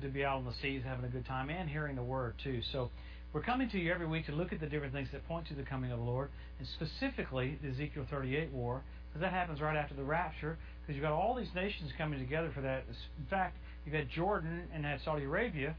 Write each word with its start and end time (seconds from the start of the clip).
to 0.00 0.08
be 0.08 0.24
out 0.24 0.38
on 0.38 0.44
the 0.44 0.54
seas 0.62 0.82
having 0.84 1.04
a 1.04 1.08
good 1.08 1.26
time 1.26 1.50
and 1.50 1.68
hearing 1.68 1.96
the 1.96 2.02
word 2.02 2.34
too. 2.42 2.60
So 2.72 2.90
we're 3.32 3.42
coming 3.42 3.68
to 3.70 3.78
you 3.78 3.92
every 3.92 4.06
week 4.06 4.26
to 4.26 4.32
look 4.32 4.52
at 4.52 4.60
the 4.60 4.66
different 4.66 4.92
things 4.92 5.08
that 5.12 5.26
point 5.28 5.46
to 5.48 5.54
the 5.54 5.62
coming 5.62 5.92
of 5.92 5.98
the 5.98 6.04
Lord, 6.04 6.30
and 6.58 6.66
specifically 6.66 7.58
the 7.62 7.68
Ezekiel 7.68 8.06
38 8.10 8.50
war, 8.52 8.82
because 9.08 9.20
that 9.20 9.32
happens 9.32 9.60
right 9.60 9.76
after 9.76 9.94
the 9.94 10.02
rapture, 10.02 10.56
because 10.80 10.96
you've 10.96 11.02
got 11.02 11.12
all 11.12 11.34
these 11.34 11.54
nations 11.54 11.90
coming 11.98 12.18
together 12.18 12.50
for 12.54 12.62
that. 12.62 12.84
In 13.18 13.26
fact, 13.28 13.56
you've 13.84 13.94
had 13.94 14.08
Jordan 14.10 14.64
and 14.72 14.84
had 14.84 15.00
Saudi 15.04 15.24
Arabia 15.24 15.76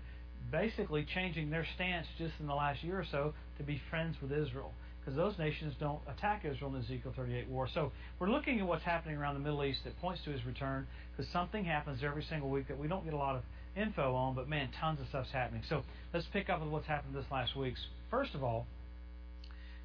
basically 0.52 1.06
changing 1.14 1.50
their 1.50 1.66
stance 1.76 2.08
just 2.18 2.34
in 2.40 2.48
the 2.48 2.56
last 2.56 2.84
year 2.84 3.00
or 3.00 3.06
so 3.12 3.34
to 3.58 3.64
be 3.64 3.82
friends 3.90 4.16
with 4.22 4.32
Israel 4.32 4.72
because 5.00 5.16
those 5.16 5.38
nations 5.40 5.74
don't 5.80 6.00
attack 6.08 6.46
Israel 6.46 6.74
in 6.76 6.82
the 6.82 6.86
Ezekiel 6.86 7.14
38 7.16 7.48
war. 7.50 7.68
So 7.74 7.92
we're 8.20 8.30
looking 8.30 8.60
at 8.60 8.68
what's 8.68 8.84
happening 8.84 9.18
around 9.18 9.36
the 9.36 9.40
Middle 9.40 9.64
East 9.64 9.80
that 9.86 10.00
points 10.00 10.22
to 10.26 10.32
his 10.32 10.46
return 10.46 10.86
because 11.12 11.32
something 11.32 11.64
happens 11.64 12.02
every 12.04 12.24
single 12.30 12.50
week 12.50 12.68
that 12.68 12.78
we 12.78 12.88
don't 12.88 13.04
get 13.06 13.14
a 13.14 13.18
lot 13.18 13.36
of 13.36 13.42
info 13.76 14.16
on, 14.16 14.36
but 14.36 14.48
man, 14.48 14.70
tons 14.80 15.00
of 15.00 15.08
stuff's 15.08 15.32
happening. 15.32 15.64
So 15.70 15.84
let's 16.14 16.26
pick 16.32 16.50
up 16.50 16.62
with 16.62 16.70
what's 16.70 16.88
happened 16.88 17.16
this 17.16 17.26
last 17.32 17.56
week. 17.56 17.76
First 18.10 18.34
of 18.36 18.44
all, 18.44 18.66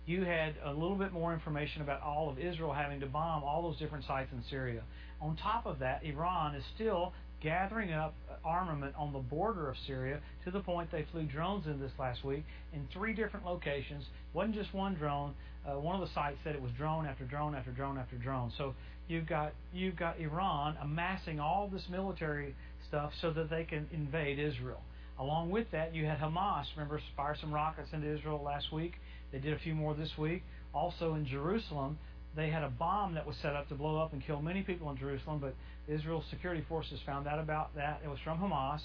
you 0.07 0.25
had 0.25 0.55
a 0.65 0.73
little 0.73 0.97
bit 0.97 1.13
more 1.13 1.33
information 1.33 1.81
about 1.81 2.03
all 2.03 2.29
of 2.29 2.39
Israel 2.39 2.73
having 2.73 3.01
to 3.01 3.07
bomb 3.07 3.43
all 3.43 3.63
those 3.63 3.79
different 3.79 4.05
sites 4.07 4.31
in 4.33 4.43
Syria. 4.51 4.83
On 5.21 5.37
top 5.37 5.65
of 5.67 5.79
that, 5.79 6.05
Iran 6.05 6.55
is 6.55 6.65
still 6.75 7.13
gathering 7.43 7.93
up 7.93 8.15
armament 8.45 8.95
on 8.97 9.13
the 9.13 9.19
border 9.19 9.69
of 9.69 9.77
Syria 9.87 10.21
to 10.45 10.51
the 10.51 10.61
point 10.61 10.91
they 10.91 11.07
flew 11.13 11.25
drones 11.25 11.67
in 11.67 11.81
this 11.81 11.93
last 11.99 12.25
week 12.25 12.45
in 12.73 12.87
three 12.93 13.15
different 13.15 13.47
locations. 13.47 14.05
Wasn't 14.33 14.55
just 14.55 14.73
one 14.75 14.95
drone. 14.95 15.35
Uh, 15.67 15.79
one 15.79 15.95
of 15.95 16.07
the 16.07 16.15
sites 16.15 16.37
said 16.45 16.55
it 16.55 16.61
was 16.61 16.73
drone 16.73 17.07
after 17.07 17.25
drone 17.25 17.55
after 17.55 17.71
drone 17.71 17.97
after 17.97 18.17
drone. 18.17 18.53
So 18.59 18.75
you've 19.09 19.27
got 19.27 19.53
you've 19.73 19.97
got 19.97 20.19
Iran 20.19 20.77
amassing 20.83 21.41
all 21.41 21.69
this 21.73 21.85
military 21.91 22.55
stuff 22.95 23.13
so 23.21 23.33
that 23.33 23.51
they 23.51 23.65
can 23.65 23.89
invade 23.93 24.39
Israel. 24.39 24.81
Along 25.19 25.51
with 25.51 25.71
that, 25.73 25.95
you 25.95 26.07
had 26.07 26.19
Hamas. 26.19 26.65
Remember, 26.77 27.01
fire 27.17 27.37
some 27.41 27.53
rockets 27.53 27.89
into 27.93 28.13
Israel 28.13 28.41
last 28.45 28.73
week. 28.73 28.95
They 29.33 29.39
did 29.39 29.53
a 29.53 29.59
few 29.59 29.75
more 29.75 29.95
this 29.95 30.11
week. 30.17 30.43
Also 30.73 31.15
in 31.15 31.27
Jerusalem, 31.27 31.99
they 32.37 32.51
had 32.51 32.63
a 32.63 32.69
bomb 32.69 33.15
that 33.15 33.27
was 33.27 33.37
set 33.43 33.55
up 33.55 33.69
to 33.69 33.75
blow 33.75 34.01
up 34.01 34.13
and 34.13 34.25
kill 34.25 34.41
many 34.41 34.63
people 34.63 34.91
in 34.91 34.97
Jerusalem, 34.97 35.41
but 35.41 35.55
Israel's 35.93 36.25
security 36.31 36.65
forces 36.69 37.01
found 37.05 37.27
out 37.27 37.39
about 37.41 37.75
that. 37.75 38.01
It 38.05 38.09
was 38.09 38.19
from 38.25 38.39
Hamas, 38.39 38.81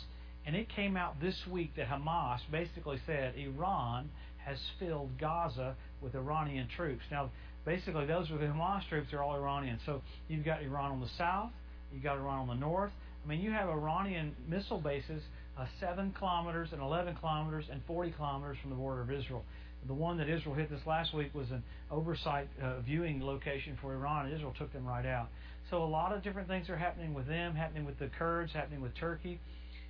and 0.46 0.56
it 0.56 0.68
came 0.70 0.98
out 0.98 1.20
this 1.22 1.38
week 1.52 1.76
that 1.76 1.88
Hamas 1.88 2.40
basically 2.52 3.00
said 3.06 3.36
Iran 3.38 4.10
has 4.44 4.58
filled 4.80 5.20
Gaza 5.20 5.76
with 6.02 6.16
Iranian 6.16 6.68
troops. 6.76 7.04
Now, 7.12 7.30
basically, 7.66 8.06
those 8.08 8.28
the 8.28 8.36
Hamas 8.36 8.88
troops 8.90 9.14
are 9.14 9.22
all 9.22 9.36
Iranian. 9.36 9.80
So 9.86 10.02
you've 10.28 10.46
got 10.46 10.64
Iran 10.64 10.92
on 10.94 11.00
the 11.00 11.10
south, 11.18 11.52
you've 11.94 12.04
got 12.04 12.18
Iran 12.18 12.40
on 12.40 12.48
the 12.48 12.54
north. 12.56 12.92
I 13.23 13.28
mean, 13.28 13.42
you 13.42 13.52
have 13.52 13.70
Iranian 13.70 14.36
missile 14.48 14.80
bases 14.80 15.22
uh, 15.58 15.66
7 15.80 16.14
kilometers 16.17 16.70
and 16.72 16.81
11 16.81 17.16
kilometers 17.16 17.66
and 17.72 17.81
40 17.86 18.11
kilometers 18.11 18.58
from 18.61 18.70
the 18.70 18.76
border 18.78 19.02
of 19.02 19.11
Israel. 19.11 19.44
The 19.88 19.94
one 19.94 20.17
that 20.17 20.30
Israel 20.30 20.56
hit 20.56 20.70
this 20.70 20.86
last 20.86 21.14
week 21.14 21.34
was 21.34 21.52
an 21.52 21.64
oversight 21.89 22.48
uh, 22.61 22.80
viewing 22.81 23.23
location 23.23 23.78
for 23.81 23.94
Iran, 23.94 24.26
and 24.26 24.36
Israel 24.36 24.53
took 24.58 24.72
them 24.73 24.86
right 24.86 25.06
out. 25.06 25.30
So 25.70 25.84
a 25.84 25.86
lot 25.86 26.14
of 26.14 26.23
different 26.23 26.48
things 26.48 26.70
are 26.70 26.78
happening 26.78 27.14
with 27.14 27.28
them, 27.28 27.56
happening 27.56 27.86
with 27.86 28.00
the 28.00 28.09
Kurds, 28.17 28.52
happening 28.53 28.81
with 28.81 28.95
Turkey. 28.95 29.39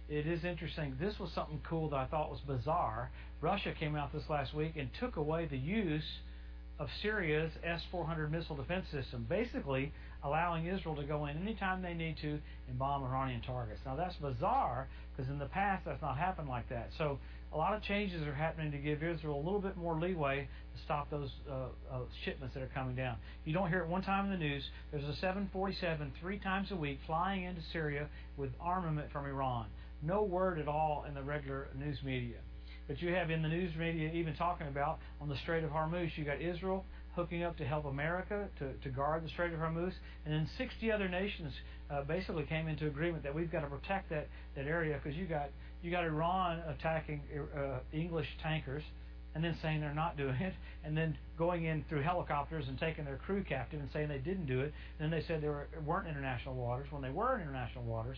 It 0.09 0.27
is 0.27 0.43
interesting. 0.43 0.95
This 0.99 1.19
was 1.19 1.31
something 1.33 1.61
cool 1.67 1.89
that 1.89 1.97
I 1.97 2.05
thought 2.05 2.30
was 2.30 2.39
bizarre. 2.41 3.11
Russia 3.41 3.73
came 3.80 3.95
out 3.95 4.11
this 4.11 4.23
last 4.30 4.53
week 4.53 4.73
and 4.75 4.89
took 4.99 5.16
away 5.16 5.45
the 5.45 5.58
use 5.58 6.03
of 6.80 6.88
Syria's 7.02 7.52
S 7.63 7.81
400 7.91 8.31
missile 8.31 8.55
defense 8.55 8.85
system, 8.91 9.25
basically 9.27 9.91
allowing 10.23 10.66
Israel 10.66 10.95
to 10.95 11.03
go 11.03 11.25
in 11.25 11.38
anytime 11.38 11.81
they 11.81 11.94
need 11.94 12.17
to 12.21 12.39
and 12.67 12.80
bomb 12.80 13.03
Iranian 13.03 13.41
targets. 13.41 13.81
Now, 13.86 13.95
that's 13.95 14.16
bizarre 14.16 14.88
because 15.16 15.30
in 15.30 15.39
the 15.39 15.45
past 15.45 15.86
that's 15.86 16.02
not 16.02 16.17
happened 16.17 16.47
like 16.47 16.69
that. 16.69 16.89
So, 16.97 17.19
a 17.52 17.58
lot 17.58 17.73
of 17.73 17.81
changes 17.81 18.21
are 18.27 18.33
happening 18.33 18.71
to 18.71 18.77
give 18.77 19.02
Israel 19.02 19.36
a 19.36 19.44
little 19.44 19.59
bit 19.59 19.75
more 19.75 19.99
leeway 19.99 20.47
to 20.75 20.83
stop 20.83 21.09
those 21.09 21.30
uh, 21.49 21.53
uh, 21.91 21.99
shipments 22.23 22.53
that 22.53 22.61
are 22.61 22.69
coming 22.73 22.95
down. 22.95 23.17
You 23.43 23.54
don't 23.54 23.70
hear 23.70 23.80
it 23.80 23.87
one 23.87 24.04
time 24.04 24.25
in 24.25 24.31
the 24.31 24.37
news. 24.37 24.64
There's 24.92 25.04
a 25.04 25.15
747 25.15 26.14
three 26.21 26.37
times 26.37 26.70
a 26.71 26.75
week 26.75 26.99
flying 27.08 27.45
into 27.45 27.61
Syria 27.73 28.08
with 28.37 28.52
armament 28.61 29.11
from 29.11 29.25
Iran. 29.25 29.65
No 30.04 30.23
word 30.23 30.59
at 30.59 30.67
all 30.67 31.05
in 31.08 31.15
the 31.15 31.23
regular 31.23 31.70
news 31.75 31.98
media. 32.04 32.37
But 32.89 33.04
you 33.04 33.14
have 33.14 33.30
in 33.30 33.44
the 33.44 33.48
news 33.48 33.76
media 33.76 34.10
even 34.11 34.36
talking 34.36 34.67
about 34.67 34.98
on 35.22 35.30
the 35.30 35.38
Strait 35.38 35.64
of 35.64 35.70
Hormuz, 35.70 36.10
you 36.17 36.26
got 36.26 36.42
Israel 36.42 36.83
hooking 37.16 37.44
up 37.44 37.55
to 37.58 37.64
help 37.64 37.86
America 37.86 38.50
to, 38.58 38.73
to 38.73 38.89
guard 38.89 39.23
the 39.23 39.30
Strait 39.30 39.54
of 39.54 39.60
Hormuz, 39.60 39.94
and 40.26 40.33
then 40.33 40.50
60 40.58 40.92
other 40.92 41.08
nations 41.08 41.54
uh, 41.92 42.02
basically 42.02 42.45
came 42.45 42.67
into 42.67 42.88
agreement 42.88 43.22
that 43.22 43.36
we've 43.36 43.52
got 43.52 43.61
to 43.61 43.67
protect 43.67 44.10
that, 44.10 44.28
that 44.55 44.66
area 44.66 44.99
because 45.02 45.16
you 45.16 45.28
got 45.28 45.52
you 45.83 45.92
got 45.92 46.04
Iran 46.04 46.64
attacking 46.67 47.22
uh, 47.55 47.78
English 47.94 48.28
tankers 48.42 48.83
and 49.36 49.44
then 49.44 49.55
saying 49.61 49.82
they're 49.82 49.94
not 49.94 50.17
doing 50.17 50.36
it, 50.42 50.54
and 50.83 50.98
then 50.98 51.16
going 51.38 51.66
in 51.66 51.86
through 51.89 52.02
helicopters 52.02 52.66
and 52.67 52.80
taking 52.80 53.05
their 53.05 53.17
crew 53.17 53.44
captive 53.48 53.80
and 53.80 53.89
saying 53.94 54.10
they 54.10 54.17
didn't 54.17 54.48
do 54.48 54.61
it. 54.61 54.73
And 54.98 55.11
then 55.11 55.11
they 55.11 55.23
said 55.28 55.42
they 55.42 55.48
were, 55.48 55.67
weren't 55.86 56.08
international 56.08 56.55
waters 56.55 56.88
when 56.89 57.04
they 57.04 57.11
were 57.11 57.36
in 57.36 57.44
international 57.44 57.83
waters. 57.83 58.17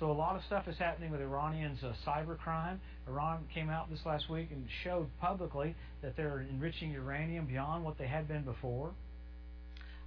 So 0.00 0.10
a 0.10 0.12
lot 0.12 0.34
of 0.34 0.42
stuff 0.44 0.66
is 0.66 0.76
happening 0.76 1.12
with 1.12 1.20
Iranians' 1.20 1.78
uh, 1.84 1.92
cyber 2.04 2.36
crime. 2.36 2.80
Iran 3.06 3.44
came 3.54 3.70
out 3.70 3.90
this 3.90 4.00
last 4.04 4.28
week 4.28 4.48
and 4.50 4.66
showed 4.82 5.06
publicly 5.20 5.76
that 6.02 6.16
they're 6.16 6.44
enriching 6.50 6.90
uranium 6.90 7.46
beyond 7.46 7.84
what 7.84 7.96
they 7.96 8.08
had 8.08 8.26
been 8.26 8.42
before. 8.42 8.90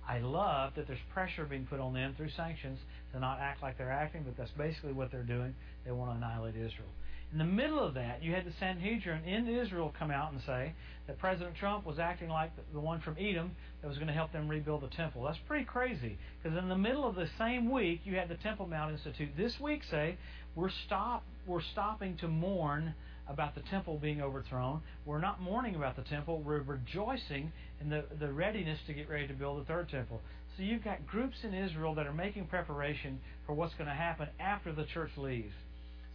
I 0.07 0.19
love 0.19 0.73
that 0.75 0.87
there's 0.87 0.99
pressure 1.13 1.45
being 1.45 1.65
put 1.65 1.79
on 1.79 1.93
them 1.93 2.13
through 2.15 2.29
sanctions 2.35 2.79
to 3.13 3.19
not 3.19 3.39
act 3.39 3.61
like 3.61 3.77
they're 3.77 3.91
acting, 3.91 4.23
but 4.23 4.37
that's 4.37 4.51
basically 4.51 4.93
what 4.93 5.11
they're 5.11 5.23
doing. 5.23 5.55
They 5.85 5.91
want 5.91 6.11
to 6.11 6.17
annihilate 6.17 6.55
Israel. 6.55 6.91
In 7.31 7.39
the 7.39 7.43
middle 7.43 7.79
of 7.79 7.93
that, 7.95 8.23
you 8.23 8.33
had 8.33 8.45
the 8.45 8.53
Sanhedrin 8.57 9.25
in 9.25 9.49
Israel 9.49 9.93
come 9.99 10.11
out 10.11 10.31
and 10.31 10.41
say 10.45 10.73
that 11.07 11.19
President 11.19 11.57
Trump 11.57 11.85
was 11.85 11.99
acting 11.99 12.29
like 12.29 12.51
the 12.71 12.79
one 12.79 13.01
from 13.01 13.17
Edom 13.19 13.51
that 13.81 13.87
was 13.87 13.97
going 13.97 14.07
to 14.07 14.13
help 14.13 14.31
them 14.31 14.47
rebuild 14.47 14.81
the 14.81 14.87
temple. 14.87 15.23
That's 15.23 15.37
pretty 15.39 15.65
crazy 15.65 16.17
because 16.41 16.57
in 16.57 16.69
the 16.69 16.77
middle 16.77 17.05
of 17.05 17.15
the 17.15 17.27
same 17.37 17.69
week, 17.69 18.01
you 18.05 18.15
had 18.15 18.29
the 18.29 18.35
Temple 18.35 18.65
Mount 18.65 18.93
Institute 18.93 19.29
this 19.35 19.59
week 19.59 19.81
say 19.91 20.17
we're 20.55 20.69
stop 20.85 21.23
we're 21.45 21.61
stopping 21.61 22.17
to 22.17 22.27
mourn 22.29 22.93
about 23.29 23.55
the 23.55 23.61
temple 23.61 23.97
being 23.97 24.21
overthrown. 24.21 24.81
We're 25.05 25.19
not 25.19 25.41
mourning 25.41 25.75
about 25.75 25.97
the 25.97 26.03
temple. 26.03 26.41
We're 26.41 26.61
rejoicing 26.61 27.51
in 27.81 27.89
the, 27.89 28.05
the 28.19 28.31
readiness 28.31 28.79
to 28.87 28.93
get 28.93 29.09
ready 29.09 29.27
to 29.27 29.33
build 29.33 29.61
the 29.61 29.65
third 29.65 29.89
temple. 29.89 30.21
So 30.55 30.63
you've 30.63 30.83
got 30.83 31.05
groups 31.05 31.35
in 31.43 31.53
Israel 31.53 31.93
that 31.95 32.07
are 32.07 32.13
making 32.13 32.47
preparation 32.47 33.19
for 33.45 33.53
what's 33.53 33.73
going 33.75 33.89
to 33.89 33.95
happen 33.95 34.29
after 34.39 34.71
the 34.71 34.85
church 34.85 35.11
leaves. 35.17 35.53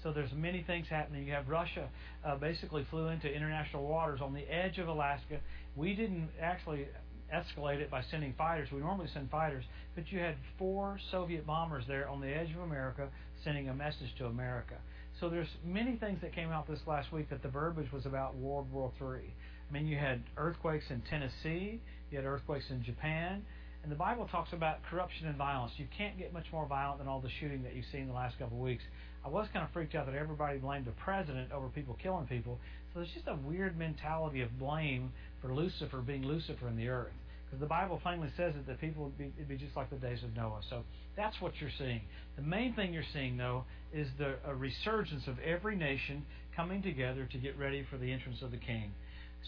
So 0.02 0.12
there's 0.12 0.32
many 0.32 0.62
things 0.62 0.86
happening. 0.88 1.26
You 1.26 1.32
have 1.32 1.48
Russia 1.48 1.88
uh, 2.24 2.36
basically 2.36 2.86
flew 2.90 3.08
into 3.08 3.32
international 3.32 3.86
waters 3.86 4.20
on 4.20 4.34
the 4.34 4.42
edge 4.52 4.78
of 4.78 4.88
Alaska. 4.88 5.38
We 5.76 5.94
didn't 5.94 6.30
actually 6.40 6.88
escalate 7.32 7.78
it 7.78 7.90
by 7.90 8.02
sending 8.10 8.34
fighters. 8.36 8.68
We 8.72 8.80
normally 8.80 9.08
send 9.14 9.30
fighters, 9.30 9.64
but 9.94 10.10
you 10.10 10.18
had 10.18 10.34
four 10.58 10.98
Soviet 11.10 11.46
bombers 11.46 11.84
there 11.86 12.08
on 12.08 12.20
the 12.20 12.28
edge 12.28 12.50
of 12.50 12.60
America 12.62 13.08
sending 13.44 13.68
a 13.68 13.74
message 13.74 14.14
to 14.18 14.26
America. 14.26 14.74
So 15.20 15.28
there's 15.28 15.48
many 15.64 15.96
things 15.96 16.20
that 16.22 16.34
came 16.34 16.50
out 16.50 16.66
this 16.68 16.80
last 16.86 17.12
week 17.12 17.30
that 17.30 17.42
the 17.42 17.48
verbiage 17.48 17.92
was 17.92 18.06
about 18.06 18.36
World 18.36 18.70
War 18.72 18.90
III. 19.00 19.34
I 19.68 19.72
mean, 19.72 19.86
you 19.86 19.96
had 19.96 20.22
earthquakes 20.36 20.84
in 20.90 21.02
Tennessee, 21.08 21.80
you 22.10 22.18
had 22.18 22.26
earthquakes 22.26 22.64
in 22.70 22.82
Japan, 22.82 23.44
and 23.82 23.90
the 23.90 23.96
Bible 23.96 24.28
talks 24.30 24.52
about 24.52 24.78
corruption 24.88 25.26
and 25.26 25.36
violence. 25.36 25.72
You 25.76 25.86
can't 25.96 26.18
get 26.18 26.32
much 26.32 26.46
more 26.52 26.66
violent 26.66 26.98
than 26.98 27.08
all 27.08 27.20
the 27.20 27.30
shooting 27.40 27.62
that 27.64 27.74
you've 27.74 27.86
seen 27.90 28.06
the 28.06 28.12
last 28.12 28.38
couple 28.38 28.56
of 28.56 28.62
weeks. 28.62 28.82
I 29.24 29.28
was 29.28 29.46
kind 29.52 29.64
of 29.64 29.72
freaked 29.72 29.94
out 29.94 30.06
that 30.06 30.14
everybody 30.14 30.58
blamed 30.58 30.86
the 30.86 30.92
president 30.92 31.52
over 31.52 31.68
people 31.68 31.96
killing 32.02 32.26
people. 32.26 32.58
So 32.92 33.00
there's 33.00 33.12
just 33.14 33.28
a 33.28 33.36
weird 33.46 33.78
mentality 33.78 34.40
of 34.42 34.58
blame 34.58 35.12
for 35.40 35.54
Lucifer 35.54 35.98
being 35.98 36.24
Lucifer 36.24 36.68
in 36.68 36.76
the 36.76 36.88
earth. 36.88 37.12
Because 37.46 37.60
the 37.60 37.66
Bible 37.66 38.00
plainly 38.02 38.28
says 38.36 38.54
that 38.54 38.66
the 38.66 38.74
people 38.74 39.04
would 39.04 39.18
be, 39.18 39.30
it'd 39.36 39.48
be 39.48 39.56
just 39.56 39.76
like 39.76 39.90
the 39.90 39.96
days 39.96 40.22
of 40.24 40.34
Noah. 40.34 40.60
So 40.70 40.82
that's 41.16 41.38
what 41.40 41.52
you're 41.60 41.70
seeing. 41.78 42.00
The 42.36 42.42
main 42.42 42.74
thing 42.74 42.94
you're 42.94 43.04
seeing, 43.12 43.36
though, 43.36 43.64
is 43.92 44.08
the 44.18 44.36
resurgence 44.54 45.26
of 45.26 45.38
every 45.40 45.76
nation 45.76 46.24
coming 46.56 46.82
together 46.82 47.28
to 47.30 47.38
get 47.38 47.58
ready 47.58 47.86
for 47.90 47.98
the 47.98 48.10
entrance 48.10 48.40
of 48.42 48.50
the 48.50 48.56
King. 48.56 48.92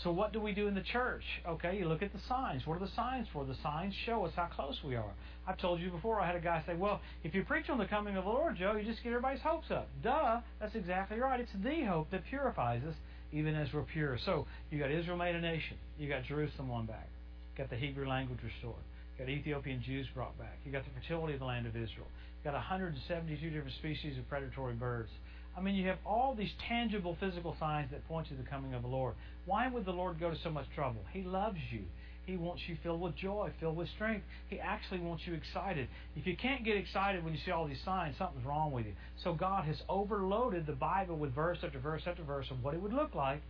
So 0.03 0.11
what 0.11 0.32
do 0.32 0.41
we 0.41 0.53
do 0.53 0.67
in 0.69 0.75
the 0.75 0.82
church? 0.82 1.23
Okay, 1.49 1.79
you 1.79 1.88
look 1.88 2.03
at 2.03 2.12
the 2.12 2.20
signs. 2.29 2.67
What 2.67 2.77
are 2.77 2.85
the 2.85 2.93
signs 2.94 3.27
for? 3.32 3.44
The 3.44 3.56
signs 3.62 3.94
show 4.05 4.25
us 4.25 4.32
how 4.35 4.49
close 4.55 4.77
we 4.85 4.97
are. 4.97 5.12
I've 5.46 5.58
told 5.58 5.81
you 5.81 5.91
before, 5.91 6.20
I 6.20 6.26
had 6.26 6.37
a 6.37 6.41
guy 6.41 6.62
say, 6.67 6.75
well, 6.75 7.00
if 7.23 7.35
you 7.35 7.44
preach 7.44 7.69
on 7.69 7.79
the 7.79 7.87
coming 7.87 8.17
of 8.17 8.25
the 8.25 8.31
Lord, 8.31 8.56
Joe, 8.56 8.76
you 8.76 8.85
just 8.85 9.02
get 9.02 9.11
everybody's 9.11 9.43
hopes 9.43 9.70
up. 9.70 9.88
Duh, 10.02 10.41
that's 10.61 10.75
exactly 10.75 11.19
right. 11.19 11.38
It's 11.38 11.50
the 11.62 11.85
hope 11.85 12.11
that 12.11 12.25
purifies 12.25 12.82
us, 12.88 12.94
even 13.32 13.55
as 13.55 13.69
we're 13.73 13.82
pure. 13.82 14.19
So 14.25 14.46
you 14.70 14.79
got 14.79 14.91
Israel 14.91 15.19
made 15.19 15.35
a 15.35 15.41
nation. 15.41 15.76
You 15.99 16.08
got 16.08 16.25
Jerusalem 16.25 16.69
won 16.69 16.87
back. 16.87 17.08
You 17.52 17.64
got 17.64 17.70
the 17.70 17.76
Hebrew 17.76 18.08
language 18.08 18.41
restored. 18.43 18.82
You 19.19 19.25
got 19.25 19.31
Ethiopian 19.31 19.82
Jews 19.82 20.06
brought 20.14 20.37
back. 20.38 20.58
You 20.64 20.73
got 20.73 20.85
the 20.85 20.91
fertility 20.99 21.35
of 21.35 21.41
the 21.41 21.46
land 21.46 21.67
of 21.67 21.76
Israel. 21.76 22.06
You 22.43 22.50
got 22.50 22.55
172 22.55 23.50
different 23.50 23.76
species 23.76 24.17
of 24.19 24.29
predatory 24.29 24.75
birds. 24.75 25.11
I 25.56 25.61
mean, 25.61 25.76
you 25.76 25.87
have 25.88 25.99
all 26.05 26.35
these 26.35 26.50
tangible 26.69 27.17
physical 27.20 27.55
signs 27.61 27.91
that 27.93 28.06
point 28.08 28.29
to 28.29 28.35
the 28.35 28.43
coming 28.43 28.75
of 28.75 28.82
the 28.82 28.88
Lord. 28.88 29.14
Why 29.46 29.69
would 29.69 29.85
the 29.85 29.93
Lord 29.93 30.19
go 30.19 30.31
to 30.31 30.37
so 30.43 30.50
much 30.50 30.67
trouble? 30.75 31.02
He 31.12 31.23
loves 31.23 31.58
you. 31.70 31.82
He 32.26 32.37
wants 32.37 32.62
you 32.67 32.76
filled 32.82 33.00
with 33.00 33.17
joy, 33.17 33.50
filled 33.61 33.76
with 33.76 33.88
strength. 33.91 34.25
He 34.49 34.59
actually 34.59 35.00
wants 35.00 35.25
you 35.26 35.35
excited. 35.35 35.88
If 36.17 36.26
you 36.26 36.37
can't 36.37 36.65
get 36.65 36.76
excited 36.76 37.23
when 37.23 37.35
you 37.35 37.41
see 37.44 37.50
all 37.50 37.67
these 37.67 37.82
signs, 37.85 38.17
something's 38.19 38.47
wrong 38.47 38.73
with 38.73 38.87
you. 38.87 38.94
So 39.23 39.35
God 39.35 39.65
has 39.67 39.76
overloaded 39.88 40.67
the 40.67 40.73
Bible 40.73 41.17
with 41.17 41.35
verse 41.35 41.59
after 41.62 41.79
verse 41.79 42.03
after 42.06 42.23
verse 42.23 42.47
of 42.50 42.62
what 42.65 42.75
it 42.75 42.81
would 42.81 42.94
look 42.94 43.15
like 43.15 43.43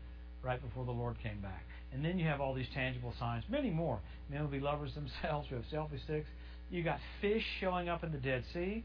right 0.43 0.61
before 0.63 0.85
the 0.85 0.93
Lord 0.93 1.17
came 1.23 1.41
back. 1.41 1.65
And 1.93 2.05
then 2.05 2.19
you 2.19 2.27
have 2.27 2.41
all 2.41 2.55
these 2.55 2.67
tangible 2.75 3.15
signs, 3.19 3.45
many 3.49 3.71
more. 3.71 4.01
Men 4.31 4.43
will 4.43 4.49
be 4.49 4.61
lovers 4.61 4.93
themselves. 4.95 5.49
We 5.51 5.57
have 5.57 5.67
selfie 5.73 6.03
sticks. 6.03 6.29
You 6.71 6.83
got 6.83 6.99
fish 7.21 7.45
showing 7.61 7.89
up 7.89 8.03
in 8.03 8.11
the 8.11 8.19
Dead 8.19 8.43
Sea. 8.53 8.85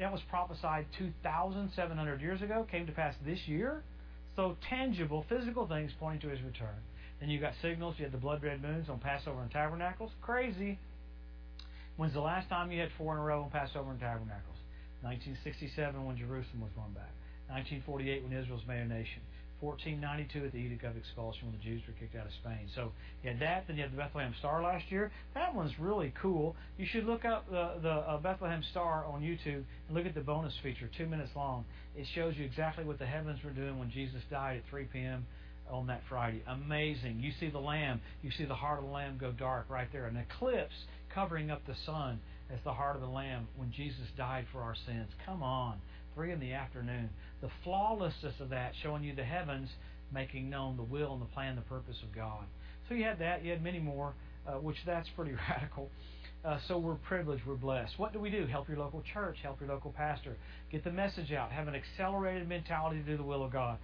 That 0.00 0.12
was 0.12 0.20
prophesied 0.28 0.86
2,700 0.98 2.20
years 2.20 2.42
ago, 2.42 2.66
came 2.70 2.86
to 2.86 2.92
pass 2.92 3.14
this 3.24 3.38
year. 3.46 3.82
So 4.36 4.56
tangible, 4.68 5.24
physical 5.28 5.66
things 5.66 5.90
pointing 5.98 6.20
to 6.22 6.28
his 6.28 6.42
return. 6.42 6.76
Then 7.20 7.30
you 7.30 7.40
got 7.40 7.52
signals. 7.62 7.96
You 7.98 8.04
had 8.04 8.12
the 8.12 8.18
blood 8.18 8.42
red 8.42 8.62
moons 8.62 8.88
on 8.88 8.98
Passover 8.98 9.42
and 9.42 9.50
Tabernacles. 9.50 10.10
Crazy. 10.22 10.78
When's 11.96 12.14
the 12.14 12.20
last 12.20 12.48
time 12.48 12.70
you 12.70 12.80
had 12.80 12.90
four 12.96 13.14
in 13.14 13.18
a 13.18 13.24
row 13.24 13.42
on 13.42 13.50
Passover 13.50 13.90
and 13.90 13.98
Tabernacles? 13.98 14.58
1967 15.02 16.04
when 16.04 16.16
Jerusalem 16.16 16.62
was 16.62 16.70
won 16.76 16.92
back. 16.92 17.10
1948 17.48 18.22
when 18.22 18.32
Israel's 18.32 18.66
made 18.66 18.80
a 18.80 18.86
nation. 18.86 19.22
1492 19.60 20.46
at 20.46 20.52
the 20.52 20.58
Edict 20.58 20.84
of 20.84 20.96
Expulsion 20.96 21.48
when 21.48 21.58
the 21.58 21.64
Jews 21.64 21.82
were 21.86 21.94
kicked 21.98 22.14
out 22.14 22.26
of 22.26 22.32
Spain. 22.34 22.68
So 22.74 22.92
you 23.22 23.30
had 23.30 23.40
that, 23.40 23.64
then 23.66 23.76
you 23.76 23.82
had 23.82 23.92
the 23.92 23.96
Bethlehem 23.96 24.32
Star 24.38 24.62
last 24.62 24.84
year. 24.90 25.10
That 25.34 25.54
one's 25.54 25.76
really 25.80 26.12
cool. 26.20 26.54
You 26.76 26.86
should 26.86 27.04
look 27.04 27.24
up 27.24 27.50
the, 27.50 27.74
the 27.82 27.90
uh, 27.90 28.18
Bethlehem 28.18 28.62
Star 28.70 29.04
on 29.04 29.20
YouTube 29.20 29.64
and 29.88 29.96
look 29.96 30.06
at 30.06 30.14
the 30.14 30.20
bonus 30.20 30.54
feature, 30.62 30.88
two 30.96 31.06
minutes 31.06 31.30
long. 31.34 31.64
It 31.96 32.06
shows 32.14 32.36
you 32.36 32.44
exactly 32.44 32.84
what 32.84 33.00
the 33.00 33.06
heavens 33.06 33.42
were 33.42 33.50
doing 33.50 33.78
when 33.78 33.90
Jesus 33.90 34.22
died 34.30 34.58
at 34.58 34.70
3 34.70 34.84
p.m. 34.92 35.26
on 35.70 35.86
that 35.88 36.02
Friday. 36.08 36.42
Amazing. 36.46 37.20
You 37.20 37.32
see 37.38 37.50
the 37.50 37.58
Lamb, 37.58 38.00
you 38.22 38.30
see 38.30 38.44
the 38.44 38.54
heart 38.54 38.78
of 38.78 38.84
the 38.86 38.90
Lamb 38.90 39.18
go 39.18 39.32
dark 39.32 39.66
right 39.68 39.88
there, 39.92 40.06
an 40.06 40.16
eclipse 40.16 40.74
covering 41.14 41.50
up 41.50 41.66
the 41.66 41.74
sun 41.86 42.20
as 42.52 42.58
the 42.64 42.72
heart 42.72 42.96
of 42.96 43.02
the 43.02 43.08
Lamb 43.08 43.48
when 43.56 43.72
Jesus 43.72 44.06
died 44.16 44.46
for 44.52 44.60
our 44.60 44.74
sins. 44.86 45.10
Come 45.26 45.42
on. 45.42 45.78
3 46.14 46.32
in 46.32 46.40
the 46.40 46.52
afternoon. 46.52 47.10
The 47.40 47.50
flawlessness 47.62 48.34
of 48.40 48.48
that 48.50 48.72
showing 48.82 49.04
you 49.04 49.14
the 49.14 49.24
heavens 49.24 49.68
making 50.12 50.48
known 50.48 50.76
the 50.76 50.82
will 50.82 51.12
and 51.12 51.22
the 51.22 51.26
plan, 51.26 51.56
the 51.56 51.62
purpose 51.62 51.96
of 52.02 52.14
God. 52.14 52.44
So 52.88 52.94
you 52.94 53.04
had 53.04 53.18
that. 53.18 53.44
You 53.44 53.50
had 53.50 53.62
many 53.62 53.78
more, 53.78 54.14
uh, 54.46 54.52
which 54.52 54.76
that's 54.86 55.08
pretty 55.10 55.32
radical. 55.50 55.90
Uh, 56.44 56.56
so 56.68 56.78
we're 56.78 56.94
privileged, 56.94 57.44
we're 57.44 57.56
blessed. 57.56 57.98
What 57.98 58.12
do 58.12 58.20
we 58.20 58.30
do? 58.30 58.46
Help 58.46 58.68
your 58.68 58.78
local 58.78 59.02
church, 59.12 59.38
help 59.42 59.60
your 59.60 59.68
local 59.68 59.90
pastor, 59.90 60.36
get 60.70 60.84
the 60.84 60.92
message 60.92 61.32
out, 61.32 61.50
have 61.50 61.66
an 61.66 61.74
accelerated 61.74 62.48
mentality 62.48 63.00
to 63.00 63.02
do 63.02 63.16
the 63.16 63.24
will 63.24 63.44
of 63.44 63.52
God. 63.52 63.78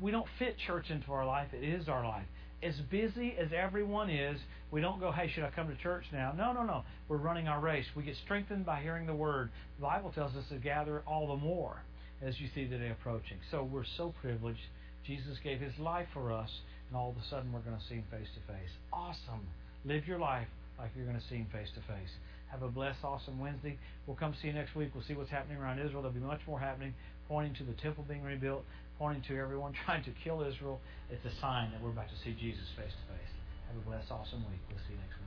We 0.00 0.10
don't 0.10 0.26
fit 0.38 0.56
church 0.66 0.86
into 0.90 1.12
our 1.12 1.26
life, 1.26 1.48
it 1.52 1.62
is 1.62 1.86
our 1.88 2.04
life. 2.06 2.24
As 2.62 2.74
busy 2.90 3.36
as 3.38 3.50
everyone 3.52 4.10
is, 4.10 4.40
we 4.70 4.80
don't 4.80 4.98
go, 4.98 5.12
hey, 5.12 5.30
should 5.32 5.44
I 5.44 5.50
come 5.50 5.68
to 5.68 5.76
church 5.76 6.04
now? 6.12 6.32
No, 6.36 6.52
no, 6.52 6.64
no. 6.64 6.82
We're 7.08 7.18
running 7.18 7.46
our 7.46 7.60
race. 7.60 7.84
We 7.94 8.02
get 8.02 8.16
strengthened 8.24 8.66
by 8.66 8.80
hearing 8.80 9.06
the 9.06 9.14
word. 9.14 9.50
The 9.78 9.82
Bible 9.82 10.10
tells 10.10 10.34
us 10.34 10.44
to 10.48 10.56
gather 10.56 11.02
all 11.06 11.28
the 11.28 11.36
more 11.36 11.76
as 12.20 12.40
you 12.40 12.48
see 12.54 12.64
the 12.64 12.78
day 12.78 12.90
approaching. 12.90 13.38
So 13.52 13.62
we're 13.62 13.84
so 13.96 14.12
privileged. 14.20 14.58
Jesus 15.06 15.38
gave 15.44 15.60
his 15.60 15.78
life 15.78 16.08
for 16.12 16.32
us, 16.32 16.50
and 16.88 16.96
all 16.96 17.10
of 17.10 17.16
a 17.16 17.26
sudden 17.28 17.52
we're 17.52 17.60
going 17.60 17.76
to 17.76 17.84
see 17.88 17.94
him 17.94 18.04
face 18.10 18.28
to 18.34 18.52
face. 18.52 18.70
Awesome. 18.92 19.46
Live 19.84 20.08
your 20.08 20.18
life 20.18 20.48
like 20.78 20.90
you're 20.96 21.06
going 21.06 21.18
to 21.18 21.26
see 21.28 21.36
him 21.36 21.46
face 21.52 21.68
to 21.74 21.80
face. 21.80 22.10
Have 22.50 22.62
a 22.62 22.68
blessed, 22.68 23.04
awesome 23.04 23.38
Wednesday. 23.38 23.78
We'll 24.06 24.16
come 24.16 24.34
see 24.40 24.48
you 24.48 24.54
next 24.54 24.74
week. 24.74 24.90
We'll 24.94 25.04
see 25.04 25.14
what's 25.14 25.30
happening 25.30 25.58
around 25.58 25.80
Israel. 25.80 26.02
There'll 26.02 26.16
be 26.16 26.20
much 26.20 26.40
more 26.46 26.58
happening, 26.58 26.94
pointing 27.28 27.54
to 27.56 27.64
the 27.64 27.74
temple 27.74 28.04
being 28.08 28.22
rebuilt, 28.22 28.64
pointing 28.98 29.22
to 29.24 29.36
everyone 29.38 29.74
trying 29.84 30.02
to 30.04 30.10
kill 30.24 30.42
Israel. 30.42 30.80
It's 31.10 31.24
a 31.24 31.40
sign 31.40 31.72
that 31.72 31.82
we're 31.82 31.90
about 31.90 32.08
to 32.08 32.16
see 32.24 32.34
Jesus 32.34 32.64
face 32.76 32.92
to 32.92 33.12
face. 33.12 33.30
Have 33.68 33.76
a 33.76 33.80
blessed, 33.86 34.10
awesome 34.10 34.38
week. 34.50 34.60
We'll 34.70 34.78
see 34.88 34.94
you 34.94 34.98
next 34.98 35.18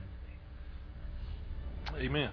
Wednesday. 1.86 2.08
Amen. 2.08 2.30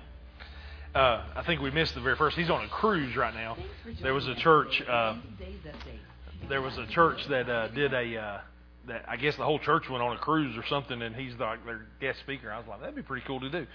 Uh, 0.96 1.24
I 1.36 1.44
think 1.46 1.62
we 1.62 1.70
missed 1.70 1.94
the 1.94 2.02
very 2.02 2.16
first. 2.16 2.36
He's 2.36 2.50
on 2.50 2.66
a 2.66 2.68
cruise 2.68 3.16
right 3.16 3.34
now. 3.34 3.58
There 4.02 4.16
was 4.16 4.28
a 4.28 4.34
church. 4.34 4.82
Uh, 4.90 5.18
there 6.48 6.64
was 6.64 6.76
a 6.80 6.88
church 6.88 7.28
that 7.30 7.48
uh, 7.48 7.68
did 7.68 7.94
a. 7.94 8.42
That 8.90 9.06
I 9.08 9.16
guess 9.16 9.36
the 9.36 9.46
whole 9.46 9.60
church 9.60 9.90
went 9.90 10.04
on 10.04 10.16
a 10.16 10.20
cruise 10.20 10.58
or 10.58 10.66
something, 10.68 11.02
and 11.02 11.16
he's 11.16 11.34
like 11.40 11.66
their 11.66 11.86
guest 12.02 12.20
speaker. 12.20 12.52
I 12.52 12.58
was 12.58 12.68
like, 12.68 12.82
that'd 12.82 12.96
be 12.96 13.02
pretty 13.02 13.26
cool 13.26 13.40
to 13.40 13.50
do. 13.50 13.68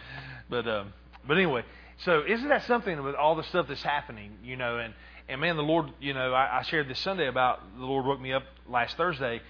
But 0.50 0.68
um, 0.68 0.92
but 1.26 1.36
anyway, 1.36 1.64
so 2.04 2.22
isn't 2.26 2.48
that 2.48 2.64
something 2.64 3.02
with 3.02 3.14
all 3.14 3.36
the 3.36 3.44
stuff 3.44 3.66
that's 3.68 3.82
happening, 3.82 4.38
you 4.42 4.56
know? 4.56 4.78
And 4.78 4.92
and 5.28 5.40
man, 5.40 5.56
the 5.56 5.62
Lord, 5.62 5.86
you 6.00 6.12
know, 6.14 6.32
I, 6.32 6.58
I 6.58 6.62
shared 6.62 6.88
this 6.88 6.98
Sunday 6.98 7.28
about 7.28 7.60
the 7.78 7.84
Lord 7.84 8.04
woke 8.04 8.20
me 8.20 8.32
up 8.32 8.42
last 8.68 8.96
Thursday 8.96 9.40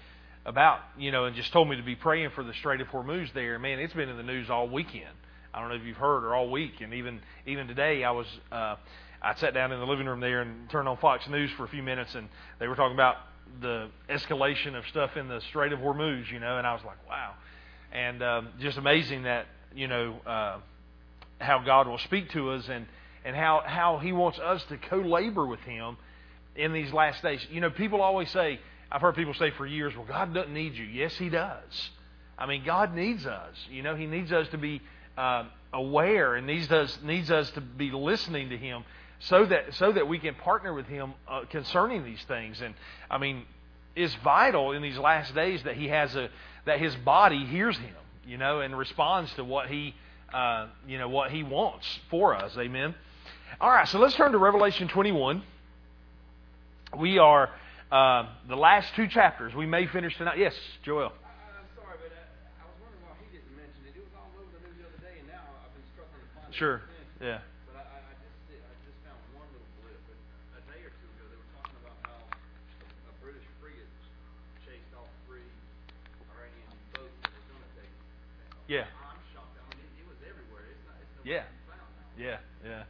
about 0.45 0.79
you 0.97 1.11
know, 1.11 1.25
and 1.25 1.35
just 1.35 1.51
told 1.51 1.67
me 1.67 1.75
to 1.75 1.83
be 1.83 1.95
praying 1.95 2.29
for 2.29 2.43
the 2.43 2.53
Strait 2.53 2.79
of 2.79 2.87
Hormuz 2.87 3.33
there. 3.33 3.57
Man, 3.59 3.79
it's 3.79 3.93
been 3.93 4.09
in 4.09 4.17
the 4.17 4.23
news 4.23 4.49
all 4.49 4.69
weekend. 4.69 5.09
I 5.53 5.59
don't 5.59 5.69
know 5.69 5.75
if 5.75 5.83
you've 5.83 5.97
heard 5.97 6.23
or 6.23 6.35
all 6.35 6.49
week, 6.49 6.81
and 6.81 6.93
even 6.93 7.21
even 7.45 7.67
today, 7.67 8.03
I 8.03 8.11
was 8.11 8.27
uh, 8.51 8.75
I 9.21 9.33
sat 9.35 9.53
down 9.55 9.71
in 9.71 9.79
the 9.79 9.87
living 9.87 10.05
room 10.05 10.19
there 10.19 10.41
and 10.41 10.69
turned 10.69 10.87
on 10.87 10.97
Fox 10.97 11.27
News 11.27 11.49
for 11.57 11.63
a 11.63 11.67
few 11.67 11.81
minutes, 11.81 12.13
and 12.13 12.29
they 12.59 12.67
were 12.67 12.75
talking 12.75 12.93
about 12.93 13.15
the 13.61 13.89
escalation 14.09 14.75
of 14.75 14.85
stuff 14.87 15.15
in 15.17 15.27
the 15.27 15.41
Strait 15.49 15.71
of 15.71 15.79
Hormuz, 15.79 16.31
you 16.31 16.39
know, 16.39 16.57
and 16.57 16.67
I 16.67 16.73
was 16.73 16.83
like, 16.85 16.97
wow, 17.07 17.33
and 17.91 18.21
um, 18.21 18.49
just 18.59 18.77
amazing 18.77 19.23
that 19.23 19.45
you 19.73 19.87
know 19.87 20.19
uh, 20.25 20.57
how 21.39 21.59
God 21.59 21.87
will 21.87 21.97
speak 21.99 22.29
to 22.31 22.51
us 22.51 22.67
and 22.69 22.85
and 23.23 23.35
how 23.35 23.61
how 23.65 23.97
He 23.97 24.11
wants 24.11 24.39
us 24.39 24.63
to 24.69 24.77
co-labor 24.77 25.45
with 25.45 25.61
Him 25.61 25.97
in 26.55 26.73
these 26.73 26.91
last 26.93 27.21
days. 27.21 27.45
You 27.51 27.61
know, 27.61 27.69
people 27.69 28.01
always 28.01 28.29
say, 28.31 28.59
I've 28.91 29.01
heard 29.01 29.15
people 29.15 29.33
say 29.33 29.51
for 29.51 29.65
years, 29.65 29.95
well, 29.95 30.05
God 30.05 30.33
doesn't 30.33 30.53
need 30.53 30.75
you. 30.75 30.85
Yes, 30.85 31.15
He 31.15 31.29
does. 31.29 31.89
I 32.37 32.45
mean, 32.45 32.63
God 32.65 32.93
needs 32.93 33.25
us. 33.25 33.55
You 33.69 33.83
know, 33.83 33.95
He 33.95 34.05
needs 34.05 34.31
us 34.31 34.47
to 34.49 34.57
be 34.57 34.81
uh, 35.17 35.45
aware 35.73 36.35
and 36.35 36.47
needs 36.47 36.71
us 36.71 36.97
needs 37.03 37.31
us 37.31 37.49
to 37.51 37.61
be 37.61 37.91
listening 37.91 38.49
to 38.49 38.57
Him 38.57 38.83
so 39.19 39.45
that 39.45 39.73
so 39.75 39.91
that 39.91 40.07
we 40.07 40.19
can 40.19 40.35
partner 40.35 40.73
with 40.73 40.87
Him 40.87 41.13
uh, 41.27 41.45
concerning 41.49 42.03
these 42.03 42.23
things. 42.27 42.61
And 42.61 42.73
I 43.09 43.17
mean, 43.17 43.43
it's 43.95 44.15
vital 44.23 44.71
in 44.71 44.81
these 44.81 44.97
last 44.97 45.33
days 45.35 45.63
that 45.63 45.75
He 45.75 45.87
has 45.87 46.15
a 46.15 46.29
that 46.65 46.79
His 46.79 46.95
body 46.97 47.45
hears 47.45 47.77
Him, 47.77 47.95
you 48.25 48.37
know, 48.37 48.61
and 48.61 48.77
responds 48.77 49.33
to 49.35 49.43
what 49.43 49.67
He 49.67 49.95
uh, 50.33 50.67
you 50.87 50.97
know 50.97 51.09
what 51.09 51.31
He 51.31 51.43
wants 51.43 51.87
for 52.09 52.35
us. 52.35 52.57
Amen. 52.57 52.95
All 53.61 53.69
right, 53.69 53.87
so 53.87 53.99
let's 53.99 54.15
turn 54.15 54.33
to 54.33 54.37
Revelation 54.37 54.87
21. 54.89 55.41
We 56.99 57.19
are 57.19 57.49
uh, 57.91 58.27
the 58.49 58.55
last 58.55 58.93
two 58.95 59.07
chapters. 59.07 59.53
We 59.55 59.65
may 59.65 59.87
finish 59.87 60.17
tonight. 60.17 60.37
Yes, 60.37 60.53
Joel. 60.83 61.13
Sorry, 61.75 61.97
but 62.01 62.11
I 62.11 62.65
was 62.67 62.75
wondering 62.81 63.03
why 63.05 63.15
he 63.23 63.31
didn't 63.35 63.55
mention 63.55 63.83
it. 63.87 63.95
It 63.95 64.03
was 64.03 64.15
all 64.17 64.31
over 64.35 64.47
the 64.51 64.63
news 64.65 64.75
the 64.79 64.87
other 64.89 65.01
day 65.05 65.23
and 65.23 65.27
now 65.31 65.43
I've 65.63 65.71
been 65.71 65.87
struggling 65.93 66.23
to 66.23 66.31
find 66.35 66.51
it. 66.51 66.57
Sure. 66.57 66.81
Yeah. 67.21 67.39
But 67.67 67.83
I, 67.83 67.99
I 67.99 68.13
just 68.19 68.35
I 68.47 68.73
just 68.83 68.99
found 69.05 69.19
one 69.35 69.47
little 69.53 69.71
blip. 69.83 69.95
But 70.07 70.19
a 70.59 70.63
day 70.71 70.81
or 70.83 70.91
two 70.91 71.07
ago, 71.15 71.23
they 71.31 71.39
were 71.39 71.51
talking 71.55 71.77
about 71.83 71.95
how 72.03 72.15
a, 72.15 73.11
a 73.11 73.13
British 73.19 73.45
frigate 73.59 73.91
chased 74.65 74.91
off 74.95 75.07
three 75.27 75.47
Iranian 76.31 76.71
boats 76.95 77.15
that 77.21 77.31
were 77.31 77.47
going 77.53 77.63
to 77.63 77.73
take. 77.75 77.91
Yeah. 77.91 78.54
I'm 78.54 78.54
shocked. 78.54 78.54
I 78.54 78.54
mean, 78.54 78.54
it, 78.54 78.54
it 78.54 78.54
was 78.54 78.54
everywhere. 78.54 78.54
It's 78.54 78.54
not. 78.54 78.54
It's 78.54 78.54
Yeah. 78.67 78.85
found. 81.67 81.81
Yeah. 82.17 82.37
Yeah. 82.63 82.83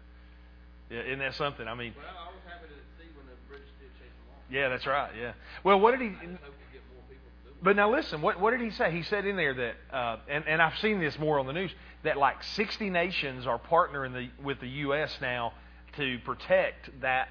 Yeah. 0.90 1.02
Isn't 1.02 1.20
that 1.20 1.36
something? 1.36 1.68
I 1.68 1.76
mean. 1.76 1.94
Well, 1.98 2.06
I 2.08 2.32
was 2.32 2.42
happy 2.48 2.68
to 2.68 3.02
see 3.02 3.10
when 3.16 3.26
the 3.28 3.36
British 3.48 3.68
did 3.80 3.92
chase 4.00 4.14
them 4.16 4.34
off. 4.34 4.44
Yeah, 4.50 4.70
that's 4.70 4.86
right. 4.86 5.12
Yeah. 5.20 5.34
Well, 5.64 5.80
what 5.80 5.92
did 5.92 6.02
he? 6.02 6.08
I 6.08 6.12
just 6.12 6.44
hope 6.44 6.54
to 6.54 6.70
get 6.72 6.82
more 6.94 7.04
people 7.10 7.30
to 7.46 7.50
do. 7.50 7.56
But 7.62 7.76
now 7.76 7.92
listen, 7.92 8.22
what 8.22 8.40
what 8.40 8.52
did 8.52 8.62
he 8.62 8.72
say? 8.72 8.92
He 8.92 9.04
said 9.04 9.26
in 9.26 9.36
there 9.36 9.54
that, 9.54 9.76
uh, 9.92 10.18
and 10.30 10.48
and 10.48 10.62
I've 10.62 10.78
seen 10.80 11.00
this 11.00 11.18
more 11.20 11.40
on 11.40 11.48
the 11.48 11.54
news 11.54 11.72
that 12.04 12.18
like 12.18 12.44
60 12.44 12.90
nations 12.92 13.48
are 13.48 13.60
partnering 13.60 14.14
the, 14.14 14.44
with 14.44 14.60
the 14.60 14.68
U.S. 14.68 15.18
now 15.22 15.54
to 15.98 16.20
protect 16.20 16.90
that 17.02 17.30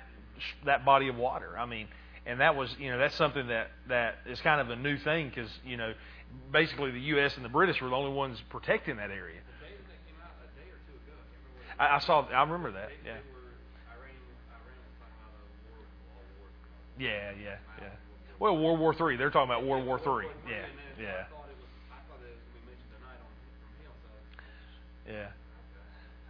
that 0.64 0.84
body 0.84 1.08
of 1.08 1.16
water. 1.16 1.56
I 1.56 1.64
mean, 1.66 1.86
and 2.26 2.40
that 2.40 2.56
was 2.56 2.74
you 2.78 2.90
know 2.90 2.98
that's 2.98 3.14
something 3.14 3.46
that 3.48 3.70
that 3.88 4.16
is 4.26 4.40
kind 4.40 4.60
of 4.60 4.70
a 4.70 4.76
new 4.76 4.98
thing 4.98 5.28
because 5.28 5.50
you 5.64 5.76
know 5.76 5.94
basically 6.52 6.90
the 6.90 7.00
U.S. 7.18 7.36
and 7.36 7.44
the 7.44 7.48
British 7.48 7.80
were 7.80 7.88
the 7.88 7.94
only 7.96 8.12
ones 8.12 8.42
protecting 8.50 8.96
that 8.96 9.10
area. 9.10 9.40
The 9.46 9.66
day 9.66 9.74
that 9.74 9.86
they 9.88 10.00
came 10.06 10.18
out, 10.22 10.34
a 10.42 10.48
day 10.58 10.68
or 10.70 10.78
two 10.86 10.94
ago, 10.94 11.14
I 11.78 11.84
remember 11.84 11.92
I, 11.92 11.96
I 11.96 11.98
saw. 12.00 12.26
I 12.28 12.42
remember 12.42 12.70
that. 12.72 12.90
Yeah. 13.04 13.18
they 13.18 13.32
were 13.34 13.54
Iranian, 13.90 14.36
Iran 14.54 14.78
was 14.86 14.94
talking 14.98 15.18
about 15.22 15.34
a 15.38 15.50
war, 15.66 15.82
all 16.14 16.22
war. 16.38 16.48
Yeah. 16.98 17.32
Yeah. 17.38 17.58
Yeah. 17.80 17.94
Well, 18.38 18.56
World 18.58 18.80
War 18.80 18.94
Three. 18.94 19.16
They're 19.16 19.30
talking 19.30 19.50
about 19.50 19.64
World 19.66 19.86
War 19.86 19.98
Three. 19.98 20.26
Yeah. 20.48 20.66
Yeah. 20.98 21.26
I 21.26 21.30
thought 21.30 21.50
it 21.50 21.58
was. 21.58 21.70
I 21.90 21.98
thought 22.06 22.22
it 22.22 22.30
was 22.30 22.42
going 22.46 22.54
to 22.54 22.62
be 22.62 22.66
mentioned 22.70 22.92
tonight 22.98 23.18
on 23.18 23.30
from 23.62 23.72
him. 23.82 23.94
So 24.02 25.12
Yeah. 25.12 25.28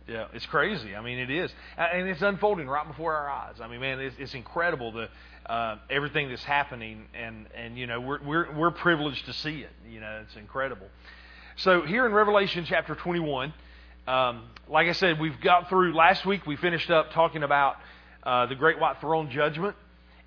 Yeah, 0.07 0.27
it's 0.35 0.45
crazy. 0.47 0.95
I 0.95 1.01
mean, 1.01 1.19
it 1.19 1.31
is, 1.31 1.51
and 1.79 2.07
it's 2.07 2.21
unfolding 2.21 2.69
right 2.69 2.87
before 2.87 3.15
our 3.15 3.31
eyes. 3.31 3.55
I 3.61 3.69
mean, 3.69 3.81
man, 3.81 4.01
it's, 4.01 4.15
it's 4.19 4.35
incredible 4.35 4.93
the 4.93 5.09
uh, 5.47 5.77
everything 5.91 6.29
that's 6.29 6.45
happening, 6.45 7.07
and 7.15 7.47
and 7.55 7.79
you 7.79 7.87
know 7.87 8.01
we're 8.01 8.23
we're 8.23 8.53
we're 8.57 8.71
privileged 8.71 9.27
to 9.27 9.33
see 9.33 9.61
it. 9.61 9.71
You 9.89 10.01
know, 10.01 10.23
it's 10.25 10.37
incredible. 10.37 10.87
So 11.57 11.83
here 11.83 12.07
in 12.07 12.13
Revelation 12.13 12.65
chapter 12.67 12.95
21, 12.95 13.53
um, 14.09 14.43
like 14.69 14.89
I 14.89 14.93
said, 14.93 15.21
we've 15.21 15.41
got 15.41 15.69
through 15.69 15.95
last 15.95 16.27
week. 16.27 16.47
We 16.47 16.57
finished 16.57 16.91
up 16.91 17.13
talking 17.13 17.43
about 17.43 17.77
uh, 18.23 18.47
the 18.47 18.55
great 18.55 18.81
white 18.81 19.01
throne 19.01 19.31
judgment, 19.31 19.77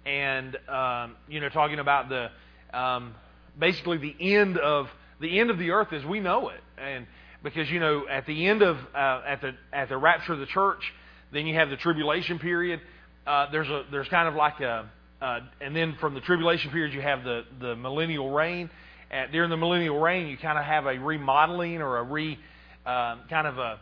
and 0.05 0.55
um, 0.69 1.15
you 1.27 1.39
know 1.39 1.49
talking 1.49 1.79
about 1.79 2.09
the 2.09 2.29
um, 2.77 3.15
basically 3.57 3.97
the 3.97 4.15
end 4.35 4.57
of 4.57 4.87
the 5.19 5.39
end 5.39 5.49
of 5.49 5.57
the 5.57 5.71
earth 5.71 5.93
as 5.93 6.05
we 6.05 6.19
know 6.19 6.49
it, 6.49 6.61
and 6.77 7.07
because 7.43 7.69
you 7.71 7.79
know 7.79 8.07
at 8.07 8.25
the 8.27 8.47
end 8.47 8.61
of 8.61 8.77
uh, 8.93 9.21
at 9.25 9.41
the 9.41 9.55
at 9.73 9.89
the 9.89 9.97
rapture 9.97 10.33
of 10.33 10.39
the 10.39 10.45
church, 10.45 10.93
then 11.33 11.47
you 11.47 11.55
have 11.55 11.69
the 11.69 11.77
tribulation 11.77 12.39
period. 12.39 12.79
Uh, 13.25 13.49
there's 13.51 13.67
a 13.67 13.83
there's 13.91 14.07
kind 14.09 14.27
of 14.27 14.35
like 14.35 14.59
a 14.61 14.89
uh, 15.21 15.39
and 15.61 15.75
then 15.75 15.95
from 15.99 16.13
the 16.13 16.21
tribulation 16.21 16.71
period 16.71 16.93
you 16.93 17.01
have 17.01 17.23
the 17.23 17.43
the 17.59 17.75
millennial 17.75 18.29
reign. 18.29 18.69
At, 19.09 19.31
during 19.31 19.49
the 19.49 19.57
millennial 19.57 19.97
reign, 19.97 20.27
you 20.27 20.37
kind 20.37 20.57
of 20.57 20.65
have 20.65 20.85
a 20.85 20.99
remodeling 20.99 21.81
or 21.81 21.97
a 21.97 22.03
re 22.03 22.37
uh, 22.85 23.17
kind 23.29 23.47
of 23.47 23.57
a 23.57 23.79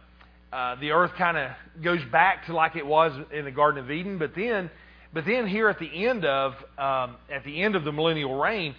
uh, 0.55 0.79
the 0.79 0.91
earth 0.91 1.11
kind 1.17 1.35
of 1.35 1.51
goes 1.83 1.99
back 2.11 2.45
to 2.45 2.53
like 2.53 2.77
it 2.77 2.85
was 2.85 3.11
in 3.33 3.43
the 3.43 3.51
Garden 3.51 3.83
of 3.83 3.91
Eden. 3.91 4.17
But 4.17 4.35
then, 4.35 4.69
but 5.13 5.25
then 5.25 5.47
here 5.47 5.67
at 5.67 5.79
the 5.79 6.07
end 6.07 6.23
of 6.23 6.53
um, 6.77 7.17
at 7.29 7.43
the 7.43 7.61
end 7.61 7.75
of 7.75 7.83
the 7.83 7.91
millennial 7.91 8.39
reign, 8.39 8.73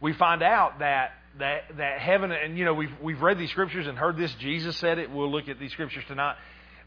we 0.00 0.12
find 0.12 0.42
out 0.42 0.80
that 0.80 1.12
that 1.38 1.76
that 1.76 2.00
heaven 2.00 2.32
and 2.32 2.58
you 2.58 2.64
know 2.64 2.74
we've 2.74 2.92
we've 3.00 3.22
read 3.22 3.38
these 3.38 3.50
scriptures 3.50 3.86
and 3.86 3.96
heard 3.96 4.16
this. 4.16 4.34
Jesus 4.40 4.76
said 4.78 4.98
it. 4.98 5.10
We'll 5.10 5.30
look 5.30 5.48
at 5.48 5.60
these 5.60 5.70
scriptures 5.70 6.02
tonight. 6.08 6.34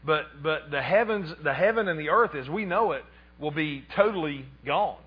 But 0.04 0.42
but 0.42 0.70
the 0.70 0.82
heavens, 0.82 1.32
the 1.42 1.54
heaven 1.54 1.88
and 1.88 1.98
the 1.98 2.10
earth 2.10 2.34
as 2.34 2.48
we 2.48 2.66
know 2.66 2.92
it, 2.92 3.04
will 3.38 3.50
be 3.50 3.84
totally 3.96 4.44
gone. 4.66 4.98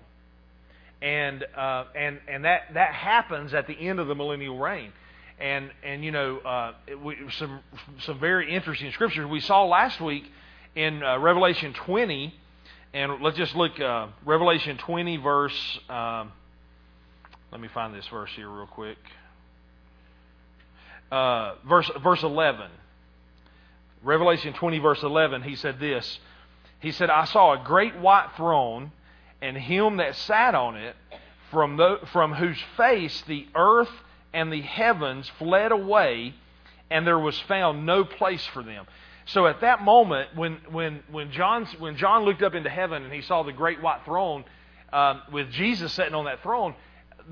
And 1.00 1.44
uh, 1.56 1.84
and 1.94 2.20
and 2.26 2.44
that 2.44 2.74
that 2.74 2.92
happens 2.92 3.54
at 3.54 3.66
the 3.66 3.74
end 3.74 4.00
of 4.00 4.08
the 4.08 4.14
millennial 4.14 4.58
reign 4.58 4.92
and 5.40 5.70
and 5.84 6.04
you 6.04 6.10
know 6.10 6.38
uh, 6.38 6.72
we, 7.02 7.16
some 7.38 7.60
some 8.00 8.18
very 8.18 8.52
interesting 8.52 8.90
scriptures 8.92 9.26
we 9.26 9.40
saw 9.40 9.64
last 9.64 10.00
week 10.00 10.24
in 10.74 11.02
uh, 11.02 11.18
Revelation 11.18 11.72
20, 11.72 12.34
and 12.92 13.22
let's 13.22 13.36
just 13.36 13.54
look 13.56 13.78
uh, 13.80 14.08
Revelation 14.24 14.78
20 14.78 15.16
verse. 15.18 15.78
Um, 15.88 16.32
let 17.50 17.60
me 17.60 17.68
find 17.68 17.94
this 17.94 18.06
verse 18.08 18.30
here 18.36 18.48
real 18.48 18.66
quick. 18.66 18.98
Uh, 21.10 21.54
verse 21.66 21.90
verse 22.02 22.22
11. 22.22 22.70
Revelation 24.02 24.52
20 24.52 24.78
verse 24.78 25.02
11. 25.02 25.42
He 25.42 25.56
said 25.56 25.80
this. 25.80 26.18
He 26.80 26.92
said, 26.92 27.10
"I 27.10 27.24
saw 27.24 27.60
a 27.60 27.64
great 27.64 27.96
white 27.96 28.30
throne, 28.36 28.92
and 29.40 29.56
him 29.56 29.98
that 29.98 30.16
sat 30.16 30.54
on 30.54 30.76
it, 30.76 30.96
from 31.50 31.76
the, 31.76 32.00
from 32.12 32.34
whose 32.34 32.58
face 32.76 33.22
the 33.26 33.46
earth." 33.54 33.90
and 34.32 34.52
the 34.52 34.60
heavens 34.60 35.30
fled 35.38 35.72
away, 35.72 36.34
and 36.90 37.06
there 37.06 37.18
was 37.18 37.38
found 37.40 37.86
no 37.86 38.04
place 38.04 38.44
for 38.46 38.62
them. 38.62 38.86
So 39.26 39.46
at 39.46 39.60
that 39.60 39.82
moment, 39.82 40.34
when, 40.36 40.58
when, 40.70 41.02
when, 41.10 41.30
John, 41.32 41.66
when 41.78 41.96
John 41.96 42.24
looked 42.24 42.42
up 42.42 42.54
into 42.54 42.70
heaven 42.70 43.02
and 43.02 43.12
he 43.12 43.20
saw 43.20 43.42
the 43.42 43.52
great 43.52 43.82
white 43.82 44.04
throne 44.04 44.44
um, 44.92 45.22
with 45.32 45.50
Jesus 45.50 45.92
sitting 45.92 46.14
on 46.14 46.24
that 46.24 46.42
throne, 46.42 46.74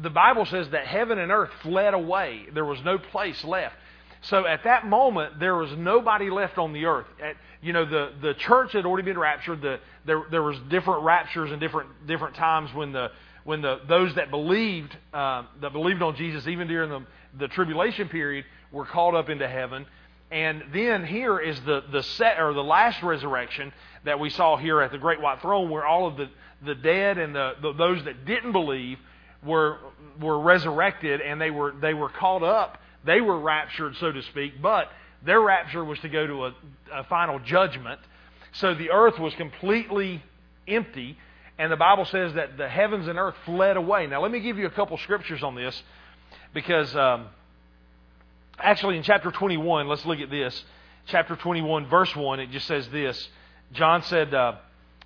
the 0.03 0.11
Bible 0.11 0.45
says 0.45 0.69
that 0.71 0.87
heaven 0.87 1.19
and 1.19 1.33
earth 1.33 1.51
fled 1.63 1.95
away. 1.95 2.47
There 2.53 2.67
was 2.67 2.83
no 2.85 2.99
place 2.99 3.43
left. 3.45 3.77
So 4.21 4.47
at 4.47 4.65
that 4.65 4.87
moment, 4.87 5.39
there 5.39 5.55
was 5.55 5.71
nobody 5.77 6.29
left 6.29 6.59
on 6.59 6.73
the 6.73 6.85
earth. 6.85 7.07
At, 7.23 7.37
you 7.63 7.73
know, 7.73 7.87
the, 7.87 8.13
the 8.21 8.35
church 8.35 8.73
had 8.73 8.85
already 8.85 9.05
been 9.05 9.19
raptured. 9.19 9.63
The, 9.63 9.79
there, 10.07 10.23
there 10.31 10.43
was 10.43 10.57
different 10.71 11.03
raptures 11.03 11.51
and 11.51 11.61
different, 11.61 12.07
different 12.07 12.37
times 12.37 12.73
when 12.73 12.93
the, 12.93 13.11
when 13.45 13.63
the, 13.63 13.81
those 13.89 14.15
that 14.15 14.31
believed 14.31 14.97
uh, 15.13 15.45
that 15.61 15.73
believed 15.73 16.03
on 16.03 16.17
Jesus, 16.17 16.47
even 16.47 16.69
during 16.69 16.91
the, 16.91 17.05
the 17.39 17.49
tribulation 17.49 18.09
period, 18.09 18.45
were 18.73 18.87
called 18.87 19.15
up 19.15 19.29
into 19.29 19.47
heaven. 19.49 19.87
And 20.31 20.65
then 20.73 21.05
here 21.05 21.39
is 21.39 21.61
the, 21.61 21.85
the 21.93 22.03
set 22.03 22.41
or 22.41 22.53
the 22.53 22.65
last 22.65 23.03
resurrection 23.03 23.73
that 24.05 24.19
we 24.19 24.31
saw 24.31 24.57
here 24.57 24.81
at 24.81 24.91
the 24.91 24.99
great 24.99 25.21
white 25.21 25.41
throne, 25.41 25.71
where 25.71 25.87
all 25.87 26.09
of 26.09 26.17
the, 26.17 26.29
the 26.65 26.75
dead 26.75 27.19
and 27.19 27.35
the, 27.35 27.53
the 27.63 27.73
those 27.73 28.05
that 28.05 28.25
didn't 28.25 28.53
believe 28.53 28.99
were 29.45 29.79
were 30.21 30.41
resurrected 30.41 31.21
and 31.21 31.41
they 31.41 31.51
were 31.51 31.73
they 31.81 31.95
were 31.95 32.09
caught 32.09 32.43
up. 32.43 32.79
They 33.05 33.21
were 33.21 33.39
raptured, 33.39 33.95
so 34.01 34.11
to 34.11 34.23
speak, 34.23 34.61
but 34.61 34.89
their 35.25 35.41
rapture 35.41 35.85
was 35.85 35.99
to 36.01 36.09
go 36.09 36.27
to 36.27 36.47
a, 36.47 36.55
a 36.93 37.05
final 37.05 37.39
judgment. 37.39 38.01
So 38.61 38.75
the 38.75 38.91
earth 38.91 39.19
was 39.19 39.35
completely 39.35 40.23
empty 40.67 41.19
and 41.59 41.73
the 41.73 41.77
Bible 41.77 42.05
says 42.05 42.35
that 42.35 42.59
the 42.59 42.69
heavens 42.69 43.09
and 43.09 43.19
earth 43.19 43.35
fled 43.45 43.77
away. 43.77 44.07
Now, 44.07 44.21
let 44.21 44.31
me 44.31 44.41
give 44.41 44.59
you 44.59 44.67
a 44.67 44.71
couple 44.71 44.97
scriptures 44.99 45.43
on 45.43 45.55
this 45.55 45.83
because 46.53 46.95
um, 46.95 47.29
actually 48.59 48.99
in 48.99 49.03
chapter 49.03 49.31
21, 49.31 49.89
let's 49.89 50.05
look 50.05 50.21
at 50.21 50.31
this. 50.31 50.65
Chapter 51.07 51.35
21, 51.37 51.87
verse 51.87 52.15
1, 52.15 52.41
it 52.41 52.51
just 52.51 52.67
says 52.67 52.89
this. 52.91 53.29
John 53.73 54.03
said, 54.03 54.35
uh, 54.35 54.57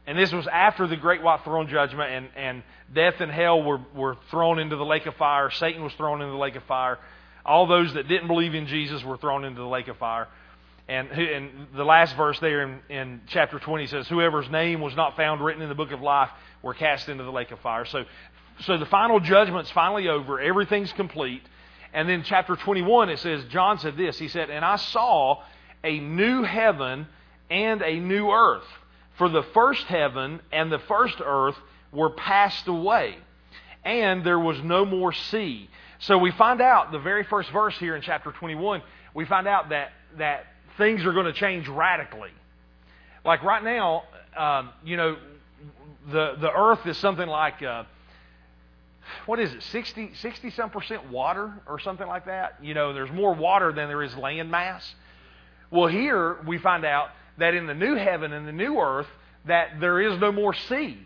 and 0.07 0.19
this 0.19 0.33
was 0.33 0.47
after 0.49 0.88
the 0.88 0.97
great 0.97 1.23
white 1.23 1.45
throne 1.45 1.69
judgment, 1.69 2.11
and, 2.11 2.28
and 2.35 2.62
death 2.92 3.21
and 3.21 3.30
hell 3.30 3.62
were, 3.62 3.80
were 3.95 4.16
thrown 4.30 4.59
into 4.59 4.76
the 4.76 4.85
lake 4.85 5.07
of 5.07 5.14
fire. 5.14 5.50
Satan 5.50 5.85
was 5.85 5.92
thrown 5.92 6.21
into 6.21 6.33
the 6.33 6.38
lake 6.38 6.57
of 6.57 6.64
fire. 6.64 6.99
All 7.45 7.66
those 7.66 7.95
that 7.95 8.09
didn't 8.09 8.26
believe 8.26 8.54
in 8.54 8.66
Jesus 8.66 9.04
were 9.04 9.19
thrown 9.19 9.45
into 9.45 9.61
the 9.61 9.69
lake 9.69 9.88
of 9.88 9.99
fire. 9.99 10.26
And, 10.90 11.09
and 11.12 11.68
the 11.76 11.85
last 11.85 12.16
verse 12.16 12.37
there 12.40 12.62
in, 12.62 12.80
in 12.88 13.20
chapter 13.28 13.61
20 13.61 13.87
says, 13.87 14.09
Whoever's 14.09 14.50
name 14.50 14.80
was 14.80 14.97
not 14.97 15.16
found 15.16 15.40
written 15.40 15.62
in 15.62 15.68
the 15.68 15.75
book 15.76 15.92
of 15.92 16.00
life 16.00 16.30
were 16.62 16.75
cast 16.75 17.09
into 17.09 17.23
the 17.23 17.30
lake 17.30 17.52
of 17.52 17.61
fire. 17.61 17.85
So, 17.85 18.06
so 18.62 18.76
the 18.76 18.87
final 18.87 19.20
judgment's 19.20 19.70
finally 19.70 20.09
over. 20.09 20.40
Everything's 20.40 20.92
complete. 20.94 21.42
And 21.92 22.09
then 22.09 22.25
chapter 22.25 22.56
21, 22.56 23.09
it 23.09 23.20
says, 23.20 23.44
John 23.50 23.78
said 23.78 23.97
this. 23.97 24.18
He 24.18 24.26
said, 24.26 24.50
And 24.50 24.64
I 24.64 24.76
saw 24.76 25.44
a 25.85 26.00
new 26.00 26.42
heaven 26.42 27.06
and 27.49 27.82
a 27.82 28.00
new 28.00 28.28
earth. 28.32 28.66
For 29.16 29.28
the 29.28 29.44
first 29.54 29.85
heaven 29.85 30.40
and 30.50 30.73
the 30.73 30.80
first 30.80 31.20
earth 31.25 31.56
were 31.92 32.11
passed 32.11 32.66
away, 32.66 33.16
and 33.85 34.26
there 34.26 34.40
was 34.40 34.61
no 34.64 34.85
more 34.85 35.12
sea. 35.12 35.70
So 36.00 36.18
we 36.18 36.32
find 36.32 36.61
out, 36.61 36.90
the 36.90 36.99
very 36.99 37.23
first 37.23 37.49
verse 37.52 37.78
here 37.78 37.94
in 37.94 38.02
chapter 38.02 38.32
21, 38.32 38.82
we 39.14 39.25
find 39.25 39.47
out 39.47 39.68
that, 39.68 39.92
that 40.18 40.47
things 40.76 41.04
are 41.04 41.12
going 41.12 41.26
to 41.26 41.32
change 41.32 41.68
radically. 41.68 42.30
Like 43.24 43.42
right 43.42 43.62
now, 43.62 44.04
um, 44.36 44.70
you 44.84 44.96
know, 44.96 45.16
the, 46.10 46.36
the 46.40 46.50
earth 46.50 46.86
is 46.86 46.96
something 46.98 47.28
like, 47.28 47.62
uh, 47.62 47.84
what 49.26 49.38
is 49.38 49.52
it, 49.52 49.62
60, 49.64 50.12
60 50.14 50.50
some 50.50 50.70
percent 50.70 51.10
water 51.10 51.52
or 51.66 51.78
something 51.80 52.06
like 52.06 52.26
that? 52.26 52.58
You 52.62 52.74
know, 52.74 52.92
there's 52.92 53.10
more 53.10 53.34
water 53.34 53.72
than 53.72 53.88
there 53.88 54.02
is 54.02 54.14
land 54.16 54.50
mass. 54.50 54.94
Well, 55.70 55.88
here 55.88 56.38
we 56.46 56.58
find 56.58 56.84
out 56.84 57.10
that 57.38 57.54
in 57.54 57.66
the 57.66 57.74
new 57.74 57.94
heaven 57.96 58.32
and 58.32 58.46
the 58.46 58.52
new 58.52 58.78
earth, 58.78 59.06
that 59.46 59.80
there 59.80 60.00
is 60.00 60.18
no 60.20 60.32
more 60.32 60.54
sea. 60.54 60.98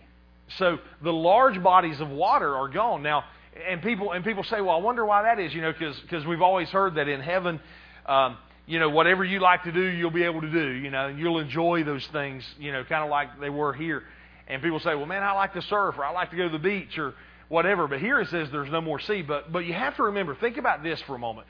So 0.59 0.79
the 1.03 1.13
large 1.13 1.63
bodies 1.63 2.01
of 2.01 2.11
water 2.11 2.55
are 2.55 2.69
gone. 2.69 3.03
Now, 3.03 3.25
and 3.69 3.83
people 3.83 4.13
and 4.13 4.25
people 4.25 4.45
say, 4.45 4.61
well, 4.61 4.77
I 4.77 4.81
wonder 4.81 5.05
why 5.05 5.23
that 5.23 5.39
is, 5.39 5.55
you 5.55 5.63
know, 5.63 5.73
because 5.73 6.27
we've 6.27 6.43
always 6.43 6.69
heard 6.69 6.97
that 6.97 7.09
in 7.09 7.21
heaven, 7.21 7.61
um, 8.07 8.37
you 8.67 8.79
know, 8.79 8.89
whatever 8.89 9.25
you 9.25 9.41
like 9.41 9.65
to 9.65 9.73
do, 9.73 9.83
you'll 9.83 10.11
be 10.11 10.25
able 10.25 10.41
to 10.41 10.51
do, 10.51 10.71
you 10.71 10.91
know, 10.91 11.09
and 11.09 11.19
you'll 11.19 11.39
enjoy 11.39 11.85
those 11.85 12.07
things, 12.09 12.45
you 12.59 12.73
know, 12.73 12.83
kind 12.85 13.05
of 13.05 13.11
like 13.11 13.39
they 13.41 13.51
were 13.51 13.75
here. 13.75 14.03
And 14.49 14.63
people 14.63 14.81
say, 14.81 14.95
well, 14.95 15.07
man, 15.07 15.23
I 15.23 15.33
like 15.33 15.53
to 15.55 15.63
surf 15.63 15.97
or 15.99 16.05
I 16.05 16.13
like 16.13 16.31
to 16.31 16.37
go 16.37 16.45
to 16.45 16.53
the 16.53 16.59
beach 16.59 16.99
or 16.99 17.15
whatever. 17.49 17.87
But 17.87 18.01
here 18.01 18.21
it 18.21 18.29
says 18.29 18.51
there's 18.51 18.71
no 18.71 18.81
more 18.81 18.99
sea. 19.01 19.23
But, 19.23 19.53
but 19.53 19.61
you 19.61 19.75
have 19.75 19.97
to 19.97 20.05
remember, 20.05 20.35
think 20.35 20.57
about 20.57 20.83
this 20.83 21.01
for 21.03 21.15
a 21.15 21.19
moment. 21.19 21.47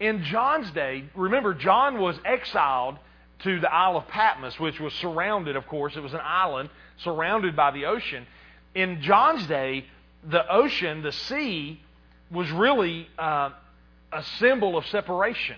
In 0.00 0.24
John's 0.24 0.70
day, 0.72 1.04
remember, 1.14 1.54
John 1.54 2.00
was 2.00 2.16
exiled 2.24 2.98
to 3.40 3.60
the 3.60 3.72
Isle 3.72 3.98
of 3.98 4.08
Patmos, 4.08 4.58
which 4.58 4.80
was 4.80 4.92
surrounded, 4.94 5.56
of 5.56 5.66
course, 5.66 5.96
it 5.96 6.00
was 6.00 6.14
an 6.14 6.20
island 6.22 6.70
surrounded 6.98 7.54
by 7.54 7.70
the 7.70 7.86
ocean. 7.86 8.26
In 8.74 9.02
John's 9.02 9.46
day, 9.46 9.84
the 10.28 10.50
ocean, 10.52 11.02
the 11.02 11.12
sea, 11.12 11.80
was 12.30 12.50
really 12.50 13.08
uh, 13.18 13.50
a 14.12 14.22
symbol 14.38 14.76
of 14.76 14.86
separation 14.86 15.56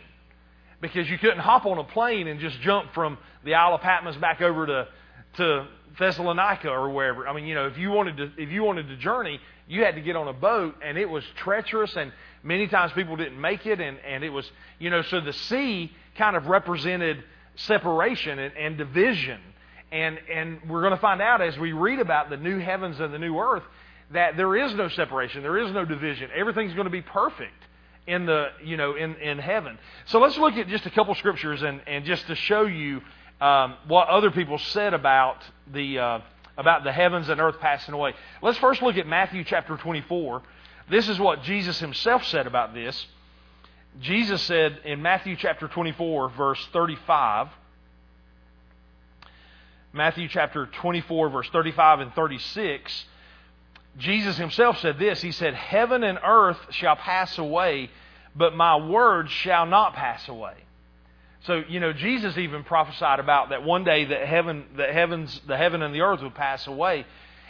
because 0.82 1.08
you 1.08 1.16
couldn't 1.16 1.38
hop 1.38 1.64
on 1.64 1.78
a 1.78 1.84
plane 1.84 2.26
and 2.26 2.40
just 2.40 2.60
jump 2.60 2.92
from 2.92 3.16
the 3.44 3.54
Isle 3.54 3.76
of 3.76 3.80
Patmos 3.80 4.16
back 4.16 4.42
over 4.42 4.66
to 4.66 4.88
to 5.36 5.66
Thessalonica 5.98 6.68
or 6.68 6.90
wherever. 6.90 7.26
I 7.26 7.34
mean, 7.34 7.46
you 7.46 7.54
know, 7.54 7.66
if 7.66 7.78
you 7.78 7.90
wanted 7.90 8.18
to 8.18 8.30
if 8.36 8.50
you 8.50 8.64
wanted 8.64 8.88
to 8.88 8.96
journey, 8.96 9.40
you 9.66 9.84
had 9.84 9.94
to 9.94 10.02
get 10.02 10.16
on 10.16 10.28
a 10.28 10.32
boat 10.34 10.74
and 10.84 10.98
it 10.98 11.08
was 11.08 11.24
treacherous 11.36 11.96
and 11.96 12.12
many 12.42 12.66
times 12.66 12.92
people 12.92 13.16
didn't 13.16 13.40
make 13.40 13.64
it 13.64 13.80
and, 13.80 13.98
and 14.06 14.24
it 14.24 14.30
was 14.30 14.50
you 14.78 14.90
know, 14.90 15.00
so 15.02 15.20
the 15.20 15.32
sea 15.32 15.90
kind 16.18 16.36
of 16.36 16.46
represented 16.46 17.24
separation 17.56 18.38
and, 18.38 18.54
and 18.56 18.76
division. 18.76 19.40
And 19.92 20.18
and 20.30 20.58
we're 20.68 20.82
going 20.82 20.94
to 20.94 21.00
find 21.00 21.22
out 21.22 21.40
as 21.40 21.56
we 21.58 21.72
read 21.72 22.00
about 22.00 22.28
the 22.28 22.36
new 22.36 22.58
heavens 22.58 22.98
and 22.98 23.14
the 23.14 23.18
new 23.18 23.38
earth 23.38 23.64
that 24.10 24.36
there 24.36 24.54
is 24.56 24.74
no 24.74 24.88
separation, 24.88 25.42
there 25.42 25.58
is 25.58 25.72
no 25.72 25.84
division. 25.84 26.28
Everything's 26.34 26.74
going 26.74 26.86
to 26.86 26.90
be 26.90 27.02
perfect 27.02 27.54
in 28.06 28.26
the 28.26 28.48
you 28.62 28.76
know 28.76 28.94
in, 28.94 29.14
in 29.16 29.38
heaven. 29.38 29.78
So 30.06 30.18
let's 30.20 30.36
look 30.38 30.54
at 30.54 30.68
just 30.68 30.86
a 30.86 30.90
couple 30.90 31.14
scriptures 31.14 31.62
and, 31.62 31.80
and 31.86 32.04
just 32.04 32.26
to 32.26 32.34
show 32.34 32.62
you 32.62 33.00
um, 33.40 33.76
what 33.86 34.08
other 34.08 34.30
people 34.30 34.58
said 34.58 34.94
about 34.94 35.38
the 35.72 35.98
uh, 35.98 36.20
about 36.56 36.84
the 36.84 36.92
heavens 36.92 37.28
and 37.28 37.40
earth 37.40 37.58
passing 37.60 37.94
away. 37.94 38.14
Let's 38.40 38.58
first 38.58 38.82
look 38.82 38.96
at 38.96 39.06
Matthew 39.06 39.44
chapter 39.44 39.76
24. 39.76 40.42
This 40.90 41.08
is 41.08 41.18
what 41.18 41.42
Jesus 41.42 41.78
himself 41.78 42.24
said 42.24 42.46
about 42.46 42.74
this. 42.74 43.06
Jesus 44.00 44.42
said 44.42 44.80
in 44.84 45.02
Matthew 45.02 45.36
chapter 45.36 45.68
24, 45.68 46.30
verse 46.30 46.68
35. 46.72 47.48
Matthew 49.92 50.28
chapter 50.28 50.66
24, 50.66 51.28
verse 51.28 51.48
35 51.50 52.00
and 52.00 52.14
36. 52.14 53.04
Jesus 53.98 54.38
himself 54.38 54.78
said 54.78 54.98
this 54.98 55.20
He 55.20 55.32
said, 55.32 55.54
Heaven 55.54 56.02
and 56.02 56.18
earth 56.24 56.58
shall 56.70 56.96
pass 56.96 57.38
away, 57.38 57.90
but 58.34 58.54
my 58.54 58.76
words 58.76 59.30
shall 59.30 59.66
not 59.66 59.94
pass 59.94 60.28
away. 60.28 60.54
So 61.44 61.62
you 61.68 61.80
know, 61.80 61.92
Jesus 61.92 62.38
even 62.38 62.64
prophesied 62.64 63.18
about 63.18 63.50
that 63.50 63.64
one 63.64 63.84
day 63.84 64.04
that 64.06 64.26
heaven, 64.26 64.64
the 64.76 64.86
heavens, 64.86 65.40
the 65.46 65.56
heaven 65.56 65.82
and 65.82 65.94
the 65.94 66.02
earth 66.02 66.22
would 66.22 66.34
pass 66.34 66.66
away. 66.66 67.04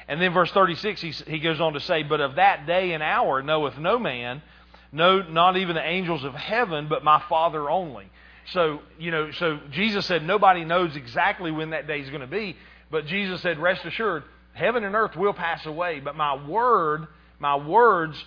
And 0.08 0.20
then 0.20 0.32
verse 0.32 0.50
36, 0.50 1.00
he, 1.00 1.10
he 1.10 1.38
goes 1.38 1.60
on 1.60 1.74
to 1.74 1.80
say, 1.80 2.02
"But 2.02 2.20
of 2.20 2.36
that 2.36 2.66
day 2.66 2.92
and 2.92 3.02
hour 3.02 3.42
knoweth 3.42 3.78
no 3.78 3.98
man, 3.98 4.42
no, 4.90 5.22
not 5.22 5.56
even 5.56 5.76
the 5.76 5.86
angels 5.86 6.24
of 6.24 6.34
heaven, 6.34 6.88
but 6.88 7.04
my 7.04 7.22
Father 7.28 7.70
only." 7.70 8.10
So 8.52 8.80
you 8.98 9.10
know, 9.10 9.30
so 9.30 9.60
Jesus 9.70 10.06
said 10.06 10.24
nobody 10.24 10.64
knows 10.64 10.96
exactly 10.96 11.50
when 11.50 11.70
that 11.70 11.86
day 11.86 12.00
is 12.00 12.08
going 12.08 12.22
to 12.22 12.26
be, 12.26 12.56
but 12.90 13.06
Jesus 13.06 13.42
said, 13.42 13.58
"Rest 13.58 13.84
assured, 13.84 14.24
heaven 14.52 14.84
and 14.84 14.94
earth 14.94 15.16
will 15.16 15.32
pass 15.32 15.64
away, 15.66 16.00
but 16.00 16.16
my 16.16 16.46
word, 16.46 17.06
my 17.38 17.56
words 17.56 18.22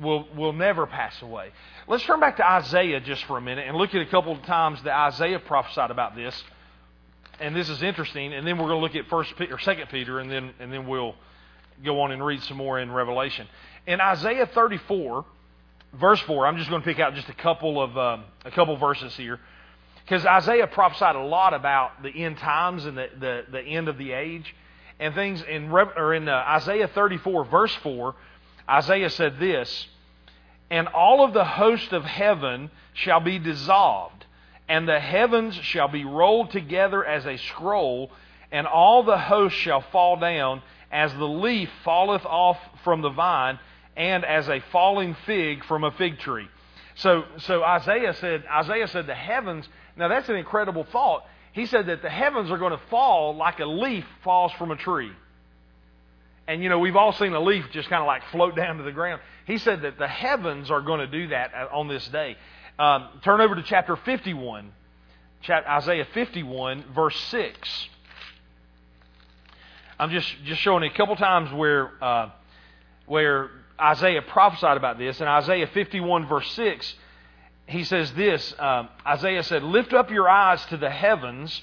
will 0.00 0.26
will 0.36 0.52
never 0.52 0.86
pass 0.86 1.20
away." 1.22 1.50
Let's 1.86 2.04
turn 2.04 2.20
back 2.20 2.36
to 2.36 2.48
Isaiah 2.48 3.00
just 3.00 3.24
for 3.24 3.36
a 3.36 3.40
minute 3.40 3.66
and 3.66 3.76
look 3.76 3.94
at 3.94 4.00
a 4.00 4.06
couple 4.06 4.32
of 4.32 4.42
times 4.42 4.82
that 4.84 4.94
Isaiah 4.94 5.40
prophesied 5.40 5.90
about 5.90 6.14
this. 6.14 6.40
And 7.40 7.56
this 7.56 7.68
is 7.68 7.82
interesting. 7.82 8.34
And 8.34 8.46
then 8.46 8.58
we're 8.58 8.68
going 8.68 8.78
to 8.78 8.82
look 8.82 8.94
at 8.94 9.08
First 9.08 9.32
or 9.40 9.58
Second 9.58 9.88
Peter, 9.88 10.18
and 10.18 10.30
then 10.30 10.52
and 10.60 10.72
then 10.72 10.86
we'll 10.86 11.14
go 11.84 12.00
on 12.00 12.12
and 12.12 12.24
read 12.24 12.42
some 12.42 12.56
more 12.56 12.78
in 12.78 12.92
Revelation. 12.92 13.46
In 13.86 14.00
Isaiah 14.00 14.46
34, 14.46 15.24
verse 15.94 16.20
4, 16.20 16.46
I'm 16.46 16.58
just 16.58 16.68
going 16.68 16.82
to 16.82 16.86
pick 16.86 16.98
out 16.98 17.14
just 17.14 17.28
a 17.28 17.34
couple 17.34 17.82
of 17.82 17.96
um, 17.96 18.24
a 18.44 18.50
couple 18.50 18.76
verses 18.76 19.16
here, 19.16 19.40
because 20.04 20.24
Isaiah 20.26 20.66
prophesied 20.66 21.16
a 21.16 21.22
lot 21.22 21.54
about 21.54 22.02
the 22.02 22.10
end 22.10 22.38
times 22.38 22.84
and 22.84 22.96
the, 22.96 23.08
the, 23.18 23.44
the 23.50 23.60
end 23.60 23.88
of 23.88 23.98
the 23.98 24.12
age 24.12 24.54
and 25.00 25.14
things. 25.14 25.42
In 25.42 25.72
or 25.72 26.14
in 26.14 26.28
uh, 26.28 26.44
Isaiah 26.46 26.86
34, 26.86 27.44
verse 27.46 27.74
4, 27.82 28.14
Isaiah 28.68 29.10
said 29.10 29.40
this, 29.40 29.88
"And 30.70 30.86
all 30.86 31.24
of 31.24 31.32
the 31.32 31.44
host 31.44 31.92
of 31.92 32.04
heaven 32.04 32.70
shall 32.92 33.20
be 33.20 33.40
dissolved, 33.40 34.26
and 34.68 34.88
the 34.88 35.00
heavens 35.00 35.56
shall 35.56 35.88
be 35.88 36.04
rolled 36.04 36.52
together 36.52 37.04
as 37.04 37.26
a 37.26 37.36
scroll, 37.36 38.12
and 38.52 38.68
all 38.68 39.02
the 39.02 39.18
host 39.18 39.56
shall 39.56 39.80
fall 39.80 40.16
down." 40.16 40.62
as 40.90 41.12
the 41.14 41.24
leaf 41.24 41.70
falleth 41.84 42.24
off 42.26 42.58
from 42.82 43.00
the 43.00 43.10
vine, 43.10 43.58
and 43.96 44.24
as 44.24 44.48
a 44.48 44.60
falling 44.72 45.16
fig 45.26 45.64
from 45.64 45.84
a 45.84 45.90
fig 45.92 46.18
tree. 46.18 46.48
So, 46.96 47.24
so 47.38 47.62
Isaiah 47.62 48.14
said, 48.14 48.44
Isaiah 48.50 48.88
said 48.88 49.06
the 49.06 49.14
heavens. 49.14 49.68
Now 49.96 50.08
that's 50.08 50.28
an 50.28 50.36
incredible 50.36 50.84
thought. 50.84 51.24
He 51.52 51.66
said 51.66 51.86
that 51.86 52.02
the 52.02 52.10
heavens 52.10 52.50
are 52.50 52.58
going 52.58 52.72
to 52.72 52.84
fall 52.90 53.34
like 53.36 53.58
a 53.58 53.66
leaf 53.66 54.04
falls 54.22 54.52
from 54.52 54.70
a 54.70 54.76
tree. 54.76 55.10
And 56.46 56.62
you 56.62 56.68
know 56.68 56.78
we've 56.78 56.96
all 56.96 57.12
seen 57.12 57.32
a 57.32 57.40
leaf 57.40 57.64
just 57.72 57.88
kind 57.88 58.00
of 58.00 58.06
like 58.06 58.24
float 58.30 58.56
down 58.62 58.78
to 58.78 58.82
the 58.82 58.92
ground. 58.92 59.20
He 59.46 59.58
said 59.58 59.82
that 59.82 59.98
the 59.98 60.08
heavens 60.08 60.70
are 60.70 60.80
going 60.80 61.00
to 61.00 61.06
do 61.06 61.28
that 61.28 61.52
on 61.72 61.88
this 61.88 62.06
day. 62.08 62.36
Um, 62.78 63.08
turn 63.22 63.40
over 63.40 63.54
to 63.54 63.62
chapter 63.62 63.94
51, 63.94 64.72
Isaiah 65.48 66.06
51, 66.14 66.84
verse 66.94 67.18
6. 67.26 67.88
I'm 69.98 70.10
just, 70.10 70.34
just 70.44 70.62
showing 70.62 70.82
a 70.84 70.94
couple 70.94 71.14
times 71.16 71.52
where, 71.52 71.92
uh, 72.02 72.30
where 73.04 73.50
Isaiah 73.78 74.22
prophesied 74.22 74.78
about 74.78 74.96
this. 74.96 75.20
In 75.20 75.26
Isaiah 75.26 75.66
51, 75.66 76.26
verse 76.26 76.50
6, 76.52 76.94
he 77.70 77.84
says 77.84 78.12
this 78.14 78.54
um, 78.58 78.88
Isaiah 79.06 79.42
said, 79.42 79.62
Lift 79.62 79.92
up 79.92 80.10
your 80.10 80.28
eyes 80.28 80.64
to 80.66 80.76
the 80.76 80.90
heavens 80.90 81.62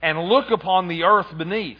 and 0.00 0.18
look 0.28 0.50
upon 0.50 0.88
the 0.88 1.04
earth 1.04 1.36
beneath, 1.36 1.78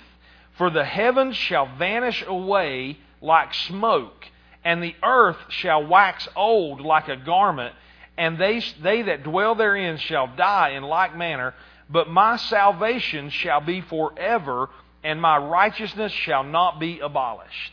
for 0.56 0.70
the 0.70 0.85
heavens 0.85 1.37
shall 1.37 1.66
vanish 1.76 2.25
away 2.26 2.99
like 3.20 3.54
smoke, 3.54 4.26
and 4.64 4.82
the 4.82 4.94
earth 5.02 5.38
shall 5.49 5.87
wax 5.87 6.28
old 6.35 6.80
like 6.80 7.08
a 7.08 7.16
garment, 7.16 7.75
and 8.16 8.38
they, 8.38 8.62
they 8.82 9.02
that 9.02 9.23
dwell 9.23 9.54
therein 9.54 9.97
shall 9.99 10.26
die 10.37 10.70
in 10.70 10.82
like 10.82 11.16
manner, 11.16 11.54
but 11.88 12.08
my 12.08 12.37
salvation 12.37 13.30
shall 13.30 13.61
be 13.61 13.80
forever 13.80 14.68
and 15.04 15.20
my 15.20 15.38
righteousness 15.38 16.12
shall 16.12 16.42
not 16.42 16.80
be 16.80 17.00
abolished. 17.00 17.73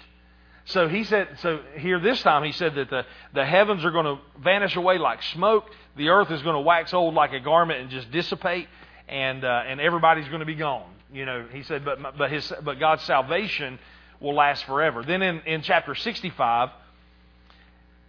So 0.66 0.88
he 0.88 1.04
said, 1.04 1.28
so 1.42 1.60
here 1.78 2.00
this 2.00 2.22
time 2.24 2.44
he 2.44 2.52
said 2.52 2.76
that 2.76 2.90
the, 2.90 3.06
the 3.34 3.46
heavens 3.46 3.86
are 3.86 3.92
going 3.92 4.06
to 4.06 4.18
vanish 4.42 4.76
away 4.76 4.98
like 4.98 5.22
smoke, 5.22 5.70
the 5.96 6.10
earth 6.10 6.32
is 6.32 6.42
going 6.42 6.56
to 6.56 6.62
wax 6.62 6.94
old 6.94 7.14
like 7.14 7.34
a 7.34 7.40
garment 7.40 7.82
and 7.82 7.90
just 7.92 8.12
dissipate, 8.12 8.68
and, 9.08 9.44
uh, 9.46 9.64
and 9.68 9.80
everybody's 9.80 10.28
going 10.28 10.40
to 10.40 10.46
be 10.46 10.56
gone. 10.56 10.90
You 11.14 11.26
know, 11.26 11.46
he 11.52 11.62
said, 11.64 11.86
but, 11.86 12.18
but, 12.18 12.32
his, 12.32 12.52
but 12.64 12.80
God's 12.80 13.04
salvation 13.04 13.78
will 14.20 14.34
last 14.34 14.66
forever. 14.66 15.04
Then 15.04 15.22
in, 15.22 15.42
in 15.42 15.62
chapter 15.62 15.94
65, 15.94 16.70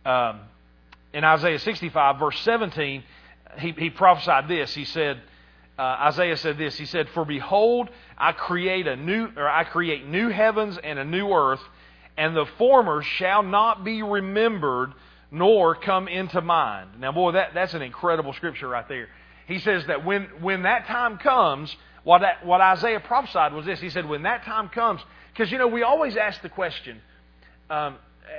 um, 0.06 0.40
in 1.12 1.24
Isaiah 1.24 1.58
65, 1.58 2.18
verse 2.18 2.40
17, 2.40 3.02
he, 3.58 3.72
he 3.72 3.90
prophesied 3.90 4.48
this. 4.48 4.74
He 4.74 4.86
said, 4.86 5.20
uh, 5.78 5.82
Isaiah 5.82 6.38
said 6.38 6.56
this. 6.56 6.76
He 6.76 6.86
said, 6.86 7.08
"For 7.10 7.26
behold, 7.26 7.90
I 8.16 8.32
create 8.32 8.86
a 8.86 8.96
new, 8.96 9.28
or 9.36 9.46
I 9.46 9.64
create 9.64 10.06
new 10.06 10.30
heavens 10.30 10.78
and 10.82 10.98
a 10.98 11.04
new 11.04 11.30
earth, 11.30 11.60
and 12.16 12.36
the 12.36 12.46
former 12.58 13.02
shall 13.02 13.42
not 13.42 13.84
be 13.84 14.02
remembered, 14.02 14.92
nor 15.30 15.74
come 15.74 16.08
into 16.08 16.40
mind." 16.40 17.00
Now, 17.00 17.12
boy, 17.12 17.32
that, 17.32 17.54
that's 17.54 17.74
an 17.74 17.82
incredible 17.82 18.32
scripture 18.32 18.68
right 18.68 18.88
there. 18.88 19.08
He 19.46 19.58
says 19.58 19.86
that 19.86 20.04
when 20.04 20.24
when 20.40 20.62
that 20.62 20.86
time 20.86 21.18
comes, 21.18 21.74
what 22.04 22.20
that, 22.20 22.44
what 22.44 22.60
Isaiah 22.60 23.00
prophesied 23.00 23.52
was 23.52 23.66
this. 23.66 23.80
He 23.80 23.90
said, 23.90 24.08
"When 24.08 24.22
that 24.22 24.44
time 24.44 24.68
comes," 24.68 25.00
because 25.32 25.50
you 25.50 25.58
know 25.58 25.68
we 25.68 25.82
always 25.82 26.16
ask 26.16 26.42
the 26.42 26.48
question. 26.48 27.00
Um, 27.68 27.96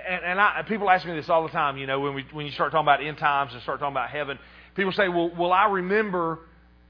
and, 0.10 0.24
and 0.24 0.42
I, 0.42 0.64
people 0.68 0.90
ask 0.90 1.06
me 1.06 1.14
this 1.16 1.30
all 1.30 1.44
the 1.44 1.50
time. 1.50 1.78
You 1.78 1.88
know, 1.88 2.00
when 2.00 2.14
we 2.14 2.26
when 2.32 2.46
you 2.46 2.52
start 2.52 2.72
talking 2.72 2.86
about 2.86 3.04
end 3.04 3.18
times 3.18 3.54
and 3.54 3.62
start 3.64 3.80
talking 3.80 3.94
about 3.94 4.10
heaven, 4.10 4.38
people 4.76 4.92
say, 4.92 5.08
"Well, 5.08 5.30
will 5.36 5.54
I 5.54 5.68
remember?" 5.68 6.40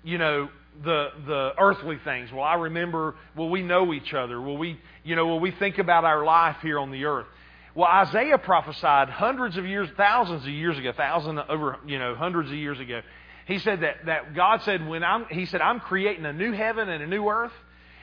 you 0.03 0.17
know, 0.17 0.49
the 0.83 1.07
the 1.25 1.51
earthly 1.59 1.97
things? 2.03 2.31
Will 2.31 2.43
I 2.43 2.55
remember? 2.55 3.15
Will 3.35 3.49
we 3.49 3.61
know 3.61 3.93
each 3.93 4.13
other? 4.13 4.41
Will 4.41 4.57
we, 4.57 4.79
you 5.03 5.15
know, 5.15 5.25
will 5.25 5.39
we 5.39 5.51
think 5.51 5.77
about 5.77 6.05
our 6.05 6.23
life 6.23 6.57
here 6.61 6.79
on 6.79 6.91
the 6.91 7.05
earth? 7.05 7.27
Well, 7.75 7.87
Isaiah 7.87 8.39
prophesied 8.39 9.09
hundreds 9.09 9.55
of 9.57 9.65
years, 9.65 9.87
thousands 9.97 10.43
of 10.43 10.49
years 10.49 10.79
ago, 10.79 10.93
thousand 10.93 11.37
over, 11.37 11.77
you 11.85 11.99
know, 11.99 12.15
hundreds 12.15 12.49
of 12.49 12.55
years 12.55 12.79
ago. 12.79 13.01
He 13.45 13.59
said 13.59 13.81
that 13.81 14.05
that 14.07 14.35
God 14.35 14.63
said 14.63 14.87
when 14.87 15.03
I'm, 15.03 15.25
he 15.29 15.45
said 15.45 15.61
I'm 15.61 15.79
creating 15.79 16.25
a 16.25 16.33
new 16.33 16.53
heaven 16.53 16.89
and 16.89 17.03
a 17.03 17.07
new 17.07 17.27
earth. 17.27 17.53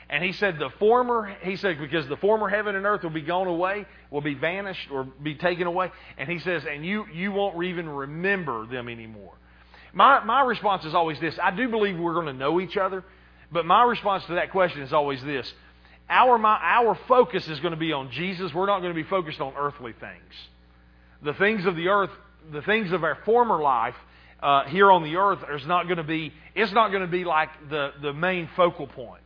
And 0.07 0.23
he 0.23 0.33
said 0.33 0.59
the 0.59 0.69
former, 0.77 1.35
he 1.41 1.55
said 1.55 1.79
because 1.79 2.07
the 2.07 2.17
former 2.17 2.47
heaven 2.47 2.75
and 2.75 2.85
earth 2.85 3.01
will 3.01 3.09
be 3.09 3.23
gone 3.23 3.47
away, 3.47 3.85
will 4.11 4.21
be 4.21 4.35
vanished 4.35 4.91
or 4.91 5.03
be 5.03 5.35
taken 5.35 5.65
away. 5.65 5.91
And 6.17 6.29
he 6.29 6.39
says, 6.39 6.63
and 6.69 6.85
you 6.85 7.05
you 7.11 7.31
won't 7.31 7.61
even 7.63 7.89
remember 7.89 8.67
them 8.67 8.87
anymore. 8.87 9.33
My, 9.95 10.23
my 10.23 10.41
response 10.41 10.83
is 10.85 10.93
always 10.93 11.19
this 11.19 11.39
I 11.41 11.49
do 11.49 11.69
believe 11.69 11.97
we're 11.97 12.13
going 12.13 12.27
to 12.27 12.33
know 12.33 12.59
each 12.59 12.77
other, 12.77 13.03
but 13.51 13.65
my 13.65 13.83
response 13.83 14.25
to 14.25 14.35
that 14.35 14.51
question 14.51 14.81
is 14.83 14.93
always 14.93 15.23
this. 15.23 15.51
Our, 16.07 16.37
my, 16.37 16.59
our 16.61 16.99
focus 17.07 17.47
is 17.47 17.59
going 17.61 17.73
to 17.73 17.79
be 17.79 17.91
on 17.91 18.11
Jesus. 18.11 18.53
We're 18.53 18.67
not 18.67 18.81
going 18.81 18.93
to 18.93 19.01
be 19.01 19.07
focused 19.09 19.41
on 19.41 19.53
earthly 19.57 19.93
things. 19.93 20.33
The 21.23 21.33
things 21.33 21.65
of 21.65 21.75
the 21.75 21.87
earth, 21.87 22.11
the 22.51 22.61
things 22.61 22.91
of 22.91 23.03
our 23.03 23.17
former 23.25 23.59
life 23.59 23.95
uh, 24.43 24.65
here 24.65 24.91
on 24.91 25.03
the 25.03 25.15
earth 25.15 25.39
is 25.55 25.65
not 25.65 25.85
going 25.85 25.97
to 25.97 26.03
be, 26.03 26.31
it's 26.53 26.73
not 26.73 26.89
going 26.89 27.01
to 27.01 27.07
be 27.07 27.23
like 27.23 27.49
the, 27.69 27.91
the 28.01 28.13
main 28.13 28.49
focal 28.55 28.85
point 28.85 29.23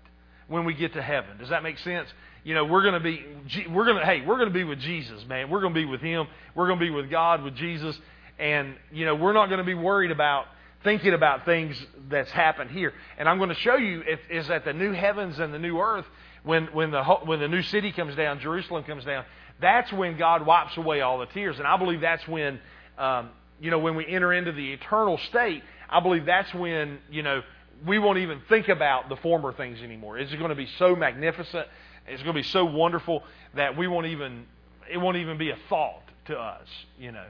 when 0.47 0.63
we 0.63 0.73
get 0.73 0.93
to 0.93 1.01
heaven. 1.01 1.37
Does 1.37 1.49
that 1.49 1.63
make 1.63 1.79
sense? 1.79 2.07
You 2.45 2.53
know, 2.53 2.63
we're 2.63 2.83
going 2.83 2.93
to 2.93 2.99
be, 3.01 3.25
we're 3.69 3.85
going 3.85 3.97
to, 3.97 4.05
hey, 4.05 4.21
we're 4.25 4.37
going 4.37 4.47
to 4.47 4.53
be 4.53 4.63
with 4.63 4.79
Jesus, 4.79 5.25
man. 5.27 5.49
We're 5.49 5.59
going 5.59 5.73
to 5.73 5.79
be 5.79 5.85
with 5.85 5.99
Him. 5.99 6.27
We're 6.55 6.67
going 6.67 6.79
to 6.79 6.85
be 6.85 6.91
with 6.91 7.09
God, 7.09 7.43
with 7.43 7.55
Jesus. 7.55 7.99
And, 8.37 8.75
you 8.93 9.05
know, 9.05 9.15
we're 9.15 9.33
not 9.33 9.47
going 9.47 9.57
to 9.57 9.65
be 9.65 9.73
worried 9.73 10.11
about 10.11 10.45
thinking 10.83 11.13
about 11.13 11.45
things 11.45 11.75
that's 12.09 12.31
happened 12.31 12.71
here. 12.71 12.93
And 13.17 13.27
I'm 13.27 13.37
going 13.37 13.49
to 13.49 13.55
show 13.55 13.75
you 13.75 14.01
if, 14.05 14.19
is 14.29 14.47
that 14.47 14.65
the 14.65 14.73
new 14.73 14.93
heavens 14.93 15.39
and 15.39 15.53
the 15.53 15.59
new 15.59 15.79
earth, 15.79 16.05
when, 16.43 16.67
when, 16.67 16.91
the, 16.91 17.03
when 17.03 17.39
the 17.39 17.47
new 17.47 17.61
city 17.63 17.91
comes 17.91 18.15
down, 18.15 18.39
Jerusalem 18.39 18.83
comes 18.83 19.03
down, 19.03 19.25
that's 19.59 19.91
when 19.91 20.17
God 20.17 20.45
wipes 20.45 20.77
away 20.77 21.01
all 21.01 21.19
the 21.19 21.25
tears. 21.27 21.59
And 21.59 21.67
I 21.67 21.77
believe 21.77 22.01
that's 22.01 22.25
when, 22.27 22.59
um, 22.97 23.29
you 23.59 23.71
know, 23.71 23.79
when 23.79 23.95
we 23.95 24.07
enter 24.07 24.31
into 24.31 24.53
the 24.53 24.71
eternal 24.71 25.17
state, 25.17 25.63
I 25.89 25.99
believe 25.99 26.25
that's 26.25 26.53
when, 26.53 26.99
you 27.09 27.23
know, 27.23 27.41
we 27.85 27.99
won't 27.99 28.19
even 28.19 28.41
think 28.47 28.69
about 28.69 29.09
the 29.09 29.15
former 29.17 29.53
things 29.53 29.79
anymore. 29.81 30.17
It's 30.17 30.33
going 30.33 30.49
to 30.49 30.55
be 30.55 30.67
so 30.77 30.95
magnificent. 30.95 31.67
It's 32.07 32.23
going 32.23 32.35
to 32.35 32.41
be 32.41 32.47
so 32.47 32.65
wonderful 32.65 33.23
that 33.55 33.77
we 33.77 33.87
won't 33.87 34.07
even, 34.07 34.45
it 34.89 34.97
won't 34.97 35.17
even 35.17 35.37
be 35.37 35.51
a 35.51 35.57
thought 35.67 36.03
to 36.25 36.37
us, 36.37 36.67
you 36.97 37.11
know. 37.11 37.25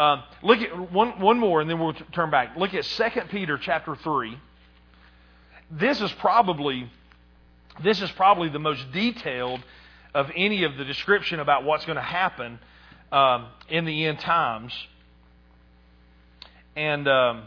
Um, 0.00 0.22
look 0.42 0.60
at 0.60 0.90
one, 0.90 1.20
one 1.20 1.38
more, 1.38 1.60
and 1.60 1.68
then 1.68 1.78
we'll 1.78 1.92
turn 1.92 2.30
back. 2.30 2.56
Look 2.56 2.72
at 2.72 2.84
2 2.84 3.04
Peter 3.28 3.58
chapter 3.58 3.94
3. 3.94 4.34
This 5.70 6.00
is 6.00 6.10
probably 6.12 6.90
this 7.82 8.00
is 8.00 8.10
probably 8.12 8.48
the 8.48 8.58
most 8.58 8.90
detailed 8.92 9.62
of 10.14 10.30
any 10.34 10.64
of 10.64 10.78
the 10.78 10.86
description 10.86 11.38
about 11.38 11.64
what's 11.64 11.84
going 11.84 11.96
to 11.96 12.02
happen 12.02 12.58
um, 13.12 13.48
in 13.68 13.84
the 13.84 14.06
end 14.06 14.20
times. 14.20 14.72
And 16.74 17.06
um, 17.06 17.42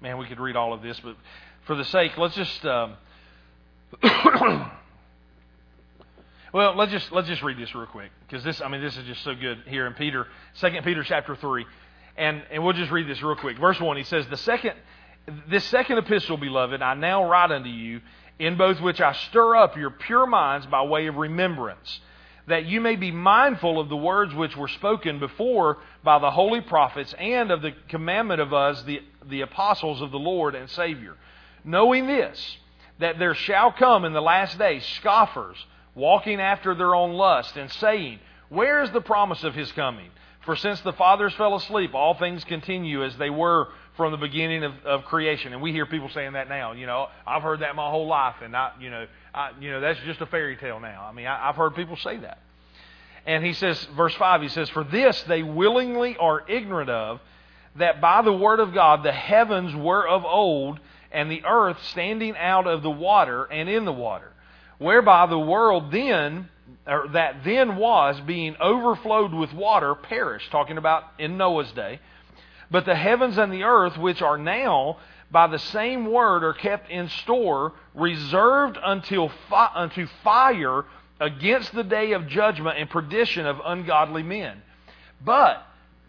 man, 0.00 0.16
we 0.16 0.24
could 0.26 0.40
read 0.40 0.56
all 0.56 0.72
of 0.72 0.80
this, 0.80 0.98
but 1.00 1.16
for 1.66 1.76
the 1.76 1.84
sake, 1.84 2.16
let's 2.16 2.34
just. 2.34 2.64
Well, 6.52 6.76
let's 6.76 6.92
just 6.92 7.10
let's 7.12 7.28
just 7.28 7.42
read 7.42 7.58
this 7.58 7.74
real 7.74 7.86
quick 7.86 8.10
because 8.28 8.44
this 8.44 8.60
I 8.60 8.68
mean 8.68 8.82
this 8.82 8.96
is 8.96 9.06
just 9.06 9.22
so 9.24 9.34
good 9.34 9.62
here 9.66 9.86
in 9.86 9.94
Peter, 9.94 10.26
Second 10.54 10.84
Peter 10.84 11.02
chapter 11.02 11.34
three, 11.34 11.64
and 12.16 12.42
and 12.50 12.62
we'll 12.62 12.74
just 12.74 12.90
read 12.90 13.08
this 13.08 13.22
real 13.22 13.36
quick. 13.36 13.58
Verse 13.58 13.80
one, 13.80 13.96
he 13.96 14.04
says, 14.04 14.26
"The 14.28 14.36
second 14.36 14.74
This 15.48 15.64
second 15.64 15.98
epistle, 15.98 16.36
beloved, 16.36 16.82
I 16.82 16.94
now 16.94 17.24
write 17.24 17.52
unto 17.52 17.70
you, 17.70 18.00
in 18.38 18.56
both 18.56 18.80
which 18.80 19.00
I 19.00 19.12
stir 19.12 19.56
up 19.56 19.76
your 19.76 19.90
pure 19.90 20.26
minds 20.26 20.66
by 20.66 20.82
way 20.82 21.06
of 21.06 21.16
remembrance, 21.16 22.00
that 22.48 22.66
you 22.66 22.80
may 22.80 22.96
be 22.96 23.12
mindful 23.12 23.78
of 23.78 23.88
the 23.88 23.96
words 23.96 24.34
which 24.34 24.56
were 24.56 24.68
spoken 24.68 25.20
before 25.20 25.78
by 26.02 26.18
the 26.18 26.30
holy 26.30 26.60
prophets, 26.60 27.14
and 27.18 27.50
of 27.50 27.62
the 27.62 27.72
commandment 27.88 28.40
of 28.40 28.52
us, 28.52 28.82
the, 28.82 29.00
the 29.26 29.42
apostles 29.42 30.02
of 30.02 30.10
the 30.10 30.18
Lord 30.18 30.54
and 30.56 30.68
Savior. 30.68 31.14
Knowing 31.64 32.08
this, 32.08 32.58
that 32.98 33.18
there 33.18 33.34
shall 33.34 33.70
come 33.70 34.04
in 34.04 34.12
the 34.12 34.20
last 34.20 34.58
days 34.58 34.84
scoffers, 35.00 35.56
walking 35.94 36.40
after 36.40 36.74
their 36.74 36.94
own 36.94 37.12
lust, 37.12 37.56
and 37.56 37.70
saying, 37.72 38.18
Where 38.48 38.82
is 38.82 38.90
the 38.90 39.00
promise 39.00 39.44
of 39.44 39.54
his 39.54 39.70
coming? 39.72 40.10
For 40.42 40.56
since 40.56 40.80
the 40.80 40.92
fathers 40.92 41.32
fell 41.34 41.54
asleep, 41.54 41.94
all 41.94 42.14
things 42.14 42.42
continue 42.44 43.04
as 43.04 43.16
they 43.16 43.30
were 43.30 43.68
from 43.96 44.10
the 44.10 44.18
beginning 44.18 44.64
of, 44.64 44.72
of 44.84 45.04
creation. 45.04 45.52
And 45.52 45.62
we 45.62 45.72
hear 45.72 45.86
people 45.86 46.08
saying 46.08 46.32
that 46.32 46.48
now. 46.48 46.72
You 46.72 46.86
know, 46.86 47.08
I've 47.26 47.42
heard 47.42 47.60
that 47.60 47.76
my 47.76 47.88
whole 47.88 48.06
life, 48.06 48.36
and 48.42 48.56
I, 48.56 48.72
you 48.80 48.90
know, 48.90 49.06
I, 49.34 49.52
you 49.60 49.70
know, 49.70 49.80
that's 49.80 50.00
just 50.00 50.20
a 50.20 50.26
fairy 50.26 50.56
tale 50.56 50.80
now. 50.80 51.06
I 51.08 51.12
mean, 51.12 51.26
I, 51.26 51.48
I've 51.48 51.56
heard 51.56 51.74
people 51.76 51.96
say 51.96 52.16
that. 52.18 52.38
And 53.24 53.44
he 53.44 53.52
says, 53.52 53.86
verse 53.96 54.14
5, 54.14 54.42
he 54.42 54.48
says, 54.48 54.68
For 54.70 54.82
this 54.82 55.22
they 55.24 55.42
willingly 55.42 56.16
are 56.16 56.42
ignorant 56.48 56.90
of, 56.90 57.20
that 57.76 58.00
by 58.00 58.22
the 58.22 58.32
word 58.32 58.60
of 58.60 58.74
God 58.74 59.02
the 59.02 59.12
heavens 59.12 59.74
were 59.74 60.06
of 60.06 60.24
old, 60.24 60.80
and 61.12 61.30
the 61.30 61.44
earth 61.44 61.76
standing 61.90 62.36
out 62.36 62.66
of 62.66 62.82
the 62.82 62.90
water 62.90 63.44
and 63.44 63.68
in 63.68 63.84
the 63.84 63.92
water, 63.92 64.31
whereby 64.82 65.26
the 65.26 65.38
world 65.38 65.90
then, 65.90 66.48
or 66.86 67.08
that 67.12 67.44
then 67.44 67.76
was, 67.76 68.20
being 68.20 68.56
overflowed 68.60 69.32
with 69.32 69.52
water, 69.52 69.94
perished, 69.94 70.50
talking 70.50 70.78
about 70.78 71.04
in 71.18 71.36
Noah's 71.36 71.72
day. 71.72 72.00
But 72.70 72.84
the 72.84 72.94
heavens 72.94 73.38
and 73.38 73.52
the 73.52 73.64
earth, 73.64 73.96
which 73.98 74.22
are 74.22 74.38
now 74.38 74.98
by 75.30 75.46
the 75.46 75.58
same 75.58 76.06
word, 76.06 76.44
are 76.44 76.52
kept 76.52 76.90
in 76.90 77.08
store, 77.08 77.72
reserved 77.94 78.78
until 78.82 79.30
fi- 79.48 79.70
unto 79.74 80.06
fire 80.22 80.84
against 81.20 81.72
the 81.72 81.84
day 81.84 82.12
of 82.12 82.26
judgment 82.26 82.78
and 82.78 82.90
perdition 82.90 83.46
of 83.46 83.60
ungodly 83.64 84.22
men. 84.22 84.60
But, 85.24 85.64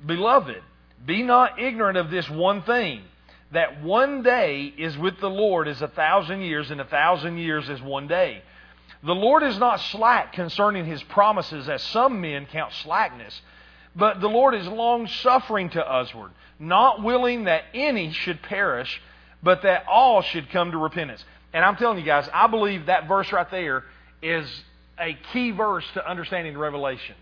beloved, 0.05 0.62
be 1.05 1.23
not 1.23 1.59
ignorant 1.59 1.97
of 1.97 2.09
this 2.09 2.29
one 2.29 2.63
thing, 2.63 3.03
that 3.51 3.81
one 3.83 4.23
day 4.23 4.73
is 4.77 4.97
with 4.97 5.19
the 5.19 5.29
Lord 5.29 5.67
as 5.67 5.81
a 5.81 5.88
thousand 5.88 6.41
years, 6.41 6.71
and 6.71 6.81
a 6.81 6.86
thousand 6.86 7.38
years 7.38 7.69
as 7.69 7.81
one 7.81 8.07
day. 8.07 8.41
The 9.03 9.13
Lord 9.13 9.43
is 9.43 9.57
not 9.57 9.81
slack 9.81 10.33
concerning 10.33 10.85
his 10.85 11.03
promises, 11.03 11.67
as 11.67 11.81
some 11.83 12.21
men 12.21 12.45
count 12.45 12.73
slackness, 12.83 13.41
but 13.95 14.21
the 14.21 14.29
Lord 14.29 14.55
is 14.55 14.67
long 14.67 15.07
suffering 15.07 15.69
to 15.71 15.79
usward 15.79 16.31
not 16.59 17.03
willing 17.03 17.45
that 17.45 17.63
any 17.73 18.11
should 18.11 18.41
perish, 18.41 19.01
but 19.41 19.63
that 19.63 19.85
all 19.87 20.21
should 20.21 20.49
come 20.49 20.71
to 20.71 20.77
repentance. 20.77 21.23
And 21.53 21.63
I'm 21.63 21.75
telling 21.75 21.99
you 21.99 22.05
guys, 22.05 22.27
I 22.33 22.47
believe 22.47 22.87
that 22.87 23.07
verse 23.07 23.31
right 23.31 23.49
there 23.51 23.83
is 24.21 24.47
a 24.99 25.17
key 25.31 25.51
verse 25.51 25.85
to 25.93 26.09
understanding 26.09 26.57
Revelation. 26.57 27.15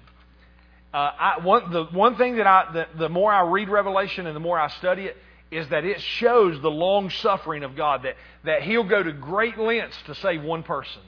Uh, 0.94 0.98
I, 0.98 1.40
one, 1.40 1.72
the 1.72 1.86
one 1.86 2.18
thing 2.18 2.38
that 2.38 2.48
I, 2.48 2.72
the, 2.74 2.88
the 2.98 3.10
more 3.10 3.32
I 3.32 3.50
read 3.50 3.70
Revelation 3.70 4.28
and 4.28 4.36
the 4.36 4.42
more 4.42 4.60
I 4.60 4.68
study 4.68 5.06
it, 5.06 5.18
is 5.50 5.68
that 5.70 5.84
it 5.84 6.02
shows 6.02 6.62
the 6.62 6.72
long 6.72 7.10
suffering 7.10 7.64
of 7.64 7.76
God, 7.76 8.04
that, 8.04 8.16
that 8.46 8.64
He'll 8.64 8.88
go 8.88 9.02
to 9.02 9.12
great 9.12 9.58
lengths 9.58 9.98
to 10.06 10.16
save 10.16 10.44
one 10.44 10.64
person. 10.64 11.02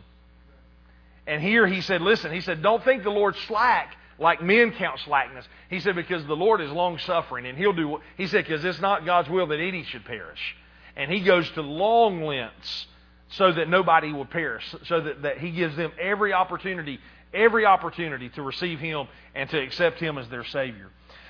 And 1.27 1.41
here 1.41 1.67
He 1.67 1.81
said, 1.81 2.01
listen, 2.01 2.31
He 2.31 2.41
said, 2.41 2.61
don't 2.61 2.83
think 2.83 3.03
the 3.03 3.09
Lord's 3.09 3.39
slack 3.41 3.95
like 4.19 4.41
men 4.41 4.71
count 4.71 4.99
slackness. 4.99 5.45
He 5.69 5.79
said, 5.79 5.95
because 5.95 6.25
the 6.25 6.35
Lord 6.35 6.61
is 6.61 6.71
long 6.71 6.97
suffering, 6.99 7.45
and 7.45 7.57
He'll 7.57 7.73
do. 7.73 7.87
what, 7.87 8.01
He 8.17 8.27
said, 8.27 8.45
because 8.45 8.63
it's 8.63 8.79
not 8.79 9.05
God's 9.05 9.29
will 9.29 9.47
that 9.47 9.59
any 9.59 9.83
should 9.83 10.05
perish, 10.05 10.55
and 10.95 11.11
He 11.11 11.21
goes 11.21 11.49
to 11.51 11.61
long 11.61 12.21
lengths 12.23 12.87
so 13.29 13.51
that 13.51 13.67
nobody 13.67 14.11
will 14.13 14.25
perish, 14.25 14.63
so 14.85 15.01
that, 15.01 15.23
that 15.23 15.37
He 15.39 15.51
gives 15.51 15.75
them 15.75 15.91
every 15.99 16.33
opportunity, 16.33 16.99
every 17.33 17.65
opportunity 17.65 18.29
to 18.29 18.41
receive 18.41 18.79
Him 18.79 19.07
and 19.33 19.49
to 19.49 19.59
accept 19.59 19.99
Him 19.99 20.17
as 20.17 20.29
their 20.29 20.45
Savior. 20.45 20.89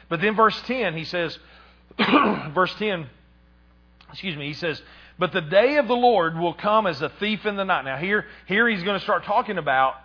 But 0.09 0.21
then 0.21 0.35
verse 0.35 0.59
ten, 0.63 0.95
He 0.95 1.05
says, 1.05 1.37
verse 1.97 2.73
ten, 2.75 3.07
excuse 4.11 4.37
me, 4.37 4.47
He 4.47 4.53
says. 4.53 4.81
But 5.19 5.31
the 5.31 5.41
day 5.41 5.77
of 5.77 5.87
the 5.87 5.95
Lord 5.95 6.37
will 6.37 6.53
come 6.53 6.87
as 6.87 7.01
a 7.01 7.09
thief 7.09 7.45
in 7.45 7.55
the 7.55 7.63
night. 7.63 7.85
Now 7.85 7.97
here, 7.97 8.25
here 8.47 8.67
he's 8.67 8.83
going 8.83 8.97
to 8.97 9.03
start 9.03 9.25
talking 9.25 9.57
about 9.57 9.95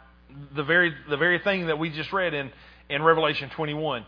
the 0.54 0.62
very, 0.62 0.94
the 1.08 1.16
very 1.16 1.38
thing 1.38 1.66
that 1.66 1.78
we 1.78 1.90
just 1.90 2.12
read 2.12 2.34
in, 2.34 2.50
in 2.88 3.02
Revelation 3.02 3.50
21. 3.50 4.04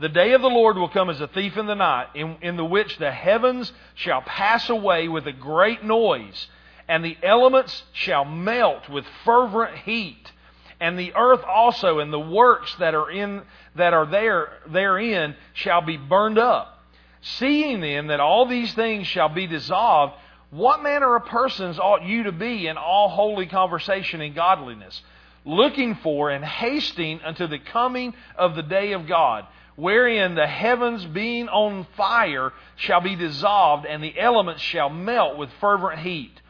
The 0.00 0.08
day 0.08 0.32
of 0.32 0.42
the 0.42 0.48
Lord 0.48 0.76
will 0.76 0.88
come 0.88 1.08
as 1.08 1.20
a 1.20 1.28
thief 1.28 1.56
in 1.56 1.66
the 1.66 1.74
night, 1.74 2.08
in, 2.14 2.36
in 2.42 2.56
the 2.56 2.64
which 2.64 2.98
the 2.98 3.12
heavens 3.12 3.72
shall 3.94 4.22
pass 4.22 4.68
away 4.68 5.08
with 5.08 5.26
a 5.26 5.32
great 5.32 5.84
noise, 5.84 6.48
and 6.88 7.04
the 7.04 7.16
elements 7.22 7.84
shall 7.92 8.24
melt 8.24 8.88
with 8.88 9.04
fervent 9.24 9.76
heat, 9.78 10.32
and 10.80 10.98
the 10.98 11.14
earth 11.14 11.42
also 11.46 12.00
and 12.00 12.12
the 12.12 12.18
works 12.18 12.74
that 12.76 12.94
are 12.94 13.10
in 13.10 13.42
that 13.76 13.94
are 13.94 14.06
there 14.06 14.52
therein 14.66 15.36
shall 15.52 15.80
be 15.80 15.96
burned 15.96 16.38
up. 16.38 16.82
Seeing 17.20 17.80
then 17.80 18.08
that 18.08 18.20
all 18.20 18.46
these 18.46 18.74
things 18.74 19.06
shall 19.06 19.28
be 19.28 19.46
dissolved, 19.46 20.14
what 20.54 20.82
manner 20.82 21.16
of 21.16 21.26
persons 21.26 21.78
ought 21.78 22.04
you 22.04 22.24
to 22.24 22.32
be 22.32 22.66
in 22.66 22.76
all 22.76 23.08
holy 23.08 23.46
conversation 23.46 24.20
and 24.20 24.34
godliness? 24.34 25.02
looking 25.44 25.94
for 25.96 26.30
and 26.30 26.44
hasting 26.44 27.20
unto 27.22 27.46
the 27.46 27.58
coming 27.58 28.14
of 28.36 28.54
the 28.54 28.62
day 28.62 28.92
of 28.92 29.06
God, 29.06 29.46
wherein 29.76 30.34
the 30.34 30.46
heavens 30.46 31.04
being 31.04 31.48
on 31.48 31.86
fire 31.96 32.52
shall 32.76 33.00
be 33.00 33.16
dissolved, 33.16 33.86
and 33.86 34.02
the 34.02 34.18
elements 34.18 34.62
shall 34.62 34.88
melt 34.88 35.36
with 35.36 35.50
fervent 35.60 36.00
heat. 36.00 36.40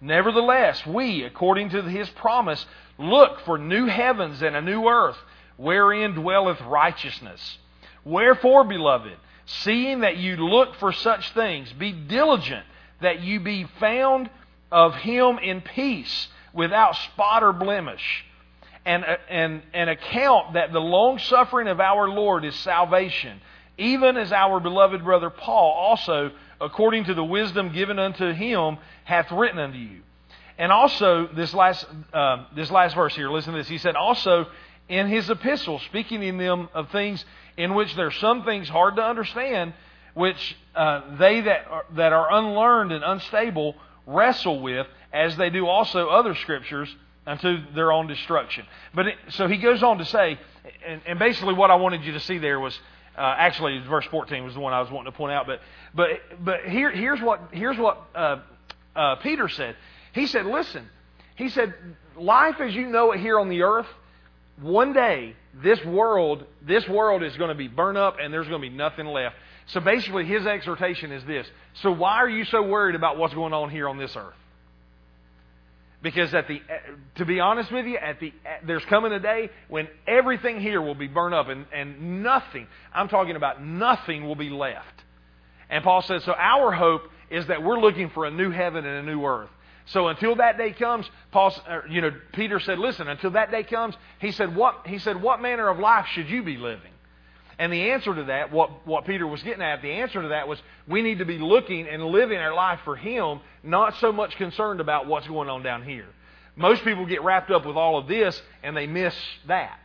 Nevertheless, 0.00 0.86
we, 0.86 1.24
according 1.24 1.70
to 1.70 1.82
his 1.82 2.08
promise, 2.10 2.64
look 2.98 3.40
for 3.40 3.58
new 3.58 3.86
heavens 3.86 4.42
and 4.42 4.54
a 4.54 4.60
new 4.60 4.86
earth, 4.86 5.16
wherein 5.56 6.12
dwelleth 6.12 6.60
righteousness. 6.62 7.58
Wherefore, 8.04 8.64
beloved, 8.64 9.16
seeing 9.46 10.00
that 10.00 10.18
you 10.18 10.36
look 10.36 10.74
for 10.76 10.92
such 10.92 11.32
things, 11.32 11.72
be 11.72 11.92
diligent 11.92 12.64
that 13.00 13.20
you 13.20 13.40
be 13.40 13.64
found 13.80 14.30
of 14.70 14.94
him 14.96 15.38
in 15.38 15.60
peace, 15.60 16.28
without 16.52 16.96
spot 16.96 17.42
or 17.42 17.52
blemish 17.52 18.24
and, 18.86 19.04
and, 19.28 19.62
and 19.72 19.90
account 19.90 20.54
that 20.54 20.72
the 20.72 20.80
long 20.80 21.18
suffering 21.18 21.68
of 21.68 21.80
our 21.80 22.08
Lord 22.08 22.44
is 22.44 22.54
salvation, 22.56 23.40
even 23.76 24.16
as 24.16 24.32
our 24.32 24.60
beloved 24.60 25.02
brother 25.04 25.30
Paul 25.30 25.72
also, 25.72 26.30
according 26.60 27.04
to 27.04 27.14
the 27.14 27.24
wisdom 27.24 27.72
given 27.72 27.98
unto 27.98 28.32
him, 28.32 28.78
hath 29.04 29.30
written 29.32 29.58
unto 29.58 29.78
you. 29.78 30.00
And 30.56 30.70
also, 30.70 31.26
this 31.34 31.52
last, 31.52 31.84
uh, 32.12 32.44
this 32.54 32.70
last 32.70 32.94
verse 32.94 33.16
here, 33.16 33.28
listen 33.28 33.52
to 33.52 33.58
this. 33.58 33.68
He 33.68 33.78
said, 33.78 33.96
Also, 33.96 34.46
in 34.88 35.08
his 35.08 35.28
epistle, 35.28 35.80
speaking 35.80 36.22
in 36.22 36.38
them 36.38 36.68
of 36.74 36.90
things 36.90 37.24
in 37.56 37.74
which 37.74 37.94
there 37.96 38.06
are 38.06 38.12
some 38.12 38.44
things 38.44 38.68
hard 38.68 38.96
to 38.96 39.02
understand, 39.02 39.74
which 40.12 40.56
uh, 40.74 41.16
they 41.16 41.42
that 41.42 41.66
are, 41.68 41.84
that 41.96 42.12
are 42.12 42.32
unlearned 42.32 42.92
and 42.92 43.04
unstable 43.04 43.76
wrestle 44.06 44.60
with, 44.60 44.86
as 45.12 45.36
they 45.36 45.50
do 45.50 45.66
also 45.66 46.08
other 46.08 46.34
scriptures 46.34 46.94
unto 47.26 47.58
their 47.74 47.92
own 47.92 48.06
destruction. 48.06 48.66
But 48.94 49.06
it, 49.06 49.14
so 49.30 49.46
he 49.48 49.56
goes 49.56 49.82
on 49.82 49.98
to 49.98 50.04
say, 50.04 50.38
and, 50.86 51.00
and, 51.06 51.18
basically 51.18 51.54
what 51.54 51.70
I 51.70 51.76
wanted 51.76 52.04
you 52.04 52.12
to 52.12 52.20
see 52.20 52.38
there 52.38 52.60
was 52.60 52.78
uh, 53.16 53.34
actually 53.38 53.78
verse 53.88 54.04
14 54.10 54.44
was 54.44 54.54
the 54.54 54.60
one 54.60 54.72
I 54.72 54.80
was 54.80 54.90
wanting 54.90 55.12
to 55.12 55.16
point 55.16 55.32
out. 55.32 55.46
But 55.46 55.60
but 55.94 56.10
but 56.42 56.64
here 56.64 56.90
here's 56.90 57.20
what 57.20 57.48
here's 57.52 57.78
what 57.78 58.02
uh, 58.14 58.40
uh, 58.96 59.16
Peter 59.16 59.48
said. 59.48 59.76
He 60.12 60.26
said, 60.26 60.46
listen. 60.46 60.88
He 61.36 61.48
said, 61.48 61.74
life 62.16 62.60
as 62.60 62.74
you 62.74 62.86
know 62.86 63.12
it 63.12 63.20
here 63.20 63.38
on 63.38 63.48
the 63.48 63.62
earth. 63.62 63.88
One 64.60 64.92
day, 64.92 65.34
this 65.62 65.84
world, 65.84 66.44
this 66.62 66.88
world 66.88 67.24
is 67.24 67.36
going 67.36 67.48
to 67.48 67.56
be 67.56 67.66
burned 67.66 67.98
up, 67.98 68.18
and 68.20 68.32
there's 68.32 68.46
going 68.46 68.62
to 68.62 68.68
be 68.68 68.74
nothing 68.74 69.06
left. 69.06 69.34
So 69.66 69.80
basically, 69.80 70.24
his 70.26 70.46
exhortation 70.46 71.10
is 71.10 71.24
this. 71.24 71.46
So 71.82 71.90
why 71.90 72.16
are 72.16 72.28
you 72.28 72.44
so 72.44 72.62
worried 72.62 72.94
about 72.94 73.16
what's 73.16 73.34
going 73.34 73.52
on 73.52 73.70
here 73.70 73.88
on 73.88 73.98
this 73.98 74.14
earth? 74.16 74.34
Because 76.02 76.34
at 76.34 76.48
the, 76.48 76.56
eh, 76.56 76.78
to 77.14 77.24
be 77.24 77.40
honest 77.40 77.72
with 77.72 77.86
you, 77.86 77.96
at 77.96 78.20
the, 78.20 78.32
eh, 78.44 78.58
there's 78.66 78.84
coming 78.84 79.12
a 79.12 79.20
day 79.20 79.48
when 79.68 79.88
everything 80.06 80.60
here 80.60 80.82
will 80.82 80.94
be 80.94 81.06
burned 81.06 81.34
up 81.34 81.48
and, 81.48 81.64
and 81.72 82.22
nothing, 82.22 82.66
I'm 82.92 83.08
talking 83.08 83.36
about 83.36 83.64
nothing 83.64 84.26
will 84.26 84.36
be 84.36 84.50
left. 84.50 85.02
And 85.70 85.82
Paul 85.82 86.02
says, 86.02 86.22
so 86.24 86.34
our 86.34 86.72
hope 86.72 87.08
is 87.30 87.46
that 87.46 87.62
we're 87.62 87.80
looking 87.80 88.10
for 88.10 88.26
a 88.26 88.30
new 88.30 88.50
heaven 88.50 88.84
and 88.84 89.08
a 89.08 89.10
new 89.10 89.24
earth. 89.24 89.48
So 89.86 90.08
until 90.08 90.36
that 90.36 90.58
day 90.58 90.72
comes, 90.72 91.08
Paul, 91.30 91.54
er, 91.66 91.86
you 91.88 92.02
know, 92.02 92.10
Peter 92.32 92.60
said, 92.60 92.78
listen, 92.78 93.08
until 93.08 93.30
that 93.30 93.50
day 93.50 93.62
comes, 93.64 93.94
he 94.18 94.30
said, 94.30 94.54
what, 94.54 94.86
he 94.86 94.98
said, 94.98 95.20
what 95.20 95.40
manner 95.40 95.68
of 95.68 95.78
life 95.78 96.06
should 96.12 96.28
you 96.28 96.42
be 96.42 96.58
living? 96.58 96.92
And 97.58 97.72
the 97.72 97.90
answer 97.92 98.14
to 98.14 98.24
that, 98.24 98.52
what, 98.52 98.86
what 98.86 99.04
Peter 99.04 99.26
was 99.26 99.42
getting 99.42 99.62
at, 99.62 99.82
the 99.82 99.92
answer 99.92 100.20
to 100.22 100.28
that 100.28 100.48
was 100.48 100.58
we 100.88 101.02
need 101.02 101.18
to 101.18 101.24
be 101.24 101.38
looking 101.38 101.86
and 101.88 102.04
living 102.04 102.38
our 102.38 102.54
life 102.54 102.80
for 102.84 102.96
Him, 102.96 103.40
not 103.62 103.96
so 103.96 104.12
much 104.12 104.36
concerned 104.36 104.80
about 104.80 105.06
what's 105.06 105.28
going 105.28 105.48
on 105.48 105.62
down 105.62 105.84
here. 105.84 106.06
Most 106.56 106.84
people 106.84 107.06
get 107.06 107.22
wrapped 107.22 107.50
up 107.50 107.66
with 107.66 107.76
all 107.76 107.98
of 107.98 108.08
this 108.08 108.40
and 108.62 108.76
they 108.76 108.86
miss 108.86 109.14
that. 109.46 109.80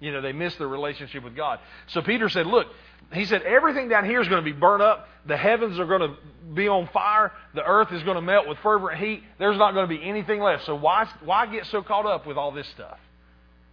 You 0.00 0.12
know, 0.12 0.20
they 0.20 0.32
miss 0.32 0.54
their 0.56 0.68
relationship 0.68 1.24
with 1.24 1.34
God. 1.34 1.58
So 1.88 2.02
Peter 2.02 2.28
said, 2.28 2.46
Look, 2.46 2.68
he 3.12 3.24
said, 3.24 3.42
everything 3.42 3.88
down 3.88 4.04
here 4.04 4.20
is 4.20 4.28
going 4.28 4.44
to 4.44 4.50
be 4.50 4.56
burnt 4.56 4.82
up. 4.82 5.08
The 5.26 5.36
heavens 5.36 5.78
are 5.78 5.86
going 5.86 6.02
to 6.02 6.16
be 6.54 6.68
on 6.68 6.88
fire. 6.88 7.32
The 7.54 7.64
earth 7.64 7.90
is 7.92 8.02
going 8.02 8.16
to 8.16 8.22
melt 8.22 8.46
with 8.46 8.58
fervent 8.58 8.98
heat. 8.98 9.22
There's 9.38 9.56
not 9.56 9.72
going 9.72 9.88
to 9.88 9.94
be 9.94 10.02
anything 10.02 10.40
left. 10.40 10.66
So 10.66 10.74
why, 10.74 11.08
why 11.24 11.46
get 11.46 11.66
so 11.66 11.82
caught 11.82 12.06
up 12.06 12.26
with 12.26 12.36
all 12.36 12.52
this 12.52 12.68
stuff? 12.68 12.98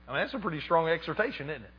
I 0.08 0.14
mean, 0.14 0.22
that's 0.22 0.34
a 0.34 0.40
pretty 0.40 0.62
strong 0.62 0.88
exhortation, 0.88 1.50
isn't 1.50 1.64
it? 1.64 1.72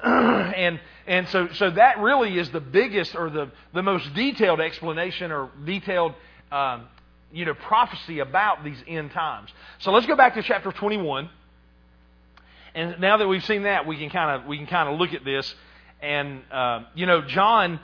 and 0.04 0.80
and 1.06 1.28
so 1.28 1.48
so 1.54 1.70
that 1.70 1.98
really 1.98 2.38
is 2.38 2.50
the 2.50 2.60
biggest 2.60 3.16
or 3.16 3.30
the 3.30 3.50
the 3.74 3.82
most 3.82 4.12
detailed 4.14 4.60
explanation 4.60 5.32
or 5.32 5.50
detailed 5.64 6.14
um, 6.52 6.86
you 7.32 7.44
know 7.44 7.54
prophecy 7.54 8.20
about 8.20 8.64
these 8.64 8.78
end 8.86 9.10
times. 9.12 9.50
So 9.78 9.90
let's 9.90 10.06
go 10.06 10.16
back 10.16 10.34
to 10.34 10.42
chapter 10.42 10.70
21. 10.70 11.30
And 12.74 13.00
now 13.00 13.16
that 13.16 13.26
we've 13.26 13.44
seen 13.44 13.64
that, 13.64 13.86
we 13.86 13.96
can 13.96 14.10
kind 14.10 14.40
of 14.40 14.46
we 14.46 14.56
can 14.56 14.66
kind 14.66 14.88
of 14.88 15.00
look 15.00 15.14
at 15.14 15.24
this. 15.24 15.52
And 16.00 16.42
uh, 16.52 16.84
you 16.94 17.06
know, 17.06 17.22
John, 17.22 17.80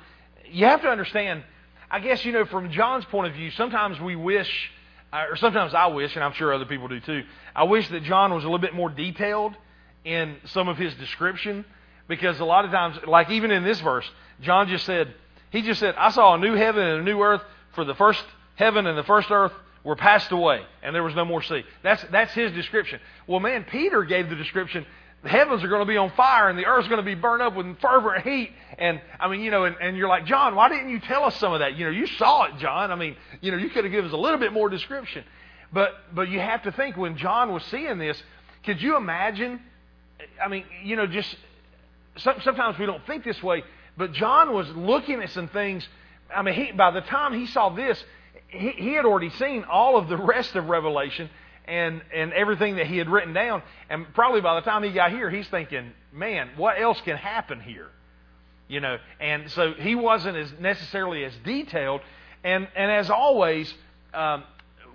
you 0.50 0.66
have 0.66 0.82
to 0.82 0.88
understand. 0.88 1.42
I 1.90 2.00
guess 2.00 2.24
you 2.24 2.32
know 2.32 2.44
from 2.44 2.70
John's 2.70 3.04
point 3.06 3.28
of 3.28 3.34
view, 3.34 3.50
sometimes 3.52 4.00
we 4.00 4.14
wish, 4.14 4.70
uh, 5.12 5.26
or 5.30 5.36
sometimes 5.36 5.74
I 5.74 5.86
wish, 5.88 6.14
and 6.14 6.24
I'm 6.24 6.32
sure 6.32 6.52
other 6.52 6.64
people 6.64 6.88
do 6.88 7.00
too. 7.00 7.24
I 7.56 7.64
wish 7.64 7.88
that 7.88 8.04
John 8.04 8.32
was 8.32 8.44
a 8.44 8.46
little 8.46 8.58
bit 8.58 8.74
more 8.74 8.88
detailed 8.88 9.56
in 10.04 10.36
some 10.44 10.68
of 10.68 10.76
his 10.76 10.94
description 10.94 11.64
because 12.08 12.40
a 12.40 12.44
lot 12.44 12.64
of 12.64 12.70
times, 12.70 12.98
like 13.06 13.30
even 13.30 13.50
in 13.50 13.64
this 13.64 13.80
verse, 13.80 14.08
John 14.40 14.68
just 14.68 14.84
said, 14.84 15.14
he 15.50 15.62
just 15.62 15.80
said, 15.80 15.94
I 15.96 16.10
saw 16.10 16.34
a 16.34 16.38
new 16.38 16.54
heaven 16.54 16.84
and 16.84 17.00
a 17.00 17.04
new 17.04 17.20
earth, 17.22 17.42
for 17.74 17.84
the 17.84 17.94
first 17.94 18.22
heaven 18.56 18.86
and 18.86 18.96
the 18.96 19.04
first 19.04 19.30
earth 19.30 19.52
were 19.82 19.96
passed 19.96 20.32
away, 20.32 20.62
and 20.82 20.94
there 20.94 21.02
was 21.02 21.14
no 21.14 21.24
more 21.24 21.42
sea. 21.42 21.64
That's, 21.82 22.04
that's 22.10 22.32
his 22.32 22.52
description. 22.52 23.00
Well, 23.26 23.40
man, 23.40 23.64
Peter 23.64 24.02
gave 24.04 24.30
the 24.30 24.36
description, 24.36 24.86
the 25.24 25.30
heavens 25.30 25.64
are 25.64 25.68
going 25.68 25.80
to 25.80 25.86
be 25.86 25.96
on 25.96 26.10
fire 26.10 26.50
and 26.50 26.58
the 26.58 26.66
earth's 26.66 26.86
going 26.86 26.98
to 26.98 27.04
be 27.04 27.14
burned 27.14 27.40
up 27.40 27.56
with 27.56 27.78
fervent 27.80 28.24
heat. 28.24 28.50
And, 28.78 29.00
I 29.18 29.28
mean, 29.28 29.40
you 29.40 29.50
know, 29.50 29.64
and, 29.64 29.74
and 29.80 29.96
you're 29.96 30.08
like, 30.08 30.26
John, 30.26 30.54
why 30.54 30.68
didn't 30.68 30.90
you 30.90 31.00
tell 31.00 31.24
us 31.24 31.34
some 31.36 31.54
of 31.54 31.60
that? 31.60 31.76
You 31.76 31.86
know, 31.86 31.90
you 31.90 32.06
saw 32.06 32.44
it, 32.44 32.58
John. 32.58 32.90
I 32.90 32.94
mean, 32.94 33.16
you 33.40 33.50
know, 33.50 33.56
you 33.56 33.70
could 33.70 33.84
have 33.84 33.90
given 33.90 34.06
us 34.06 34.12
a 34.12 34.18
little 34.18 34.38
bit 34.38 34.52
more 34.52 34.68
description. 34.68 35.24
But, 35.72 35.92
but 36.14 36.28
you 36.28 36.40
have 36.40 36.64
to 36.64 36.72
think 36.72 36.98
when 36.98 37.16
John 37.16 37.52
was 37.52 37.64
seeing 37.64 37.96
this, 37.96 38.22
could 38.66 38.82
you 38.82 38.96
imagine? 38.96 39.60
I 40.42 40.48
mean, 40.48 40.64
you 40.84 40.94
know, 40.94 41.06
just 41.06 41.34
sometimes 42.16 42.78
we 42.78 42.86
don't 42.86 43.04
think 43.06 43.24
this 43.24 43.42
way, 43.42 43.64
but 43.96 44.12
John 44.12 44.52
was 44.52 44.68
looking 44.70 45.22
at 45.22 45.30
some 45.30 45.48
things. 45.48 45.86
I 46.34 46.42
mean, 46.42 46.54
he, 46.54 46.72
by 46.72 46.90
the 46.90 47.00
time 47.00 47.32
he 47.32 47.46
saw 47.46 47.70
this, 47.70 48.02
he, 48.48 48.70
he 48.70 48.92
had 48.94 49.04
already 49.04 49.30
seen 49.30 49.64
all 49.64 49.96
of 49.96 50.08
the 50.08 50.16
rest 50.34 50.54
of 50.56 50.68
Revelation 50.68 51.30
and, 51.66 52.02
and 52.14 52.32
everything 52.32 52.76
that 52.76 52.86
he 52.86 52.98
had 52.98 53.08
written 53.08 53.32
down. 53.32 53.62
And 53.88 54.12
probably 54.14 54.40
by 54.40 54.56
the 54.56 54.62
time 54.62 54.82
he 54.82 54.90
got 54.90 55.10
here, 55.10 55.30
he's 55.30 55.48
thinking, 55.48 55.92
man, 56.12 56.50
what 56.56 56.80
else 56.80 57.00
can 57.02 57.16
happen 57.16 57.60
here? 57.60 57.88
You 58.68 58.80
know, 58.80 58.98
and 59.20 59.50
so 59.50 59.74
he 59.74 59.94
wasn't 59.94 60.36
as 60.36 60.52
necessarily 60.58 61.24
as 61.24 61.32
detailed. 61.44 62.00
And, 62.42 62.68
and 62.74 62.90
as 62.90 63.10
always, 63.10 63.72
um, 64.12 64.44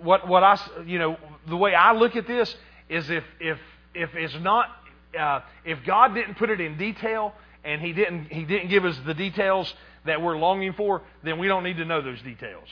what, 0.02 0.28
what 0.28 0.44
I, 0.44 0.60
you 0.86 1.00
know, 1.00 1.18
the 1.48 1.58
way 1.58 1.74
I 1.76 1.94
look 1.94 2.16
at 2.16 2.28
this 2.28 2.56
is 2.88 3.10
if, 3.10 3.24
if, 3.40 3.60
if 3.94 4.16
it's 4.16 4.36
not 4.42 4.70
uh, 5.18 5.42
if 5.66 5.80
God 5.86 6.14
didn't 6.14 6.36
put 6.36 6.50
it 6.50 6.60
in 6.60 6.78
detail 6.78 7.34
and 7.64 7.82
He 7.82 7.94
didn't 7.94 8.26
He 8.26 8.44
didn't 8.44 8.70
give 8.70 8.86
us 8.86 8.98
the 9.06 9.14
details 9.14 9.74
that 10.06 10.22
we're 10.22 10.38
longing 10.38 10.74
for, 10.74 11.02
then 11.24 11.40
we 11.40 11.48
don't 11.48 11.64
need 11.64 11.78
to 11.78 11.86
know 11.86 12.02
those 12.02 12.22
details. 12.22 12.68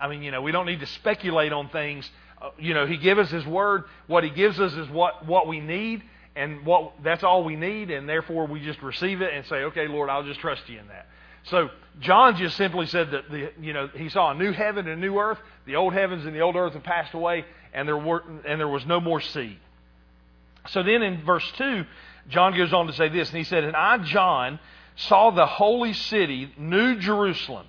I 0.00 0.08
mean, 0.08 0.22
you 0.22 0.30
know, 0.30 0.42
we 0.42 0.52
don't 0.52 0.66
need 0.66 0.80
to 0.80 0.86
speculate 0.86 1.52
on 1.52 1.68
things. 1.70 2.08
Uh, 2.40 2.50
you 2.58 2.74
know, 2.74 2.86
He 2.86 2.96
gives 2.96 3.20
us 3.20 3.30
His 3.30 3.46
word. 3.46 3.84
What 4.06 4.24
He 4.24 4.30
gives 4.30 4.60
us 4.60 4.72
is 4.74 4.88
what 4.88 5.26
what 5.26 5.46
we 5.46 5.60
need, 5.60 6.02
and 6.34 6.64
what 6.64 6.92
that's 7.02 7.24
all 7.24 7.44
we 7.44 7.56
need, 7.56 7.90
and 7.90 8.08
therefore 8.08 8.46
we 8.46 8.60
just 8.60 8.82
receive 8.82 9.22
it 9.22 9.32
and 9.32 9.46
say, 9.46 9.56
"Okay, 9.64 9.88
Lord, 9.88 10.10
I'll 10.10 10.24
just 10.24 10.40
trust 10.40 10.68
you 10.68 10.78
in 10.78 10.88
that." 10.88 11.06
So 11.44 11.70
John 12.00 12.36
just 12.36 12.56
simply 12.56 12.86
said 12.86 13.12
that 13.12 13.30
the 13.30 13.52
you 13.60 13.72
know 13.72 13.88
he 13.88 14.08
saw 14.08 14.32
a 14.32 14.34
new 14.34 14.52
heaven 14.52 14.86
and 14.86 14.98
a 14.98 15.00
new 15.00 15.18
earth. 15.18 15.38
The 15.66 15.76
old 15.76 15.92
heavens 15.92 16.26
and 16.26 16.34
the 16.34 16.40
old 16.40 16.56
earth 16.56 16.74
have 16.74 16.82
passed 16.82 17.14
away, 17.14 17.44
and 17.72 17.86
there 17.86 17.96
were 17.96 18.22
and 18.44 18.60
there 18.60 18.68
was 18.68 18.84
no 18.84 19.00
more 19.00 19.20
sea. 19.20 19.58
So 20.68 20.82
then 20.82 21.02
in 21.02 21.24
verse 21.24 21.50
2, 21.56 21.84
John 22.28 22.56
goes 22.56 22.72
on 22.72 22.86
to 22.86 22.92
say 22.92 23.08
this, 23.08 23.28
and 23.28 23.38
he 23.38 23.44
said, 23.44 23.64
And 23.64 23.76
I, 23.76 23.98
John, 23.98 24.58
saw 24.96 25.30
the 25.30 25.46
holy 25.46 25.92
city, 25.92 26.52
New 26.56 26.96
Jerusalem, 26.96 27.66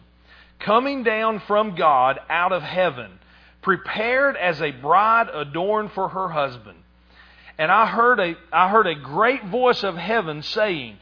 coming 0.60 1.04
down 1.04 1.40
from 1.42 1.76
God 1.76 2.20
out 2.30 2.52
of 2.52 2.64
heaven, 2.64 3.20
prepared 3.62 4.36
as 4.38 4.62
a 4.62 4.72
bride 4.72 5.28
adorned 5.34 5.92
for 5.92 6.10
her 6.10 6.30
husband. 6.30 6.78
And 7.58 7.72
I 7.72 7.86
heard 7.86 8.20
a, 8.20 8.36
I 8.52 8.70
heard 8.70 8.88
a 8.88 8.96
great 8.96 9.46
voice 9.46 9.84
of 9.84 9.96
heaven 9.98 10.42
saying, 10.44 10.98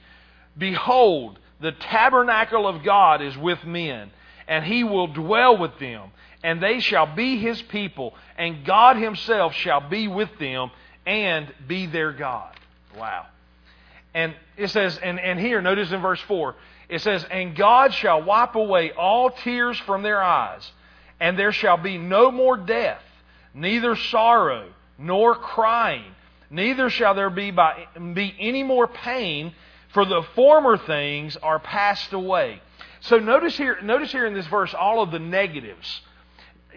Behold, 0.57 1.39
the 1.59 1.73
tabernacle 1.73 2.67
of 2.67 2.83
God 2.83 3.21
is 3.21 3.37
with 3.37 3.63
men, 3.65 4.11
and 4.47 4.63
he 4.63 4.83
will 4.83 5.07
dwell 5.07 5.57
with 5.57 5.77
them, 5.79 6.11
and 6.43 6.61
they 6.61 6.79
shall 6.79 7.13
be 7.13 7.37
his 7.37 7.61
people, 7.61 8.13
and 8.37 8.65
God 8.65 8.97
himself 8.97 9.53
shall 9.53 9.89
be 9.89 10.07
with 10.07 10.29
them 10.39 10.71
and 11.05 11.53
be 11.67 11.85
their 11.85 12.11
God. 12.11 12.55
Wow. 12.97 13.25
And 14.13 14.33
it 14.57 14.69
says, 14.69 14.97
and, 14.97 15.19
and 15.19 15.39
here, 15.39 15.61
notice 15.61 15.91
in 15.91 16.01
verse 16.01 16.21
4, 16.21 16.55
it 16.87 17.01
says, 17.01 17.25
And 17.29 17.55
God 17.55 17.93
shall 17.93 18.23
wipe 18.23 18.55
away 18.55 18.91
all 18.91 19.29
tears 19.29 19.77
from 19.79 20.03
their 20.03 20.21
eyes, 20.21 20.71
and 21.19 21.37
there 21.37 21.51
shall 21.51 21.77
be 21.77 21.97
no 21.97 22.31
more 22.31 22.57
death, 22.57 23.01
neither 23.53 23.95
sorrow, 23.95 24.69
nor 24.97 25.35
crying, 25.35 26.15
neither 26.49 26.89
shall 26.89 27.13
there 27.13 27.29
be, 27.29 27.51
by, 27.51 27.87
be 28.13 28.33
any 28.39 28.63
more 28.63 28.87
pain, 28.87 29.53
for 29.93 30.05
the 30.05 30.23
former 30.35 30.77
things 30.77 31.35
are 31.37 31.59
passed 31.59 32.13
away. 32.13 32.61
So 33.01 33.19
notice 33.19 33.57
here, 33.57 33.77
notice 33.81 34.11
here 34.11 34.25
in 34.25 34.33
this 34.33 34.47
verse 34.47 34.73
all 34.73 35.01
of 35.01 35.11
the 35.11 35.19
negatives. 35.19 36.01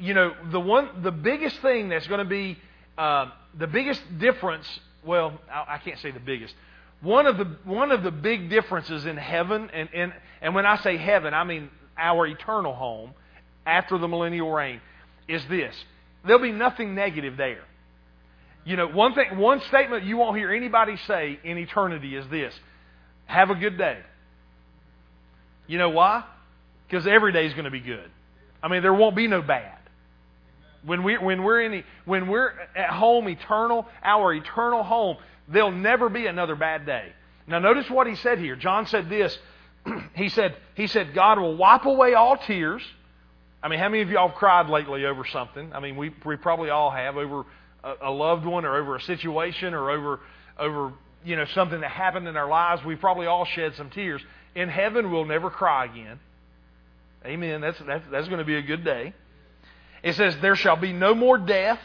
You 0.00 0.14
know, 0.14 0.34
the 0.50 0.60
one, 0.60 1.02
the 1.02 1.10
biggest 1.10 1.60
thing 1.60 1.88
that's 1.88 2.06
going 2.06 2.18
to 2.18 2.24
be 2.24 2.58
uh, 2.96 3.30
the 3.56 3.66
biggest 3.66 4.02
difference, 4.18 4.66
well, 5.04 5.38
I, 5.50 5.74
I 5.74 5.78
can't 5.78 5.98
say 5.98 6.10
the 6.10 6.20
biggest. 6.20 6.54
One 7.00 7.26
of 7.26 7.38
the 7.38 7.44
one 7.64 7.92
of 7.92 8.02
the 8.02 8.10
big 8.10 8.50
differences 8.50 9.06
in 9.06 9.16
heaven, 9.16 9.70
and, 9.72 9.88
and 9.94 10.12
and 10.42 10.54
when 10.54 10.66
I 10.66 10.76
say 10.78 10.96
heaven, 10.96 11.32
I 11.32 11.44
mean 11.44 11.70
our 11.96 12.26
eternal 12.26 12.74
home 12.74 13.14
after 13.64 13.98
the 13.98 14.08
millennial 14.08 14.50
reign, 14.50 14.80
is 15.28 15.44
this: 15.46 15.74
there'll 16.24 16.42
be 16.42 16.52
nothing 16.52 16.94
negative 16.94 17.36
there. 17.36 17.62
You 18.64 18.76
know, 18.76 18.88
one 18.88 19.14
thing, 19.14 19.38
one 19.38 19.60
statement 19.68 20.04
you 20.04 20.16
won't 20.16 20.36
hear 20.36 20.52
anybody 20.52 20.96
say 21.06 21.38
in 21.44 21.56
eternity 21.56 22.16
is 22.16 22.26
this: 22.28 22.52
"Have 23.26 23.50
a 23.50 23.54
good 23.54 23.78
day." 23.78 23.98
You 25.68 25.78
know 25.78 25.90
why? 25.90 26.24
Because 26.88 27.06
every 27.06 27.32
day 27.32 27.46
is 27.46 27.52
going 27.52 27.66
to 27.66 27.70
be 27.70 27.80
good. 27.80 28.10
I 28.62 28.68
mean, 28.68 28.82
there 28.82 28.94
won't 28.94 29.14
be 29.14 29.28
no 29.28 29.40
bad. 29.40 29.77
When, 30.84 31.02
we, 31.02 31.18
when, 31.18 31.42
we're 31.42 31.60
in 31.62 31.72
the, 31.72 31.84
when 32.04 32.28
we're 32.28 32.52
at 32.76 32.90
home 32.90 33.28
eternal, 33.28 33.86
our 34.02 34.32
eternal 34.32 34.82
home, 34.82 35.16
there'll 35.48 35.70
never 35.70 36.08
be 36.08 36.26
another 36.26 36.54
bad 36.54 36.86
day. 36.86 37.12
Now, 37.46 37.58
notice 37.58 37.90
what 37.90 38.06
he 38.06 38.14
said 38.16 38.38
here. 38.38 38.56
John 38.56 38.86
said 38.86 39.08
this. 39.08 39.36
he 40.14 40.28
said, 40.28 40.54
he 40.74 40.86
said, 40.86 41.14
God 41.14 41.38
will 41.38 41.56
wipe 41.56 41.84
away 41.84 42.14
all 42.14 42.36
tears. 42.36 42.82
I 43.62 43.68
mean, 43.68 43.80
how 43.80 43.88
many 43.88 44.02
of 44.02 44.10
y'all 44.10 44.28
have 44.28 44.36
cried 44.36 44.68
lately 44.68 45.04
over 45.04 45.24
something? 45.26 45.72
I 45.72 45.80
mean, 45.80 45.96
we, 45.96 46.14
we 46.24 46.36
probably 46.36 46.70
all 46.70 46.90
have 46.90 47.16
over 47.16 47.44
a, 47.82 47.94
a 48.02 48.10
loved 48.10 48.44
one 48.44 48.64
or 48.64 48.76
over 48.76 48.96
a 48.96 49.00
situation 49.00 49.74
or 49.74 49.90
over, 49.90 50.20
over 50.58 50.92
you 51.24 51.36
know, 51.36 51.44
something 51.54 51.80
that 51.80 51.90
happened 51.90 52.28
in 52.28 52.36
our 52.36 52.48
lives. 52.48 52.84
We 52.84 52.94
probably 52.94 53.26
all 53.26 53.44
shed 53.44 53.74
some 53.74 53.90
tears. 53.90 54.22
In 54.54 54.68
heaven, 54.68 55.10
we'll 55.10 55.24
never 55.24 55.50
cry 55.50 55.86
again. 55.86 56.20
Amen. 57.24 57.60
That's, 57.60 57.78
that's, 57.80 58.04
that's 58.10 58.28
going 58.28 58.38
to 58.38 58.44
be 58.44 58.56
a 58.56 58.62
good 58.62 58.84
day. 58.84 59.12
It 60.08 60.14
says, 60.14 60.34
There 60.40 60.56
shall 60.56 60.76
be 60.76 60.92
no 60.92 61.14
more 61.14 61.36
death. 61.36 61.80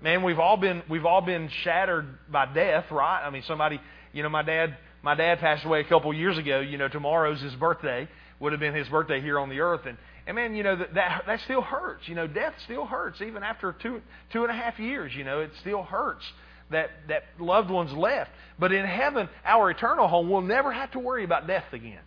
Man, 0.00 0.22
we've 0.22 0.38
all 0.38 0.56
been 0.56 0.82
we've 0.88 1.04
all 1.04 1.22
been 1.22 1.50
shattered 1.64 2.06
by 2.30 2.46
death, 2.46 2.84
right? 2.90 3.26
I 3.26 3.30
mean 3.30 3.42
somebody 3.46 3.80
you 4.12 4.22
know, 4.22 4.28
my 4.28 4.42
dad 4.42 4.76
my 5.02 5.16
dad 5.16 5.40
passed 5.40 5.64
away 5.64 5.80
a 5.80 5.84
couple 5.84 6.12
years 6.14 6.38
ago, 6.38 6.60
you 6.60 6.78
know, 6.78 6.88
tomorrow's 6.88 7.40
his 7.40 7.54
birthday, 7.56 8.08
would 8.38 8.52
have 8.52 8.60
been 8.60 8.74
his 8.74 8.88
birthday 8.88 9.20
here 9.20 9.40
on 9.40 9.48
the 9.48 9.60
earth 9.60 9.86
and 9.86 9.98
and 10.28 10.36
man, 10.36 10.54
you 10.54 10.62
know 10.62 10.76
that, 10.76 10.94
that 10.94 11.24
that 11.26 11.40
still 11.40 11.62
hurts. 11.62 12.06
You 12.06 12.14
know, 12.14 12.28
death 12.28 12.54
still 12.64 12.84
hurts 12.86 13.20
even 13.20 13.42
after 13.42 13.74
two 13.82 14.02
two 14.32 14.42
and 14.42 14.52
a 14.52 14.54
half 14.54 14.78
years. 14.78 15.12
You 15.12 15.24
know, 15.24 15.40
it 15.40 15.50
still 15.60 15.82
hurts 15.82 16.24
that 16.70 16.90
that 17.08 17.24
loved 17.40 17.70
ones 17.70 17.92
left. 17.92 18.30
But 18.56 18.70
in 18.70 18.86
heaven, 18.86 19.28
our 19.44 19.68
eternal 19.70 20.06
home, 20.06 20.30
we'll 20.30 20.42
never 20.42 20.70
have 20.70 20.92
to 20.92 21.00
worry 21.00 21.24
about 21.24 21.48
death 21.48 21.72
again. 21.72 22.02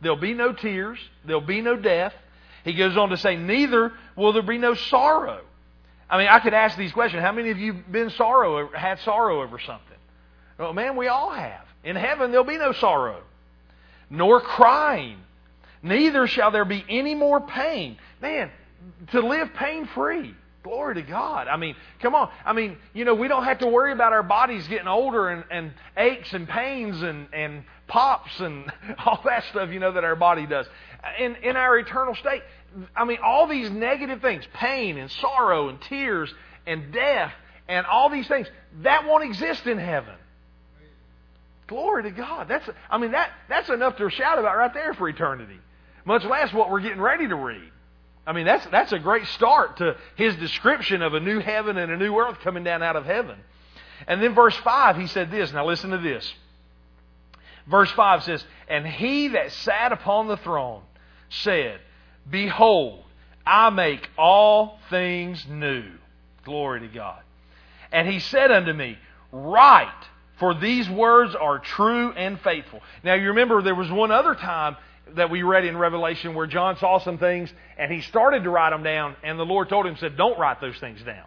There'll 0.00 0.20
be 0.20 0.34
no 0.34 0.52
tears. 0.52 0.98
There'll 1.26 1.40
be 1.40 1.60
no 1.60 1.76
death. 1.76 2.12
He 2.64 2.74
goes 2.74 2.96
on 2.96 3.10
to 3.10 3.16
say, 3.16 3.36
Neither 3.36 3.92
will 4.16 4.32
there 4.32 4.42
be 4.42 4.58
no 4.58 4.74
sorrow. 4.74 5.40
I 6.08 6.18
mean, 6.18 6.28
I 6.28 6.40
could 6.40 6.54
ask 6.54 6.76
these 6.76 6.92
questions. 6.92 7.22
How 7.22 7.32
many 7.32 7.50
of 7.50 7.58
you 7.58 7.72
been 7.72 8.10
sorrow 8.10 8.70
had 8.72 8.98
sorrow 9.00 9.42
over 9.42 9.58
something? 9.60 9.86
Well, 10.58 10.72
man, 10.72 10.96
we 10.96 11.08
all 11.08 11.30
have. 11.30 11.64
In 11.84 11.96
heaven 11.96 12.30
there'll 12.30 12.44
be 12.44 12.58
no 12.58 12.72
sorrow, 12.72 13.22
nor 14.10 14.40
crying. 14.40 15.18
Neither 15.82 16.26
shall 16.26 16.50
there 16.50 16.64
be 16.64 16.84
any 16.88 17.14
more 17.14 17.40
pain. 17.40 17.96
Man, 18.20 18.50
to 19.12 19.20
live 19.20 19.54
pain 19.54 19.86
free. 19.86 20.34
Glory 20.62 20.96
to 20.96 21.02
God. 21.02 21.48
I 21.48 21.56
mean, 21.56 21.74
come 22.02 22.14
on. 22.14 22.28
I 22.44 22.52
mean, 22.52 22.76
you 22.92 23.06
know, 23.06 23.14
we 23.14 23.28
don't 23.28 23.44
have 23.44 23.60
to 23.60 23.66
worry 23.66 23.92
about 23.92 24.12
our 24.12 24.22
bodies 24.22 24.68
getting 24.68 24.88
older 24.88 25.30
and, 25.30 25.44
and 25.50 25.72
aches 25.96 26.34
and 26.34 26.46
pains 26.46 27.00
and, 27.00 27.28
and 27.32 27.64
pops 27.86 28.40
and 28.40 28.70
all 29.06 29.20
that 29.24 29.44
stuff, 29.44 29.70
you 29.70 29.80
know, 29.80 29.92
that 29.92 30.04
our 30.04 30.16
body 30.16 30.46
does. 30.46 30.66
In, 31.18 31.36
in 31.36 31.56
our 31.56 31.78
eternal 31.78 32.14
state, 32.14 32.42
I 32.94 33.04
mean, 33.04 33.18
all 33.22 33.46
these 33.46 33.70
negative 33.70 34.20
things, 34.20 34.44
pain 34.54 34.98
and 34.98 35.10
sorrow 35.10 35.68
and 35.68 35.80
tears 35.80 36.32
and 36.66 36.92
death 36.92 37.32
and 37.68 37.86
all 37.86 38.10
these 38.10 38.28
things, 38.28 38.48
that 38.82 39.06
won't 39.06 39.24
exist 39.24 39.66
in 39.66 39.78
heaven. 39.78 40.14
Glory 41.66 42.02
to 42.02 42.10
God. 42.10 42.48
That's, 42.48 42.68
I 42.90 42.98
mean, 42.98 43.12
that, 43.12 43.30
that's 43.48 43.68
enough 43.68 43.96
to 43.96 44.10
shout 44.10 44.38
about 44.38 44.56
right 44.56 44.74
there 44.74 44.92
for 44.92 45.08
eternity. 45.08 45.58
Much 46.04 46.24
less 46.24 46.52
what 46.52 46.70
we're 46.70 46.80
getting 46.80 47.00
ready 47.00 47.28
to 47.28 47.36
read. 47.36 47.70
I 48.26 48.32
mean, 48.32 48.44
that's, 48.44 48.66
that's 48.66 48.92
a 48.92 48.98
great 48.98 49.26
start 49.28 49.78
to 49.78 49.96
his 50.16 50.36
description 50.36 51.02
of 51.02 51.14
a 51.14 51.20
new 51.20 51.40
heaven 51.40 51.76
and 51.78 51.90
a 51.90 51.96
new 51.96 52.16
earth 52.18 52.38
coming 52.40 52.64
down 52.64 52.82
out 52.82 52.96
of 52.96 53.04
heaven. 53.04 53.38
And 54.06 54.22
then 54.22 54.34
verse 54.34 54.56
5, 54.56 54.96
he 54.96 55.06
said 55.06 55.30
this. 55.30 55.52
Now 55.52 55.66
listen 55.66 55.90
to 55.90 55.98
this. 55.98 56.32
Verse 57.66 57.90
5 57.92 58.24
says, 58.24 58.44
And 58.68 58.86
he 58.86 59.28
that 59.28 59.52
sat 59.52 59.92
upon 59.92 60.26
the 60.26 60.36
throne 60.38 60.82
said, 61.30 61.80
Behold, 62.28 63.02
I 63.46 63.70
make 63.70 64.08
all 64.18 64.78
things 64.90 65.44
new. 65.48 65.84
Glory 66.44 66.80
to 66.80 66.88
God. 66.88 67.20
And 67.92 68.08
he 68.08 68.20
said 68.20 68.50
unto 68.50 68.72
me, 68.72 68.98
Write, 69.32 69.88
for 70.38 70.54
these 70.54 70.88
words 70.88 71.34
are 71.34 71.58
true 71.58 72.12
and 72.12 72.40
faithful. 72.40 72.80
Now 73.02 73.14
you 73.14 73.28
remember 73.28 73.62
there 73.62 73.74
was 73.74 73.90
one 73.90 74.10
other 74.10 74.34
time 74.34 74.76
that 75.14 75.30
we 75.30 75.42
read 75.42 75.64
in 75.64 75.76
Revelation 75.76 76.34
where 76.34 76.46
John 76.46 76.76
saw 76.76 76.98
some 76.98 77.18
things 77.18 77.52
and 77.76 77.92
he 77.92 78.00
started 78.02 78.44
to 78.44 78.50
write 78.50 78.70
them 78.70 78.82
down, 78.82 79.16
and 79.22 79.38
the 79.38 79.44
Lord 79.44 79.68
told 79.68 79.86
him, 79.86 79.96
said, 79.96 80.16
Don't 80.16 80.38
write 80.38 80.60
those 80.60 80.78
things 80.78 81.02
down. 81.02 81.26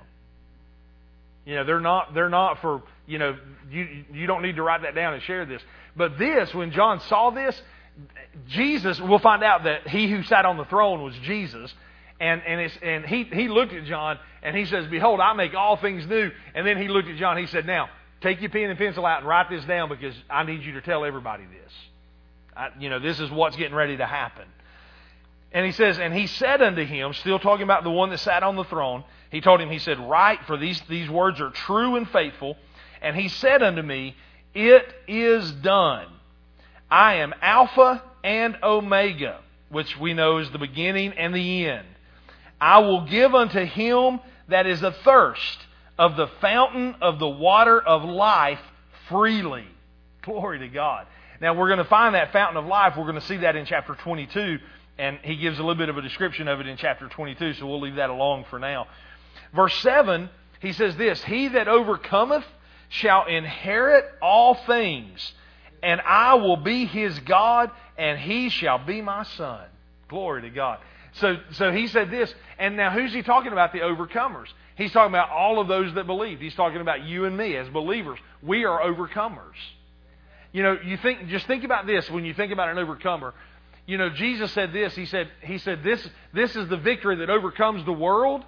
You 1.45 1.55
know, 1.55 1.65
they're 1.65 1.81
not 1.81 2.13
they're 2.13 2.29
not 2.29 2.61
for 2.61 2.83
you 3.05 3.17
know, 3.17 3.35
you 3.69 4.05
you 4.13 4.27
don't 4.27 4.41
need 4.41 4.55
to 4.55 4.63
write 4.63 4.83
that 4.83 4.95
down 4.95 5.13
and 5.13 5.21
share 5.23 5.45
this. 5.45 5.61
But 5.95 6.17
this, 6.17 6.53
when 6.53 6.71
John 6.71 7.01
saw 7.01 7.31
this, 7.31 7.61
Jesus, 8.47 8.99
we'll 8.99 9.19
find 9.19 9.43
out 9.43 9.63
that 9.65 9.87
he 9.87 10.09
who 10.09 10.23
sat 10.23 10.45
on 10.45 10.57
the 10.57 10.65
throne 10.65 11.03
was 11.03 11.15
Jesus. 11.19 11.73
And, 12.19 12.41
and, 12.45 12.71
and 12.81 13.05
he, 13.05 13.23
he 13.23 13.47
looked 13.47 13.73
at 13.73 13.85
John 13.85 14.17
and 14.41 14.55
he 14.55 14.65
says, 14.65 14.87
Behold, 14.87 15.19
I 15.19 15.33
make 15.33 15.53
all 15.53 15.77
things 15.77 16.05
new. 16.07 16.31
And 16.55 16.65
then 16.65 16.77
he 16.77 16.87
looked 16.87 17.09
at 17.09 17.17
John. 17.17 17.37
He 17.37 17.47
said, 17.47 17.65
Now, 17.65 17.89
take 18.21 18.41
your 18.41 18.49
pen 18.49 18.69
and 18.69 18.77
pencil 18.77 19.05
out 19.05 19.19
and 19.19 19.27
write 19.27 19.49
this 19.49 19.65
down 19.65 19.89
because 19.89 20.15
I 20.29 20.43
need 20.43 20.63
you 20.63 20.73
to 20.73 20.81
tell 20.81 21.05
everybody 21.05 21.43
this. 21.43 21.73
I, 22.55 22.69
you 22.79 22.89
know, 22.89 22.99
this 22.99 23.19
is 23.19 23.29
what's 23.29 23.55
getting 23.55 23.75
ready 23.75 23.97
to 23.97 24.05
happen. 24.05 24.45
And 25.51 25.65
he 25.65 25.71
says, 25.71 25.99
And 25.99 26.13
he 26.13 26.27
said 26.27 26.61
unto 26.61 26.83
him, 26.83 27.13
still 27.13 27.39
talking 27.39 27.63
about 27.63 27.83
the 27.83 27.91
one 27.91 28.09
that 28.09 28.19
sat 28.19 28.43
on 28.43 28.55
the 28.55 28.63
throne, 28.63 29.03
he 29.31 29.41
told 29.41 29.61
him, 29.61 29.69
He 29.69 29.79
said, 29.79 29.99
Write, 29.99 30.45
for 30.45 30.57
these, 30.57 30.81
these 30.89 31.09
words 31.09 31.41
are 31.41 31.49
true 31.49 31.95
and 31.95 32.09
faithful. 32.09 32.57
And 33.01 33.15
he 33.15 33.27
said 33.27 33.61
unto 33.61 33.81
me, 33.81 34.15
It 34.53 34.93
is 35.07 35.51
done. 35.51 36.07
I 36.93 37.15
am 37.15 37.33
Alpha 37.41 38.03
and 38.23 38.55
Omega, 38.61 39.39
which 39.69 39.97
we 39.97 40.13
know 40.13 40.37
is 40.37 40.51
the 40.51 40.59
beginning 40.59 41.13
and 41.13 41.33
the 41.33 41.65
end. 41.65 41.87
I 42.61 42.77
will 42.81 43.07
give 43.07 43.33
unto 43.33 43.65
him 43.65 44.19
that 44.49 44.67
is 44.67 44.83
athirst 44.83 45.57
of 45.97 46.17
the 46.17 46.27
fountain 46.39 46.93
of 47.01 47.17
the 47.17 47.27
water 47.27 47.81
of 47.81 48.03
life 48.03 48.59
freely. 49.09 49.65
Glory 50.21 50.59
to 50.59 50.67
God. 50.67 51.07
Now, 51.41 51.55
we're 51.55 51.69
going 51.69 51.79
to 51.79 51.83
find 51.83 52.13
that 52.13 52.31
fountain 52.31 52.57
of 52.57 52.67
life. 52.67 52.93
We're 52.95 53.05
going 53.05 53.15
to 53.15 53.21
see 53.21 53.37
that 53.37 53.55
in 53.55 53.65
chapter 53.65 53.95
22, 53.95 54.59
and 54.99 55.17
he 55.23 55.35
gives 55.37 55.57
a 55.57 55.63
little 55.63 55.73
bit 55.73 55.89
of 55.89 55.97
a 55.97 56.01
description 56.03 56.47
of 56.47 56.59
it 56.59 56.67
in 56.67 56.77
chapter 56.77 57.07
22, 57.07 57.55
so 57.55 57.65
we'll 57.65 57.81
leave 57.81 57.95
that 57.95 58.11
alone 58.11 58.45
for 58.51 58.59
now. 58.59 58.85
Verse 59.51 59.73
7, 59.77 60.29
he 60.59 60.73
says 60.73 60.95
this 60.97 61.23
He 61.23 61.47
that 61.47 61.67
overcometh 61.67 62.45
shall 62.89 63.25
inherit 63.25 64.05
all 64.21 64.53
things, 64.53 65.33
and 65.83 66.01
I 66.01 66.35
will 66.35 66.57
be 66.57 66.85
his 66.85 67.19
God, 67.19 67.69
and 67.97 68.17
he 68.17 68.49
shall 68.49 68.83
be 68.83 69.01
my 69.01 69.23
son. 69.23 69.65
Glory 70.07 70.43
to 70.43 70.49
God. 70.49 70.79
So, 71.15 71.37
so 71.51 71.71
he 71.71 71.87
said 71.87 72.09
this, 72.09 72.33
and 72.57 72.75
now 72.75 72.89
who's 72.89 73.13
he 73.13 73.21
talking 73.21 73.51
about? 73.51 73.73
The 73.73 73.79
overcomers. 73.79 74.47
He's 74.75 74.91
talking 74.91 75.11
about 75.11 75.29
all 75.29 75.59
of 75.59 75.67
those 75.67 75.93
that 75.93 76.07
believe. 76.07 76.39
He's 76.39 76.55
talking 76.55 76.81
about 76.81 77.03
you 77.03 77.25
and 77.25 77.37
me 77.37 77.55
as 77.55 77.67
believers. 77.69 78.17
We 78.41 78.65
are 78.65 78.81
overcomers. 78.81 79.53
You 80.51 80.63
know, 80.63 80.77
you 80.83 80.97
think 80.97 81.27
just 81.27 81.45
think 81.45 81.63
about 81.63 81.85
this 81.85 82.09
when 82.09 82.25
you 82.25 82.33
think 82.33 82.51
about 82.51 82.69
an 82.69 82.77
overcomer. 82.77 83.33
You 83.85 83.97
know, 83.97 84.09
Jesus 84.09 84.51
said 84.53 84.71
this. 84.71 84.95
He 84.95 85.05
said, 85.05 85.29
He 85.41 85.57
said, 85.57 85.83
This 85.83 86.07
this 86.33 86.55
is 86.55 86.69
the 86.69 86.77
victory 86.77 87.17
that 87.17 87.29
overcomes 87.29 87.85
the 87.85 87.93
world, 87.93 88.43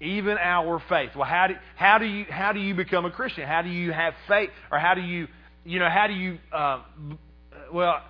even 0.00 0.36
our 0.38 0.80
faith. 0.80 1.14
Well, 1.14 1.28
how 1.28 1.46
do 1.46 1.54
how 1.76 1.98
do 1.98 2.06
you 2.06 2.24
how 2.28 2.52
do 2.52 2.60
you 2.60 2.74
become 2.74 3.04
a 3.04 3.10
Christian? 3.10 3.46
How 3.46 3.62
do 3.62 3.68
you 3.68 3.92
have 3.92 4.14
faith? 4.26 4.50
Or 4.72 4.78
how 4.78 4.94
do 4.94 5.02
you 5.02 5.28
you 5.66 5.78
know, 5.78 5.88
how 5.88 6.06
do 6.06 6.14
you 6.14 6.38
uh, 6.52 6.80
well 7.72 8.00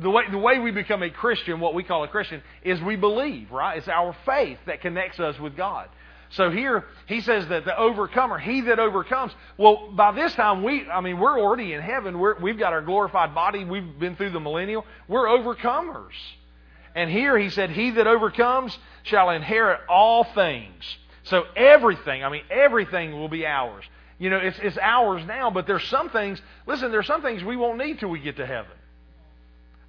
the 0.00 0.10
way 0.10 0.24
the 0.30 0.38
way 0.38 0.58
we 0.58 0.70
become 0.70 1.02
a 1.02 1.10
Christian, 1.10 1.60
what 1.60 1.74
we 1.74 1.82
call 1.82 2.04
a 2.04 2.08
Christian, 2.08 2.42
is 2.62 2.80
we 2.80 2.96
believe, 2.96 3.50
right? 3.50 3.78
It's 3.78 3.88
our 3.88 4.16
faith 4.24 4.58
that 4.66 4.80
connects 4.80 5.20
us 5.20 5.38
with 5.38 5.56
God. 5.56 5.88
So 6.30 6.50
here 6.50 6.84
he 7.06 7.20
says 7.20 7.46
that 7.48 7.64
the 7.64 7.78
overcomer, 7.78 8.38
he 8.38 8.62
that 8.62 8.78
overcomes. 8.78 9.32
Well, 9.56 9.92
by 9.92 10.12
this 10.12 10.34
time 10.34 10.62
we, 10.62 10.88
I 10.88 11.00
mean, 11.00 11.18
we're 11.18 11.38
already 11.38 11.72
in 11.72 11.80
heaven. 11.80 12.18
We're, 12.18 12.38
we've 12.40 12.58
got 12.58 12.72
our 12.72 12.82
glorified 12.82 13.34
body. 13.34 13.64
We've 13.64 13.98
been 13.98 14.16
through 14.16 14.30
the 14.30 14.40
millennial. 14.40 14.84
We're 15.08 15.26
overcomers. 15.26 16.14
And 16.94 17.10
here 17.10 17.38
he 17.38 17.50
said, 17.50 17.70
he 17.70 17.92
that 17.92 18.06
overcomes 18.06 18.76
shall 19.04 19.30
inherit 19.30 19.80
all 19.88 20.24
things. 20.24 20.82
So 21.24 21.44
everything, 21.54 22.24
I 22.24 22.28
mean, 22.28 22.44
everything 22.50 23.12
will 23.12 23.28
be 23.28 23.46
ours. 23.46 23.84
You 24.18 24.30
know, 24.30 24.38
it's, 24.38 24.58
it's 24.60 24.78
ours 24.78 25.22
now, 25.26 25.50
but 25.50 25.66
there's 25.66 25.84
some 25.84 26.08
things, 26.10 26.40
listen, 26.66 26.90
there's 26.90 27.06
some 27.06 27.22
things 27.22 27.44
we 27.44 27.56
won't 27.56 27.78
need 27.78 27.98
till 28.00 28.08
we 28.08 28.18
get 28.18 28.36
to 28.36 28.46
heaven. 28.46 28.72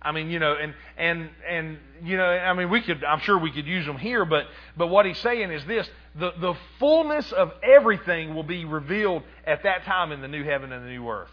I 0.02 0.12
mean, 0.12 0.30
you 0.30 0.40
know, 0.40 0.54
and 0.54 0.74
and 0.96 1.30
and 1.50 1.80
you 2.04 2.18
know, 2.18 2.26
I 2.26 2.54
mean, 2.54 2.70
we 2.70 2.82
could. 2.82 3.04
I'm 3.04 3.20
sure 3.20 3.38
we 3.38 3.52
could 3.52 3.66
use 3.66 3.86
them 3.86 3.98
here, 3.98 4.26
but 4.26 4.46
but 4.78 4.88
what 4.88 5.06
he's 5.06 5.18
saying 5.18 5.52
is 5.52 5.66
this: 5.66 5.90
the 6.16 6.34
the 6.40 6.54
fullness 6.80 7.32
of 7.32 7.52
everything 7.64 8.36
will 8.36 8.44
be 8.44 8.64
revealed 8.64 9.24
at 9.46 9.64
that 9.64 9.84
time 9.86 10.12
in 10.12 10.22
the 10.22 10.28
new 10.28 10.44
heaven 10.44 10.72
and 10.72 10.86
the 10.86 10.90
new 10.90 11.10
earth. 11.10 11.32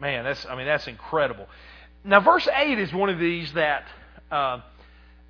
Man, 0.00 0.24
that's 0.24 0.46
I 0.46 0.54
mean, 0.54 0.66
that's 0.66 0.86
incredible. 0.86 1.48
Now, 2.04 2.20
verse 2.20 2.48
eight 2.54 2.78
is 2.78 2.92
one 2.92 3.10
of 3.10 3.18
these 3.18 3.52
that 3.54 3.84
uh, 4.30 4.60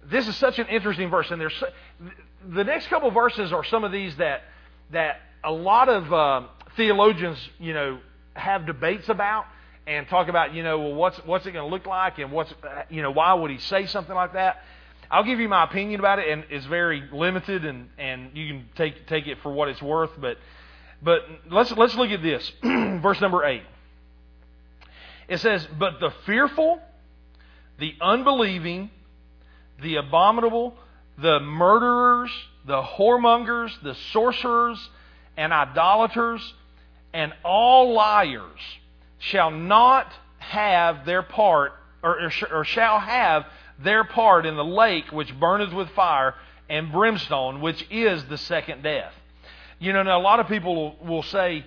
this 0.05 0.29
is 0.29 0.37
such 0.37 0.59
an 0.59 0.67
interesting 0.67 1.09
verse, 1.09 1.31
and 1.31 1.41
there's 1.41 1.65
the 2.47 2.65
next 2.65 2.89
couple 2.89 3.11
verses 3.11 3.53
are 3.53 3.65
some 3.65 3.83
of 3.83 3.93
these 3.93 4.15
that 4.17 4.43
that 4.91 5.21
a 5.43 5.53
lot 5.53 5.89
of 5.89 6.13
uh, 6.13 6.43
theologians, 6.79 7.37
you 7.59 7.75
know, 7.75 7.99
have 8.33 8.65
debates 8.65 9.11
about 9.11 9.45
and 9.87 10.09
talk 10.09 10.29
about, 10.29 10.55
you 10.55 10.63
know, 10.63 10.79
well, 10.79 10.95
what's 10.95 11.19
what's 11.27 11.45
it 11.45 11.53
going 11.53 11.69
to 11.69 11.71
look 11.71 11.85
like, 11.85 12.19
and 12.19 12.33
what's, 12.33 12.55
you 12.89 13.03
know, 13.03 13.11
why 13.11 13.35
would 13.35 13.51
he 13.51 13.59
say 13.59 13.85
something 13.85 14.15
like 14.15 14.33
that? 14.33 14.63
I'll 15.11 15.25
give 15.25 15.41
you 15.41 15.49
my 15.49 15.65
opinion 15.65 16.01
about 16.01 16.19
it, 16.19 16.29
and 16.29 16.45
it's 16.51 16.67
very 16.67 17.03
limited, 17.13 17.65
and 17.65 17.89
and 17.99 18.31
you 18.35 18.47
can 18.49 18.69
take 18.77 19.07
take 19.07 19.27
it 19.27 19.39
for 19.43 19.53
what 19.53 19.69
it's 19.69 19.83
worth. 19.83 20.11
But 20.19 20.39
but 21.03 21.21
let's 21.51 21.73
let's 21.73 21.95
look 21.95 22.11
at 22.11 22.23
this, 22.23 22.51
verse 22.63 23.21
number 23.21 23.45
eight. 23.45 23.63
It 25.29 25.39
says, 25.39 25.67
"But 25.79 26.01
the 26.01 26.11
fearful, 26.27 26.81
the 27.79 27.95
unbelieving, 28.01 28.91
the 29.83 29.97
abominable, 29.97 30.75
the 31.17 31.41
murderers, 31.41 32.31
the 32.67 32.83
whoremongers, 32.83 33.71
the 33.83 33.95
sorcerers, 34.13 34.79
and 35.39 35.53
idolaters, 35.53 36.55
and 37.13 37.33
all 37.45 37.93
liars." 37.93 38.61
shall 39.19 39.51
not 39.51 40.13
have 40.39 41.05
their 41.05 41.23
part, 41.23 41.73
or, 42.03 42.21
or, 42.21 42.33
or 42.53 42.65
shall 42.65 42.99
have 43.01 43.45
their 43.83 44.05
part 44.05 44.47
in 44.47 44.57
the 44.57 44.65
lake 44.65 45.11
which 45.13 45.39
burneth 45.39 45.73
with 45.73 45.89
fire 45.91 46.35
and 46.69 46.91
brimstone, 46.93 47.61
which 47.61 47.85
is 47.91 48.25
the 48.27 48.39
second 48.39 48.83
death. 48.83 49.13
You 49.79 49.93
know, 49.93 50.03
now 50.03 50.19
a 50.19 50.23
lot 50.23 50.41
of 50.41 50.49
people 50.49 50.97
will 51.05 51.23
say, 51.23 51.65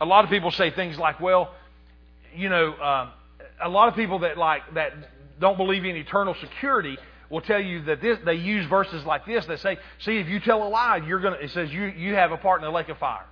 a 0.00 0.06
lot 0.06 0.24
of 0.24 0.30
people 0.30 0.50
say 0.50 0.70
things 0.70 0.98
like, 0.98 1.20
well, 1.20 1.54
you 2.34 2.48
know, 2.48 2.74
um, 2.74 3.10
a 3.60 3.68
lot 3.68 3.88
of 3.88 3.94
people 3.94 4.20
that 4.20 4.38
like 4.38 4.62
that 4.74 4.92
don't 5.38 5.56
believe 5.56 5.84
in 5.84 5.96
eternal 5.96 6.34
security 6.40 6.96
will 7.28 7.42
tell 7.42 7.60
you 7.60 7.82
that 7.82 8.00
this, 8.00 8.18
they 8.24 8.34
use 8.34 8.66
verses 8.66 9.04
like 9.04 9.26
this 9.26 9.44
that 9.46 9.60
say, 9.60 9.78
see, 9.98 10.18
if 10.18 10.28
you 10.28 10.40
tell 10.40 10.66
a 10.66 10.68
lie, 10.68 10.96
you're 11.06 11.20
gonna. 11.20 11.36
It 11.36 11.50
says 11.50 11.72
you 11.72 11.84
you 11.84 12.14
have 12.14 12.32
a 12.32 12.38
part 12.38 12.60
in 12.60 12.64
the 12.64 12.72
lake 12.72 12.88
of 12.88 12.98
fire 12.98 13.26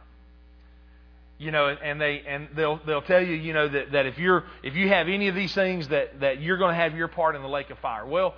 you 1.39 1.53
know, 1.53 1.69
and 1.69 2.01
they 2.01 2.23
and 2.27 2.49
they'll 2.55 2.81
they'll 2.85 3.03
tell 3.03 3.23
you, 3.23 3.35
you 3.35 3.53
know, 3.53 3.69
that, 3.69 3.93
that 3.93 4.07
if 4.07 4.19
you're 4.19 4.45
if 4.63 4.75
you 4.75 4.89
have 4.89 5.09
any 5.09 5.29
of 5.29 5.35
these 5.35 5.55
things 5.55 5.89
that 5.89 6.21
that 6.21 6.41
you're 6.41 6.59
going 6.59 6.75
to 6.75 6.81
have 6.81 6.97
your 6.97 7.09
part 7.09 7.37
in 7.37 7.43
the 7.43 7.49
lake 7.49 7.71
of 7.71 7.79
fire. 7.79 8.05
Well, 8.05 8.35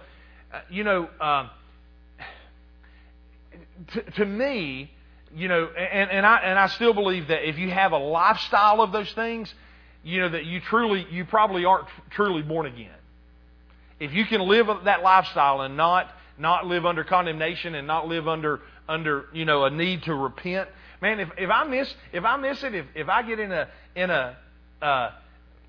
uh, 0.53 0.61
you 0.69 0.85
know, 0.85 1.09
um, 1.21 1.51
to, 3.93 4.03
to 4.03 4.27
me, 4.27 4.91
you 5.35 5.49
know, 5.49 5.67
and, 5.67 6.11
and 6.11 6.27
I 6.27 6.39
and 6.39 6.59
I 6.59 6.67
still 6.67 6.93
believe 6.93 7.29
that 7.29 7.49
if 7.49 7.59
you 7.59 7.71
have 7.71 7.93
a 7.93 7.99
lifestyle 7.99 8.83
of 8.83 8.93
those 8.93 9.11
things, 9.15 9.53
you 10.03 10.21
know, 10.21 10.29
that 10.29 10.45
you 10.45 10.61
truly 10.61 11.07
you 11.11 11.25
probably 11.25 11.65
aren't 11.65 11.87
truly 12.11 12.43
born 12.43 12.67
again. 12.67 12.91
If 13.99 14.13
you 14.13 14.27
can 14.27 14.43
live 14.43 14.67
that 14.85 15.03
lifestyle 15.03 15.63
and 15.63 15.77
not 15.77 16.11
not 16.39 16.67
live 16.67 16.85
under 16.85 17.05
condemnation 17.05 17.75
and 17.75 17.87
not 17.87 18.09
live 18.09 18.29
under 18.29 18.61
under 18.89 19.27
you 19.33 19.45
know 19.45 19.65
a 19.65 19.71
need 19.71 20.03
to 20.05 20.15
repent. 20.15 20.69
Man, 21.03 21.21
if 21.21 21.31
if 21.39 21.51
I 21.51 21.65
miss 21.65 21.95
if 22.13 22.25
I 22.25 22.37
miss 22.37 22.63
it, 22.63 22.75
if 22.75 22.87
if 22.95 23.09
I 23.09 23.23
get 23.23 23.41
in 23.41 23.53
a 23.53 23.69
in 23.95 24.11
a 24.11 24.37
uh, 24.83 25.11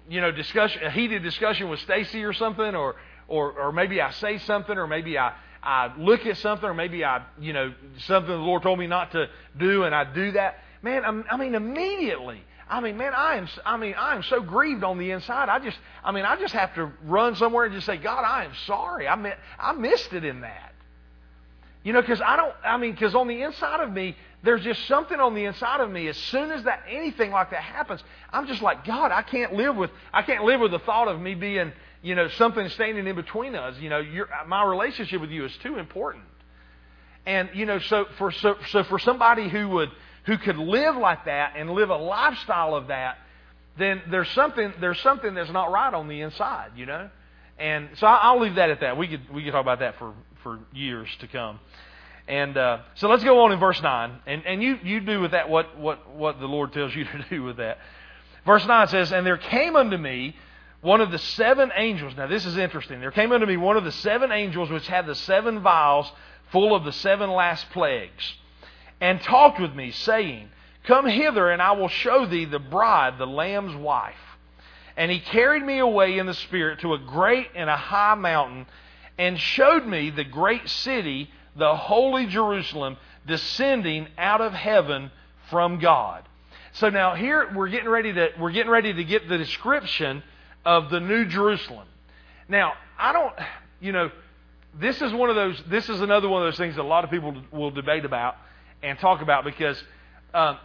you 0.10 0.22
know 0.22 0.32
discussion 0.32 0.84
a 0.84 0.92
heated 0.92 1.24
discussion 1.24 1.70
with 1.70 1.80
Stacy 1.82 2.24
or 2.24 2.34
something, 2.34 2.76
or 2.76 2.96
or 3.28 3.52
or 3.52 3.72
maybe 3.72 4.02
I 4.02 4.12
say 4.12 4.40
something, 4.40 4.78
or 4.78 4.88
maybe 4.88 5.18
I 5.18 5.34
I 5.64 5.94
look 5.98 6.26
at 6.26 6.38
something, 6.38 6.68
or 6.68 6.74
maybe 6.74 7.06
I 7.06 7.24
you 7.40 7.54
know 7.54 7.74
something 8.00 8.32
the 8.32 8.38
Lord 8.38 8.64
told 8.64 8.80
me 8.80 8.88
not 8.88 9.12
to 9.14 9.30
do, 9.58 9.84
and 9.84 9.96
I 9.96 10.04
do 10.14 10.32
that. 10.34 10.58
Man, 10.82 11.06
I'm, 11.06 11.24
I 11.30 11.38
mean 11.38 11.56
immediately. 11.56 12.44
I 12.68 12.80
mean, 12.80 12.98
man, 12.98 13.14
I 13.14 13.36
am. 13.36 13.50
I 13.66 13.76
mean, 13.76 13.96
I 13.96 14.16
am 14.16 14.24
so 14.24 14.42
grieved 14.42 14.86
on 14.86 14.98
the 14.98 15.12
inside. 15.12 15.50
I 15.50 15.60
just, 15.60 15.78
I 16.06 16.14
mean, 16.14 16.24
I 16.24 16.38
just 16.38 16.54
have 16.54 16.74
to 16.76 16.90
run 17.04 17.36
somewhere 17.36 17.66
and 17.66 17.74
just 17.74 17.86
say, 17.86 17.98
God, 17.98 18.24
I 18.24 18.46
am 18.46 18.54
sorry. 18.66 19.10
I 19.10 19.16
meant, 19.18 19.38
I 19.60 19.74
missed 19.74 20.14
it 20.14 20.24
in 20.24 20.42
that. 20.42 20.72
You 21.84 21.92
know, 21.92 22.02
because 22.02 22.22
I 22.22 22.38
don't, 22.38 22.54
I 22.64 22.78
mean, 22.78 22.94
because 22.94 23.14
on 23.14 23.28
the 23.28 23.42
inside 23.42 23.82
of 23.82 23.92
me, 23.92 24.16
there's 24.44 24.64
just 24.64 24.88
something 24.88 25.20
on 25.20 25.36
the 25.36 25.46
inside 25.46 25.82
of 25.82 25.92
me. 25.92 26.08
As 26.08 26.18
soon 26.18 26.52
as 26.52 26.64
that 26.64 26.84
anything 26.90 27.32
like 27.32 27.52
that 27.52 27.62
happens, 27.62 28.04
I'm 28.32 28.48
just 28.48 28.62
like, 28.62 28.86
God, 28.86 29.12
I 29.12 29.22
can't 29.22 29.54
live 29.54 29.76
with, 29.76 29.92
I 30.12 30.24
can't 30.24 30.44
live 30.44 30.60
with 30.60 30.72
the 30.72 30.80
thought 30.80 31.08
of 31.08 31.22
me 31.22 31.36
being, 31.36 31.72
you 32.02 32.16
know, 32.16 32.28
something 32.30 32.68
standing 32.70 33.06
in 33.06 33.16
between 33.16 33.56
us. 33.56 33.78
You 33.80 33.90
know, 33.90 34.04
my 34.48 34.64
relationship 34.64 35.22
with 35.22 35.30
you 35.30 35.46
is 35.46 35.56
too 35.58 35.78
important. 35.78 36.24
And 37.26 37.50
you 37.54 37.66
know, 37.66 37.80
so 37.80 38.06
for 38.18 38.32
so, 38.32 38.56
so 38.70 38.84
for 38.86 38.98
somebody 38.98 39.48
who 39.48 39.70
would 39.70 39.92
who 40.26 40.38
could 40.38 40.58
live 40.58 40.96
like 40.96 41.26
that 41.26 41.54
and 41.56 41.70
live 41.70 41.90
a 41.90 41.96
lifestyle 41.96 42.74
of 42.76 42.88
that, 42.88 43.18
then 43.78 44.02
there's 44.10 44.30
something 44.30 44.74
there's 44.82 45.00
something 45.02 45.36
that's 45.36 45.52
not 45.52 45.72
right 45.72 45.94
on 45.94 46.08
the 46.08 46.22
inside. 46.22 46.72
You 46.76 46.88
know. 46.88 47.10
And 47.60 47.90
so 47.98 48.08
I'll 48.08 48.40
leave 48.40 48.56
that 48.56 48.72
at 48.72 48.80
that. 48.80 48.98
We 48.98 49.08
could 49.08 49.30
we 49.32 49.44
could 49.44 49.52
talk 49.52 49.62
about 49.62 49.80
that 49.80 50.00
for 50.00 50.16
for 50.42 50.60
years 50.74 51.08
to 51.20 51.28
come. 51.28 51.60
And 52.32 52.56
uh, 52.56 52.80
so 52.96 53.10
let's 53.10 53.26
go 53.26 53.44
on 53.44 53.52
in 53.52 53.60
verse 53.60 53.82
9. 53.82 54.20
And, 54.26 54.46
and 54.46 54.64
you, 54.64 54.80
you 54.82 55.02
do 55.02 55.20
with 55.20 55.32
that 55.32 55.50
what, 55.50 55.78
what, 55.78 56.16
what 56.16 56.40
the 56.40 56.46
Lord 56.46 56.72
tells 56.72 56.96
you 56.96 57.04
to 57.06 57.26
do 57.30 57.44
with 57.44 57.58
that. 57.58 57.78
Verse 58.46 58.66
9 58.66 58.88
says, 58.88 59.12
And 59.12 59.26
there 59.26 59.38
came 59.38 59.76
unto 59.76 59.98
me 59.98 60.38
one 60.80 61.02
of 61.02 61.12
the 61.12 61.20
seven 61.20 61.72
angels. 61.76 62.14
Now, 62.16 62.28
this 62.28 62.46
is 62.46 62.56
interesting. 62.56 63.02
There 63.02 63.12
came 63.12 63.34
unto 63.34 63.46
me 63.46 63.58
one 63.58 63.76
of 63.76 63.84
the 63.84 63.92
seven 63.92 64.32
angels 64.32 64.70
which 64.72 64.88
had 64.88 65.06
the 65.08 65.14
seven 65.14 65.60
vials 65.60 66.10
full 66.54 66.74
of 66.74 66.86
the 66.86 66.94
seven 66.94 67.30
last 67.30 67.70
plagues, 67.72 68.34
and 69.02 69.22
talked 69.22 69.60
with 69.60 69.74
me, 69.74 69.92
saying, 69.92 70.50
Come 70.86 71.08
hither, 71.08 71.52
and 71.52 71.62
I 71.62 71.74
will 71.74 71.90
show 71.90 72.26
thee 72.26 72.46
the 72.46 72.60
bride, 72.60 73.18
the 73.18 73.28
Lamb's 73.28 73.76
wife. 73.76 74.16
And 74.96 75.12
he 75.12 75.20
carried 75.20 75.64
me 75.64 75.80
away 75.80 76.18
in 76.18 76.28
the 76.28 76.34
Spirit 76.34 76.80
to 76.80 76.94
a 76.94 76.98
great 76.98 77.50
and 77.56 77.70
a 77.70 77.78
high 77.78 78.16
mountain 78.16 78.66
and 79.18 79.40
showed 79.40 79.86
me 79.86 80.10
the 80.10 80.24
great 80.24 80.68
city, 80.68 81.30
the 81.56 81.76
holy 81.76 82.28
Jerusalem, 82.28 82.98
descending 83.28 84.08
out 84.18 84.42
of 84.42 84.54
heaven 84.54 85.12
from 85.50 85.80
God. 85.80 86.24
So 86.74 86.90
now 86.90 87.16
here 87.16 87.52
we're 87.54 87.70
getting 87.70 87.90
ready 87.90 88.14
to 88.14 88.30
we're 88.40 88.52
getting 88.52 88.72
ready 88.72 88.94
to 88.94 89.04
get 89.04 89.28
the 89.28 89.38
description 89.38 90.24
of 90.66 90.90
the 90.90 91.00
new 91.00 91.26
Jerusalem. 91.26 91.88
Now, 92.48 92.74
I 92.98 93.14
don't 93.14 93.34
you 93.80 93.92
know, 93.92 94.12
this 94.80 95.02
is 95.02 95.12
one 95.12 95.30
of 95.30 95.36
those 95.36 95.62
this 95.68 95.90
is 95.90 96.02
another 96.02 96.30
one 96.30 96.42
of 96.42 96.48
those 96.48 96.58
things 96.58 96.76
that 96.76 96.82
a 96.82 96.84
lot 96.84 97.04
of 97.04 97.10
people 97.10 97.36
will 97.52 97.72
debate 97.72 98.06
about 98.06 98.36
and 98.82 98.98
talk 99.00 99.22
about 99.22 99.44
because 99.44 99.82
um, 100.34 100.58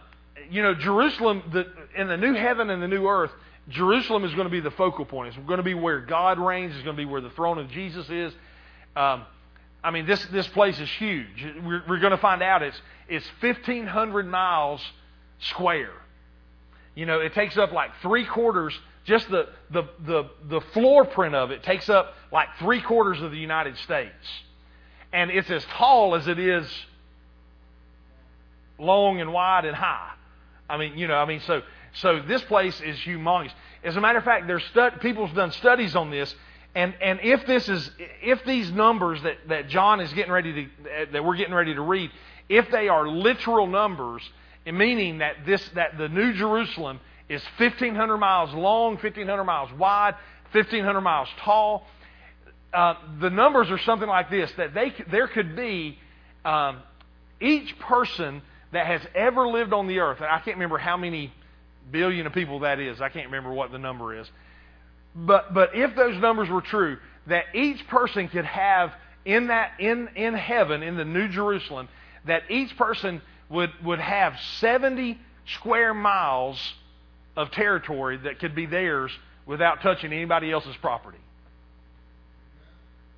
you 0.49 0.61
know, 0.61 0.73
Jerusalem 0.73 1.43
the, 1.51 1.65
in 1.95 2.07
the 2.07 2.17
new 2.17 2.33
heaven 2.33 2.69
and 2.69 2.81
the 2.81 2.87
new 2.87 3.07
earth, 3.07 3.31
Jerusalem 3.69 4.23
is 4.23 4.33
going 4.33 4.45
to 4.45 4.51
be 4.51 4.59
the 4.59 4.71
focal 4.71 5.05
point. 5.05 5.29
It's 5.35 5.45
going 5.45 5.57
to 5.57 5.63
be 5.63 5.73
where 5.73 5.99
God 5.99 6.39
reigns. 6.39 6.73
It's 6.73 6.83
going 6.83 6.95
to 6.95 7.01
be 7.01 7.05
where 7.05 7.21
the 7.21 7.31
throne 7.31 7.57
of 7.57 7.69
Jesus 7.69 8.09
is. 8.09 8.33
Um, 8.95 9.25
I 9.83 9.91
mean, 9.91 10.05
this, 10.05 10.23
this 10.25 10.47
place 10.47 10.79
is 10.79 10.89
huge. 10.89 11.45
We're, 11.63 11.83
we're 11.87 11.99
going 11.99 12.11
to 12.11 12.17
find 12.17 12.41
out 12.41 12.63
it's, 12.63 12.79
it's 13.07 13.27
1,500 13.41 14.27
miles 14.27 14.81
square. 15.39 15.93
You 16.95 17.05
know, 17.05 17.19
it 17.19 17.33
takes 17.33 17.57
up 17.57 17.71
like 17.71 17.91
three 18.01 18.25
quarters, 18.25 18.77
just 19.05 19.29
the, 19.29 19.47
the, 19.69 19.83
the, 20.05 20.29
the 20.49 20.61
floor 20.73 21.05
print 21.05 21.35
of 21.35 21.51
it 21.51 21.63
takes 21.63 21.89
up 21.89 22.13
like 22.31 22.49
three 22.59 22.81
quarters 22.81 23.21
of 23.21 23.31
the 23.31 23.37
United 23.37 23.77
States. 23.77 24.13
And 25.13 25.31
it's 25.31 25.49
as 25.49 25.63
tall 25.65 26.15
as 26.15 26.27
it 26.27 26.39
is 26.39 26.67
long 28.79 29.21
and 29.21 29.31
wide 29.31 29.65
and 29.65 29.75
high. 29.75 30.11
I 30.69 30.77
mean, 30.77 30.97
you 30.97 31.07
know, 31.07 31.15
I 31.15 31.25
mean, 31.25 31.39
so 31.41 31.61
so 31.93 32.19
this 32.19 32.43
place 32.43 32.79
is 32.81 32.97
humongous. 32.97 33.51
As 33.83 33.95
a 33.95 34.01
matter 34.01 34.19
of 34.19 34.25
fact, 34.25 34.47
there's 34.47 34.63
stud- 34.65 34.99
people's 35.01 35.31
done 35.31 35.51
studies 35.51 35.95
on 35.95 36.11
this, 36.11 36.33
and 36.75 36.93
and 37.01 37.19
if 37.23 37.45
this 37.45 37.67
is 37.69 37.89
if 38.21 38.43
these 38.45 38.71
numbers 38.71 39.21
that 39.23 39.37
that 39.49 39.69
John 39.69 39.99
is 39.99 40.11
getting 40.13 40.31
ready 40.31 40.53
to 40.53 41.05
that 41.11 41.23
we're 41.23 41.35
getting 41.35 41.53
ready 41.53 41.73
to 41.73 41.81
read, 41.81 42.11
if 42.49 42.69
they 42.71 42.87
are 42.87 43.07
literal 43.07 43.67
numbers, 43.67 44.21
meaning 44.65 45.19
that 45.19 45.45
this 45.45 45.67
that 45.69 45.97
the 45.97 46.07
New 46.09 46.33
Jerusalem 46.33 46.99
is 47.29 47.43
1,500 47.57 48.17
miles 48.17 48.53
long, 48.53 48.93
1,500 48.93 49.43
miles 49.43 49.71
wide, 49.73 50.15
1,500 50.51 51.01
miles 51.01 51.27
tall. 51.39 51.85
Uh, 52.73 52.93
the 53.21 53.29
numbers 53.29 53.71
are 53.71 53.79
something 53.79 54.07
like 54.07 54.29
this: 54.29 54.51
that 54.57 54.73
they 54.73 54.93
there 55.09 55.27
could 55.27 55.55
be 55.55 55.97
um, 56.45 56.77
each 57.39 57.77
person 57.79 58.41
that 58.71 58.85
has 58.85 59.01
ever 59.15 59.47
lived 59.47 59.73
on 59.73 59.87
the 59.87 59.99
earth. 59.99 60.21
I 60.21 60.39
can't 60.39 60.57
remember 60.57 60.77
how 60.77 60.97
many 60.97 61.33
billion 61.91 62.27
of 62.27 62.33
people 62.33 62.59
that 62.59 62.79
is. 62.79 63.01
I 63.01 63.09
can't 63.09 63.27
remember 63.27 63.51
what 63.51 63.71
the 63.71 63.79
number 63.79 64.19
is. 64.19 64.29
But, 65.17 65.53
but 65.53 65.75
if 65.75 65.95
those 65.95 66.19
numbers 66.19 66.47
were 66.47 66.61
true, 66.61 66.97
that 67.25 67.45
each 67.55 67.85
person 67.87 68.27
could 68.29 68.45
have 68.45 68.93
in 69.25 69.47
that 69.47 69.71
in, 69.79 70.09
in 70.15 70.35
heaven, 70.35 70.83
in 70.83 70.95
the 70.95 71.03
New 71.03 71.27
Jerusalem, 71.27 71.89
that 72.25 72.43
each 72.49 72.77
person 72.77 73.21
would, 73.49 73.71
would 73.83 73.99
have 73.99 74.39
70 74.59 75.19
square 75.55 75.93
miles 75.93 76.57
of 77.35 77.51
territory 77.51 78.17
that 78.17 78.39
could 78.39 78.53
be 78.55 78.65
theirs 78.65 79.11
without 79.45 79.81
touching 79.81 80.13
anybody 80.13 80.51
else's 80.51 80.75
property. 80.77 81.17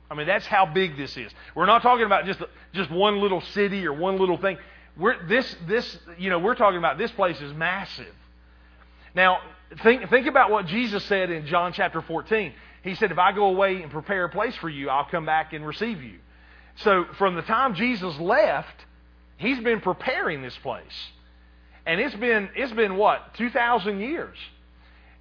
I 0.10 0.16
mean, 0.16 0.26
that's 0.26 0.46
how 0.46 0.66
big 0.66 0.98
this 0.98 1.16
is. 1.18 1.32
We're 1.54 1.68
not 1.68 1.82
talking 1.82 2.06
about 2.06 2.26
just, 2.26 2.40
just 2.74 2.90
one 2.90 3.20
little 3.20 3.42
city 3.42 3.86
or 3.86 3.94
one 3.94 4.18
little 4.18 4.38
thing. 4.38 4.58
We're, 4.98 5.28
this, 5.28 5.56
this, 5.68 5.98
you 6.18 6.30
know, 6.30 6.40
we're 6.40 6.56
talking 6.56 6.78
about 6.78 6.98
this 6.98 7.12
place 7.12 7.40
is 7.40 7.54
massive. 7.54 8.14
Now, 9.14 9.40
think, 9.84 10.10
think 10.10 10.28
about 10.28 10.52
what 10.52 10.66
Jesus 10.66 11.04
said 11.06 11.30
in 11.30 11.46
John 11.46 11.74
chapter 11.74 12.02
14. 12.02 12.54
He 12.84 12.96
said, 12.96 13.12
If 13.12 13.18
I 13.18 13.32
go 13.32 13.46
away 13.46 13.82
and 13.82 13.92
prepare 13.92 14.26
a 14.26 14.30
place 14.30 14.56
for 14.56 14.70
you, 14.70 14.90
I'll 14.90 15.06
come 15.06 15.26
back 15.26 15.54
and 15.54 15.66
receive 15.66 16.02
you. 16.02 16.20
So, 16.78 17.06
from 17.18 17.36
the 17.36 17.42
time 17.42 17.76
Jesus 17.76 18.18
left, 18.20 18.86
he's 19.38 19.60
been 19.60 19.82
preparing 19.82 20.42
this 20.42 20.58
place. 20.58 20.84
And 21.86 22.00
it's 22.00 22.16
been, 22.16 22.50
it's 22.56 22.72
been 22.72 22.96
what? 22.96 23.34
2,000 23.36 24.00
years. 24.00 24.38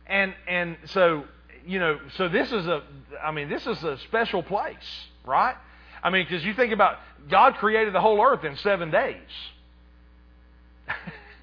And, 0.07 0.35
and 0.47 0.77
so, 0.87 1.25
you 1.67 1.79
know, 1.79 1.99
so 2.17 2.29
this 2.29 2.53
is 2.53 2.67
a, 2.67 2.83
I 3.23 3.31
mean, 3.31 3.49
this 3.49 3.67
is 3.67 3.83
a 3.85 3.99
special 3.99 4.43
place, 4.43 4.77
right? 5.25 5.57
I 6.03 6.11
mean, 6.11 6.27
because 6.29 6.45
you 6.45 6.55
think 6.55 6.73
about 6.73 6.99
God 7.29 7.55
created 7.55 7.95
the 7.95 8.01
whole 8.01 8.23
earth 8.25 8.45
in 8.45 8.57
seven 8.57 8.91
days. 8.91 9.17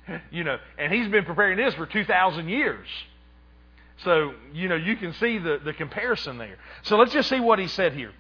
you 0.32 0.44
know, 0.44 0.58
and 0.78 0.94
he's 0.94 1.08
been 1.08 1.26
preparing 1.26 1.58
this 1.58 1.74
for 1.76 1.86
2,000 1.86 2.50
years. 2.50 2.88
So, 4.04 4.34
you 4.54 4.68
know, 4.68 4.76
you 4.76 4.98
can 4.98 5.14
see 5.14 5.38
the, 5.38 5.60
the 5.64 5.74
comparison 5.74 6.38
there. 6.38 6.58
So 6.84 6.98
let's 6.98 7.14
just 7.14 7.30
see 7.30 7.40
what 7.40 7.60
he 7.60 7.68
said 7.68 7.94
here. 7.94 8.12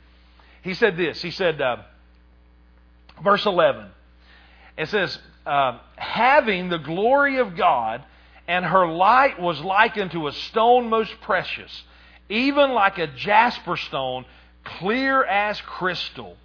He 0.61 0.73
said 0.73 0.97
this. 0.97 1.21
He 1.21 1.31
said, 1.31 1.61
uh, 1.61 1.77
verse 3.23 3.45
11, 3.45 3.87
it 4.77 4.89
says, 4.89 5.17
uh, 5.45 5.79
having 5.95 6.69
the 6.69 6.77
glory 6.77 7.37
of 7.37 7.55
God, 7.55 8.03
and 8.47 8.65
her 8.65 8.87
light 8.87 9.39
was 9.39 9.59
like 9.61 9.97
unto 9.97 10.27
a 10.27 10.31
stone 10.31 10.89
most 10.89 11.11
precious, 11.21 11.83
even 12.29 12.71
like 12.71 12.97
a 12.97 13.07
jasper 13.07 13.77
stone, 13.77 14.25
clear 14.63 15.23
as 15.23 15.59
crystal. 15.61 16.37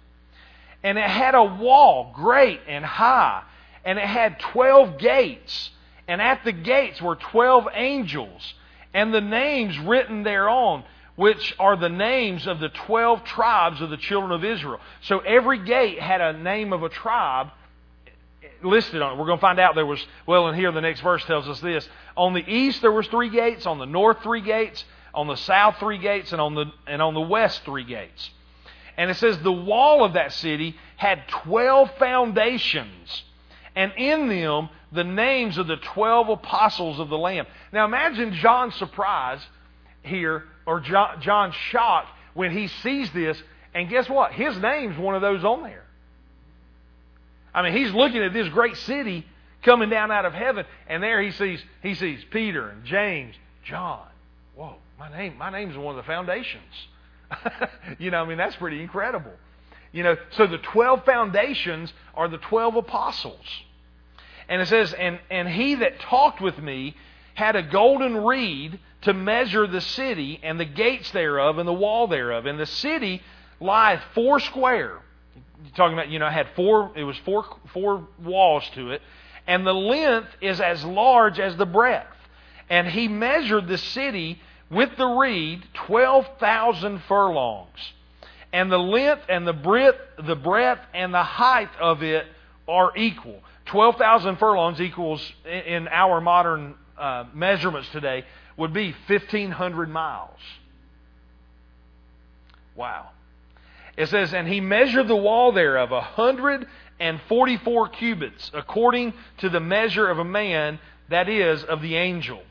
And 0.83 0.97
it 0.97 1.09
had 1.09 1.35
a 1.35 1.43
wall 1.43 2.11
great 2.13 2.59
and 2.67 2.83
high 2.83 3.43
and 3.85 3.97
it 3.97 4.05
had 4.05 4.39
12 4.39 4.97
gates. 4.97 5.71
And 6.07 6.21
at 6.21 6.43
the 6.43 6.51
gates 6.51 7.01
were 7.01 7.15
12 7.15 7.67
angels, 7.73 8.53
and 8.93 9.13
the 9.13 9.21
names 9.21 9.77
written 9.79 10.23
thereon, 10.23 10.83
which 11.15 11.55
are 11.59 11.77
the 11.77 11.89
names 11.89 12.47
of 12.47 12.59
the 12.59 12.69
12 12.69 13.23
tribes 13.23 13.81
of 13.81 13.89
the 13.89 13.97
children 13.97 14.31
of 14.31 14.43
Israel. 14.43 14.79
So 15.01 15.19
every 15.19 15.63
gate 15.63 15.99
had 15.99 16.19
a 16.19 16.33
name 16.33 16.73
of 16.73 16.83
a 16.83 16.89
tribe 16.89 17.49
listed 18.63 19.01
on 19.01 19.13
it. 19.13 19.17
We're 19.17 19.25
going 19.25 19.37
to 19.37 19.41
find 19.41 19.59
out 19.59 19.75
there 19.75 19.85
was, 19.85 20.05
well, 20.25 20.47
and 20.47 20.57
here 20.57 20.71
the 20.71 20.81
next 20.81 21.01
verse 21.01 21.23
tells 21.25 21.47
us 21.47 21.59
this. 21.59 21.87
On 22.17 22.33
the 22.33 22.43
east 22.47 22.81
there 22.81 22.91
was 22.91 23.07
three 23.07 23.29
gates, 23.29 23.65
on 23.65 23.79
the 23.79 23.85
north 23.85 24.21
three 24.23 24.41
gates, 24.41 24.83
on 25.13 25.27
the 25.27 25.35
south 25.35 25.77
three 25.79 25.97
gates, 25.97 26.31
and 26.31 26.41
on 26.41 26.55
the, 26.55 26.65
and 26.87 27.01
on 27.01 27.13
the 27.13 27.21
west 27.21 27.63
three 27.63 27.83
gates. 27.83 28.31
And 28.97 29.09
it 29.09 29.15
says 29.15 29.39
the 29.39 29.51
wall 29.51 30.03
of 30.03 30.13
that 30.13 30.33
city 30.33 30.75
had 30.97 31.27
12 31.27 31.91
foundations 31.97 33.23
and 33.75 33.91
in 33.97 34.27
them 34.27 34.69
the 34.91 35.03
names 35.03 35.57
of 35.57 35.67
the 35.67 35.77
12 35.77 36.29
apostles 36.29 36.99
of 36.99 37.09
the 37.09 37.17
Lamb. 37.17 37.45
Now 37.71 37.85
imagine 37.85 38.33
John's 38.33 38.75
surprise 38.75 39.39
here, 40.03 40.43
or 40.65 40.79
John, 40.79 41.21
John's 41.21 41.55
shock 41.55 42.07
when 42.33 42.51
he 42.51 42.67
sees 42.67 43.11
this, 43.11 43.41
and 43.73 43.89
guess 43.89 44.09
what? 44.09 44.33
His 44.33 44.57
name's 44.57 44.97
one 44.97 45.15
of 45.15 45.21
those 45.21 45.43
on 45.43 45.63
there. 45.63 45.83
I 47.53 47.63
mean, 47.63 47.73
he's 47.73 47.93
looking 47.93 48.23
at 48.23 48.33
this 48.33 48.47
great 48.49 48.77
city 48.77 49.25
coming 49.63 49.89
down 49.89 50.11
out 50.11 50.25
of 50.25 50.33
heaven, 50.33 50.65
and 50.87 51.03
there 51.03 51.21
he 51.21 51.31
sees 51.31 51.61
he 51.83 51.95
sees 51.95 52.23
Peter 52.31 52.69
and 52.69 52.85
James, 52.85 53.35
John. 53.63 54.07
Whoa, 54.55 54.75
my 54.97 55.09
name 55.15 55.37
my 55.37 55.49
name's 55.49 55.77
one 55.77 55.97
of 55.97 56.03
the 56.03 56.07
foundations. 56.07 56.63
you 57.99 58.11
know, 58.11 58.23
I 58.23 58.27
mean 58.27 58.37
that's 58.37 58.55
pretty 58.55 58.81
incredible. 58.81 59.33
You 59.91 60.03
know, 60.03 60.17
so 60.31 60.47
the 60.47 60.57
twelve 60.57 61.05
foundations 61.05 61.91
are 62.15 62.27
the 62.27 62.37
twelve 62.37 62.75
apostles. 62.75 63.45
And 64.47 64.61
it 64.61 64.67
says, 64.67 64.93
and, 64.93 65.19
and 65.29 65.47
he 65.47 65.75
that 65.75 65.99
talked 66.01 66.41
with 66.41 66.57
me 66.57 66.95
had 67.35 67.55
a 67.55 67.63
golden 67.63 68.17
reed 68.23 68.79
to 69.03 69.13
measure 69.13 69.65
the 69.65 69.81
city 69.81 70.39
and 70.43 70.59
the 70.59 70.65
gates 70.65 71.11
thereof 71.11 71.57
and 71.57 71.67
the 71.67 71.73
wall 71.73 72.07
thereof. 72.07 72.45
And 72.45 72.59
the 72.59 72.65
city 72.65 73.21
lieth 73.59 74.01
four 74.13 74.39
square. 74.39 74.99
You're 75.63 75.75
talking 75.75 75.93
about, 75.93 76.09
you 76.09 76.19
know, 76.19 76.29
had 76.29 76.47
four, 76.55 76.91
it 76.95 77.03
was 77.03 77.17
four, 77.19 77.45
four 77.73 78.07
walls 78.21 78.69
to 78.75 78.91
it. 78.91 79.01
And 79.47 79.65
the 79.65 79.73
length 79.73 80.29
is 80.41 80.59
as 80.59 80.83
large 80.83 81.39
as 81.39 81.55
the 81.55 81.65
breadth. 81.65 82.07
And 82.69 82.87
he 82.87 83.07
measured 83.07 83.67
the 83.67 83.77
city 83.77 84.39
with 84.69 84.95
the 84.97 85.07
reed 85.07 85.63
12,000 85.73 87.01
furlongs. 87.07 87.93
And 88.53 88.71
the 88.71 88.77
length 88.77 89.23
and 89.29 89.47
the 89.47 89.53
breadth, 89.53 89.99
the 90.25 90.35
breadth 90.35 90.81
and 90.93 91.13
the 91.13 91.23
height 91.23 91.69
of 91.79 92.03
it 92.03 92.25
are 92.67 92.95
equal. 92.97 93.41
12,000 93.65 94.37
furlongs 94.37 94.81
equals, 94.81 95.21
in 95.45 95.87
our 95.87 96.19
modern 96.19 96.75
uh, 96.97 97.25
measurements 97.33 97.89
today, 97.91 98.25
would 98.57 98.73
be 98.73 98.93
1,500 99.07 99.89
miles. 99.89 100.39
Wow. 102.75 103.09
It 103.97 104.09
says, 104.09 104.33
And 104.33 104.47
he 104.47 104.61
measured 104.61 105.07
the 105.07 105.15
wall 105.15 105.51
thereof 105.51 105.91
a 105.91 106.01
hundred 106.01 106.67
and 106.99 107.19
forty 107.27 107.57
four 107.57 107.89
cubits, 107.89 108.51
according 108.53 109.13
to 109.39 109.49
the 109.49 109.59
measure 109.59 110.07
of 110.07 110.19
a 110.19 110.23
man, 110.23 110.79
that 111.09 111.27
is, 111.27 111.63
of 111.63 111.81
the 111.81 111.95
angel. 111.95 112.41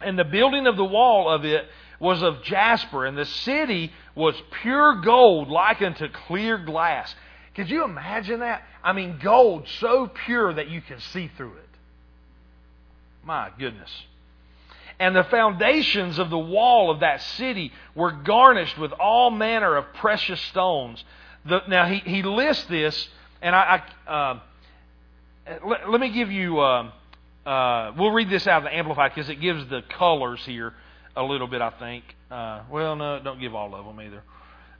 And 0.00 0.18
the 0.18 0.24
building 0.24 0.66
of 0.66 0.76
the 0.76 0.84
wall 0.84 1.30
of 1.30 1.44
it 1.44 1.64
was 1.98 2.22
of 2.22 2.42
jasper, 2.42 3.06
and 3.06 3.16
the 3.16 3.24
city 3.24 3.92
was 4.16 4.34
pure 4.62 5.02
gold, 5.02 5.48
like 5.48 5.82
unto 5.82 6.08
clear 6.26 6.58
glass. 6.58 7.14
Could 7.54 7.70
you 7.70 7.84
imagine 7.84 8.40
that? 8.40 8.62
I 8.82 8.92
mean, 8.92 9.18
gold 9.22 9.68
so 9.80 10.08
pure 10.08 10.52
that 10.52 10.68
you 10.68 10.80
can 10.80 11.00
see 11.00 11.30
through 11.36 11.54
it. 11.54 11.68
My 13.22 13.50
goodness. 13.58 13.90
And 14.98 15.14
the 15.14 15.24
foundations 15.24 16.18
of 16.18 16.30
the 16.30 16.38
wall 16.38 16.90
of 16.90 17.00
that 17.00 17.20
city 17.20 17.72
were 17.94 18.12
garnished 18.12 18.78
with 18.78 18.92
all 18.92 19.30
manner 19.30 19.76
of 19.76 19.92
precious 19.94 20.40
stones. 20.42 21.04
The, 21.44 21.60
now, 21.68 21.86
he, 21.86 21.98
he 21.98 22.22
lists 22.22 22.64
this, 22.64 23.08
and 23.42 23.54
I, 23.54 23.82
I 24.06 24.10
uh, 24.10 24.40
let, 25.66 25.90
let, 25.90 26.00
me 26.00 26.08
give 26.10 26.32
you, 26.32 26.60
uh, 26.60 26.90
uh, 27.44 27.92
we'll 27.98 28.10
read 28.10 28.30
this 28.30 28.46
out 28.46 28.58
of 28.58 28.64
the 28.64 28.76
Amplified 28.76 29.12
because 29.14 29.28
it 29.28 29.40
gives 29.40 29.68
the 29.68 29.82
colors 29.82 30.40
here 30.46 30.72
a 31.16 31.22
little 31.22 31.46
bit, 31.46 31.62
I 31.62 31.70
think. 31.70 32.04
Uh, 32.30 32.62
well, 32.70 32.94
no, 32.94 33.20
don't 33.22 33.40
give 33.40 33.54
all 33.54 33.74
of 33.74 33.84
them 33.86 34.00
either. 34.00 34.22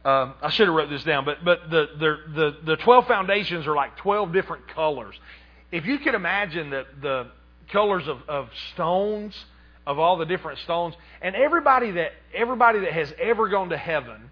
Um, 0.05 0.35
I 0.41 0.51
should 0.51 0.69
have 0.69 0.77
wrote 0.77 0.91
this 0.91 1.03
down, 1.03 1.25
but 1.25 1.45
but 1.45 1.69
the, 1.69 1.89
the 1.99 2.17
the 2.33 2.57
the 2.65 2.77
twelve 2.77 3.09
foundations 3.09 3.67
are 3.67 3.75
like 3.75 3.97
twelve 3.97 4.33
different 4.33 4.69
colors. 4.69 5.19
If 5.73 5.85
you 5.85 5.99
could 5.99 6.15
imagine 6.15 6.71
the 6.71 6.87
the 7.03 7.27
colors 7.73 8.07
of, 8.07 8.19
of 8.29 8.51
stones, 8.73 9.35
of 9.85 9.99
all 9.99 10.17
the 10.17 10.27
different 10.27 10.61
stones, 10.61 10.95
and 11.21 11.35
everybody 11.35 11.91
that 11.93 12.13
everybody 12.33 12.81
that 12.81 12.93
has 12.93 13.13
ever 13.19 13.49
gone 13.49 13.71
to 13.71 13.77
heaven, 13.77 14.31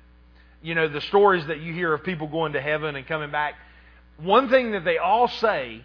you 0.62 0.76
know 0.76 0.86
the 0.86 1.00
stories 1.00 1.44
that 1.46 1.60
you 1.60 1.72
hear 1.72 1.92
of 1.92 2.04
people 2.04 2.28
going 2.28 2.52
to 2.52 2.60
heaven 2.60 2.94
and 2.94 3.04
coming 3.08 3.32
back. 3.32 3.54
One 4.18 4.48
thing 4.48 4.72
that 4.72 4.84
they 4.84 4.98
all 4.98 5.26
say 5.26 5.82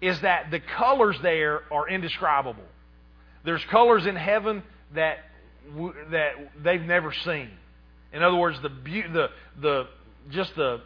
is 0.00 0.18
that 0.22 0.50
the 0.50 0.60
colors 0.60 1.16
there 1.20 1.62
are 1.70 1.86
indescribable. 1.86 2.64
There's 3.44 3.64
colors 3.66 4.06
in 4.06 4.16
heaven 4.16 4.62
that 4.94 5.18
that 6.10 6.32
they've 6.62 6.82
never 6.82 7.12
seen. 7.12 7.50
In 8.12 8.22
other 8.22 8.36
words, 8.36 8.60
the 8.60 8.68
the 8.68 9.30
the 9.60 9.86
just 10.30 10.54
the 10.56 10.80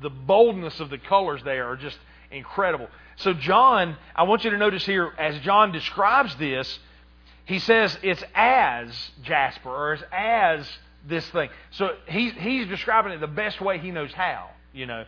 the 0.00 0.10
boldness 0.10 0.80
of 0.80 0.90
the 0.90 0.98
colors 0.98 1.42
there 1.44 1.66
are 1.66 1.76
just 1.76 1.98
incredible. 2.30 2.88
So 3.16 3.32
John, 3.32 3.96
I 4.14 4.24
want 4.24 4.44
you 4.44 4.50
to 4.50 4.58
notice 4.58 4.84
here 4.84 5.12
as 5.18 5.38
John 5.40 5.72
describes 5.72 6.34
this, 6.36 6.78
he 7.46 7.58
says 7.58 7.98
it's 8.02 8.22
as 8.34 8.90
jasper 9.22 9.70
or 9.70 9.94
as 9.94 10.02
as 10.12 10.68
this 11.06 11.28
thing. 11.30 11.48
So 11.72 11.96
he's 12.06 12.32
he's 12.34 12.66
describing 12.66 13.12
it 13.12 13.20
the 13.20 13.26
best 13.26 13.60
way 13.60 13.78
he 13.78 13.90
knows 13.90 14.12
how, 14.12 14.50
you 14.72 14.86
know. 14.86 15.04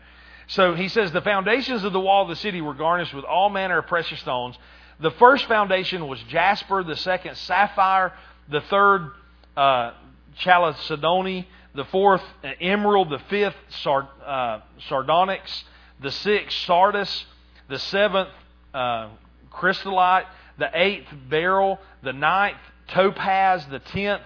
So 0.49 0.75
he 0.75 0.89
says 0.89 1.13
the 1.13 1.21
foundations 1.21 1.85
of 1.85 1.93
the 1.93 2.01
wall 2.01 2.25
of 2.25 2.29
the 2.29 2.37
city 2.37 2.61
were 2.61 2.75
garnished 2.75 3.15
with 3.15 3.25
all 3.25 3.51
manner 3.51 3.79
of 3.79 3.87
precious 3.87 4.19
stones. 4.21 4.57
The 4.99 5.13
first 5.13 5.47
foundation 5.47 6.07
was 6.09 6.21
jasper, 6.25 6.83
the 6.83 6.97
second 6.97 7.37
sapphire, 7.37 8.13
the 8.51 8.61
third 8.63 9.11
uh, 9.57 9.93
chalcedony, 10.37 11.47
the 11.75 11.85
fourth 11.87 12.23
uh, 12.43 12.49
emerald, 12.61 13.11
the 13.11 13.21
fifth 13.31 13.57
sard, 13.83 14.07
uh, 14.25 14.61
sardonyx, 14.89 15.65
the 16.01 16.11
sixth 16.11 16.59
sardis, 16.67 17.27
the 17.69 17.79
seventh 17.79 18.31
uh, 18.75 19.09
chrysolite, 19.51 20.27
the 20.59 20.71
eighth 20.75 21.09
beryl, 21.29 21.79
the 22.03 22.13
ninth 22.13 22.59
topaz, 22.89 23.65
the 23.67 23.79
tenth 23.79 24.23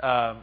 uh, 0.00 0.34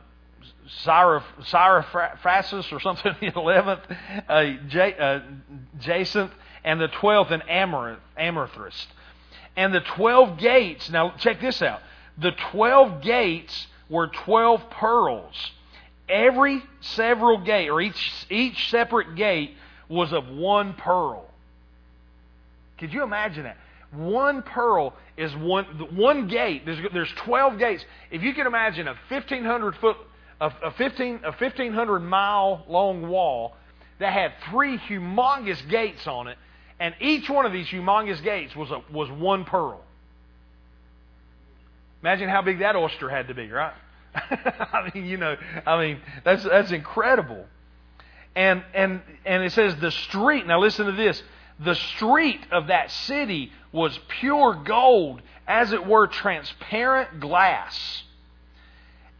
or 2.72 2.80
something, 2.80 3.16
the 3.22 3.34
eleventh 3.36 3.82
uh, 4.30 4.34
uh, 4.34 5.20
jacinth, 5.80 6.32
and 6.64 6.80
the 6.80 6.88
twelfth 6.88 7.32
an 7.32 7.42
amaranth, 7.44 8.00
amethyst. 8.18 8.88
And 9.56 9.74
the 9.74 9.82
twelve 9.82 10.40
gates, 10.40 10.90
now 10.90 11.14
check 11.18 11.40
this 11.42 11.62
out. 11.62 11.82
The 12.18 12.32
twelve 12.52 13.02
gates 13.02 13.68
were 13.90 14.08
12 14.08 14.70
pearls. 14.70 15.52
Every 16.10 16.64
several 16.82 17.40
gate, 17.40 17.70
or 17.70 17.80
each, 17.82 18.12
each 18.30 18.70
separate 18.70 19.16
gate, 19.16 19.56
was 19.88 20.12
of 20.12 20.28
one 20.28 20.74
pearl. 20.74 21.26
Could 22.78 22.94
you 22.94 23.04
imagine 23.04 23.44
that? 23.44 23.58
One 23.92 24.42
pearl 24.42 24.94
is 25.16 25.34
one, 25.36 25.66
one 25.96 26.28
gate. 26.28 26.66
There's, 26.66 26.80
there's 26.92 27.12
12 27.18 27.60
gates. 27.60 27.86
If 28.12 28.24
you 28.24 28.34
can 28.34 28.48
imagine 28.48 28.88
a 28.88 28.96
1,500 29.10 29.76
foot, 29.78 29.98
a, 30.42 30.52
a, 30.64 30.72
15, 30.72 31.22
a 31.24 31.32
1,500 31.32 32.00
mile 32.00 32.66
long 32.68 33.08
wall 33.08 33.56
that 34.00 34.12
had 34.12 34.34
three 34.50 34.78
humongous 34.78 35.68
gates 35.70 36.08
on 36.08 36.28
it, 36.28 36.38
and 36.80 36.96
each 37.00 37.30
one 37.30 37.46
of 37.46 37.54
these 37.54 37.68
humongous 37.68 38.22
gates 38.24 38.56
was, 38.56 38.72
a, 38.72 38.82
was 38.92 39.10
one 39.12 39.46
pearl. 39.46 39.82
Imagine 42.04 42.28
how 42.28 42.42
big 42.42 42.60
that 42.60 42.76
oyster 42.76 43.10
had 43.10 43.30
to 43.30 43.34
be, 43.34 43.50
right? 43.50 43.74
I 44.14 44.92
mean, 44.94 45.06
you 45.06 45.18
know, 45.18 45.38
I 45.66 45.82
mean, 45.82 46.02
that's 46.24 46.44
that's 46.44 46.72
incredible. 46.72 47.46
And 48.36 48.64
and 48.74 49.02
and 49.26 49.44
it 49.44 49.54
says 49.54 49.76
the 49.78 49.90
street. 49.90 50.46
Now 50.46 50.60
listen 50.60 50.86
to 50.86 50.92
this. 50.92 51.24
The 51.60 51.76
street 51.76 52.42
of 52.52 52.68
that 52.68 52.92
city 52.92 53.52
was 53.72 53.98
pure 54.20 54.54
gold, 54.66 55.22
as 55.48 55.72
it 55.72 55.86
were 55.86 56.08
transparent 56.08 57.20
glass. 57.20 58.04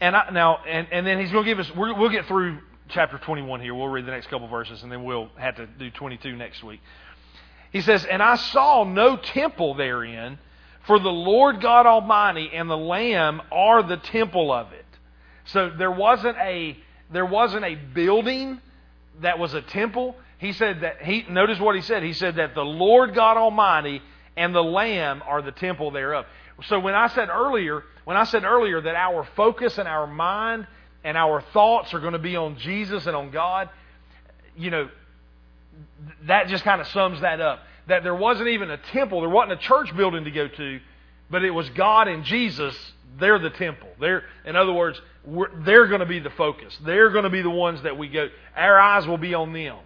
And 0.02 0.16
I, 0.16 0.30
now, 0.32 0.58
and, 0.68 0.88
and 0.92 1.08
then 1.08 1.20
he's 1.20 1.32
going 1.32 1.46
to 1.46 1.50
give 1.50 1.60
us. 1.60 1.72
We'll 1.76 2.10
get 2.10 2.26
through 2.26 2.60
chapter 2.90 3.18
21 3.18 3.62
here. 3.62 3.74
We'll 3.74 3.88
read 3.88 4.06
the 4.06 4.12
next 4.12 4.28
couple 4.28 4.48
verses, 4.48 4.84
and 4.84 4.92
then 4.92 5.04
we'll 5.04 5.30
have 5.38 5.56
to 5.56 5.68
do 5.68 5.90
22 5.90 6.36
next 6.36 6.64
week. 6.64 6.82
He 7.72 7.82
says, 7.82 8.04
And 8.06 8.22
I 8.22 8.36
saw 8.36 8.84
no 8.84 9.16
temple 9.16 9.76
therein, 9.76 10.38
for 10.86 11.00
the 11.00 11.10
Lord 11.10 11.62
God 11.62 11.86
Almighty 11.86 12.52
and 12.54 12.70
the 12.70 12.78
Lamb 12.78 13.42
are 13.52 13.84
the 13.84 13.98
temple 13.98 14.52
of 14.52 14.72
it. 14.74 14.86
So 15.46 15.70
there 15.70 15.92
wasn't 15.92 16.38
a 16.38 16.78
there 17.12 17.26
wasn't 17.26 17.66
a 17.66 17.76
building 17.76 18.60
that 19.22 19.38
was 19.40 19.54
a 19.54 19.62
temple. 19.62 20.16
He 20.40 20.52
said 20.54 20.82
that 20.82 21.02
he 21.02 21.26
notice 21.30 21.60
what 21.60 21.76
he 21.76 21.82
said. 21.82 22.04
He 22.04 22.14
said 22.14 22.36
that 22.36 22.56
the 22.56 22.66
Lord 22.66 23.14
God 23.14 23.38
Almighty 23.38 24.02
and 24.36 24.54
the 24.54 24.64
Lamb 24.64 25.22
are 25.26 25.42
the 25.42 25.52
temple 25.52 25.92
thereof. 25.92 26.26
So 26.66 26.80
when 26.80 26.96
I 26.96 27.08
said 27.08 27.30
earlier, 27.30 27.84
when 28.04 28.18
I 28.18 28.24
said 28.26 28.44
earlier 28.44 28.82
that 28.82 28.96
our 28.96 29.28
focus 29.36 29.78
and 29.78 29.88
our 29.88 30.08
mind 30.08 30.68
and 31.04 31.18
our 31.18 31.42
thoughts 31.54 31.94
are 31.94 32.00
going 32.00 32.14
to 32.14 32.20
be 32.20 32.36
on 32.36 32.58
Jesus 32.58 33.06
and 33.06 33.16
on 33.16 33.32
God, 33.32 33.70
you 34.56 34.70
know, 34.70 34.90
that 36.26 36.48
just 36.48 36.64
kind 36.64 36.82
of 36.82 36.88
sums 36.88 37.22
that 37.22 37.40
up 37.42 37.60
that 37.88 38.04
there 38.04 38.16
wasn't 38.16 38.50
even 38.50 38.72
a 38.72 38.78
temple, 38.78 39.22
there 39.22 39.30
wasn't 39.30 39.54
a 39.54 39.64
church 39.64 39.96
building 39.96 40.24
to 40.24 40.32
go 40.32 40.48
to, 40.48 40.80
but 41.30 41.44
it 41.44 41.52
was 41.52 41.70
God 41.72 42.08
and 42.08 42.24
Jesus. 42.24 42.76
They're 43.20 43.40
the 43.40 43.52
temple. 43.52 43.90
They're, 44.00 44.24
in 44.46 44.56
other 44.56 44.74
words, 44.74 45.00
they're 45.66 45.88
going 45.88 46.00
to 46.00 46.06
be 46.06 46.20
the 46.20 46.32
focus. 46.32 46.78
They're 46.84 47.10
going 47.10 47.26
to 47.26 47.30
be 47.30 47.42
the 47.42 47.50
ones 47.50 47.82
that 47.84 47.98
we 47.98 48.08
go. 48.08 48.30
Our 48.56 48.80
eyes 48.80 49.06
will 49.06 49.18
be 49.18 49.34
on 49.34 49.54
them. 49.54 49.78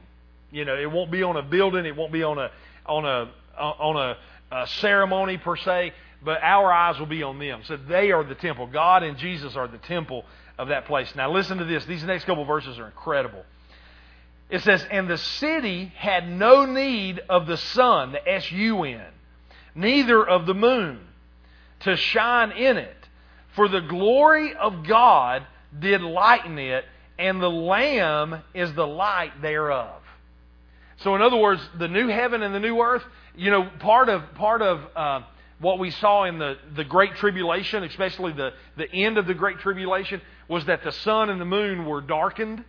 You 0.51 0.65
know, 0.65 0.75
it 0.75 0.89
won't 0.89 1.11
be 1.11 1.23
on 1.23 1.35
a 1.35 1.41
building. 1.41 1.85
It 1.85 1.95
won't 1.95 2.13
be 2.13 2.23
on 2.23 2.37
a 2.37 2.51
on 2.85 3.05
a 3.05 3.29
on 3.57 3.97
a, 3.97 4.55
a 4.55 4.67
ceremony 4.67 5.37
per 5.37 5.57
se. 5.57 5.93
But 6.23 6.41
our 6.41 6.71
eyes 6.71 6.97
will 6.97 7.05
be 7.05 7.21
on 7.21 7.37
them. 7.37 7.61
So 7.65 7.77
they 7.77 8.11
are 8.11 8.23
the 8.23 8.35
temple. 8.35 8.67
God 8.67 9.03
and 9.03 9.17
Jesus 9.17 9.55
are 9.55 9.67
the 9.67 9.77
temple 9.77 10.25
of 10.57 10.69
that 10.69 10.85
place. 10.85 11.13
Now 11.15 11.31
listen 11.31 11.57
to 11.57 11.65
this. 11.65 11.85
These 11.85 12.03
next 12.03 12.25
couple 12.25 12.45
verses 12.45 12.79
are 12.79 12.85
incredible. 12.85 13.43
It 14.49 14.61
says, 14.61 14.85
And 14.89 15.09
the 15.09 15.17
city 15.17 15.91
had 15.95 16.29
no 16.29 16.65
need 16.65 17.19
of 17.29 17.47
the 17.47 17.57
sun, 17.57 18.13
the 18.13 18.27
S 18.27 18.51
U 18.51 18.83
N, 18.83 19.05
neither 19.75 20.25
of 20.25 20.45
the 20.45 20.53
moon 20.53 20.99
to 21.81 21.95
shine 21.95 22.51
in 22.51 22.77
it. 22.77 22.95
For 23.55 23.67
the 23.67 23.81
glory 23.81 24.53
of 24.53 24.85
God 24.87 25.45
did 25.77 26.01
lighten 26.01 26.59
it, 26.59 26.85
and 27.19 27.41
the 27.41 27.49
Lamb 27.49 28.41
is 28.53 28.73
the 28.73 28.87
light 28.87 29.41
thereof. 29.41 30.01
So, 30.97 31.15
in 31.15 31.21
other 31.21 31.37
words, 31.37 31.61
the 31.77 31.87
new 31.87 32.07
heaven 32.07 32.41
and 32.41 32.53
the 32.53 32.59
new 32.59 32.79
earth, 32.79 33.03
you 33.35 33.51
know, 33.51 33.69
part 33.79 34.09
of, 34.09 34.33
part 34.35 34.61
of, 34.61 34.81
uh, 34.95 35.21
what 35.59 35.79
we 35.79 35.89
saw 35.89 36.25
in 36.25 36.37
the, 36.37 36.57
the 36.75 36.83
Great 36.83 37.15
Tribulation, 37.15 37.83
especially 37.83 38.31
the, 38.31 38.53
the 38.77 38.91
end 38.91 39.17
of 39.17 39.25
the 39.25 39.33
Great 39.33 39.57
Tribulation, 39.59 40.21
was 40.47 40.65
that 40.65 40.83
the 40.83 40.91
sun 40.91 41.29
and 41.29 41.41
the 41.41 41.45
moon 41.45 41.85
were 41.85 42.01
darkened. 42.01 42.63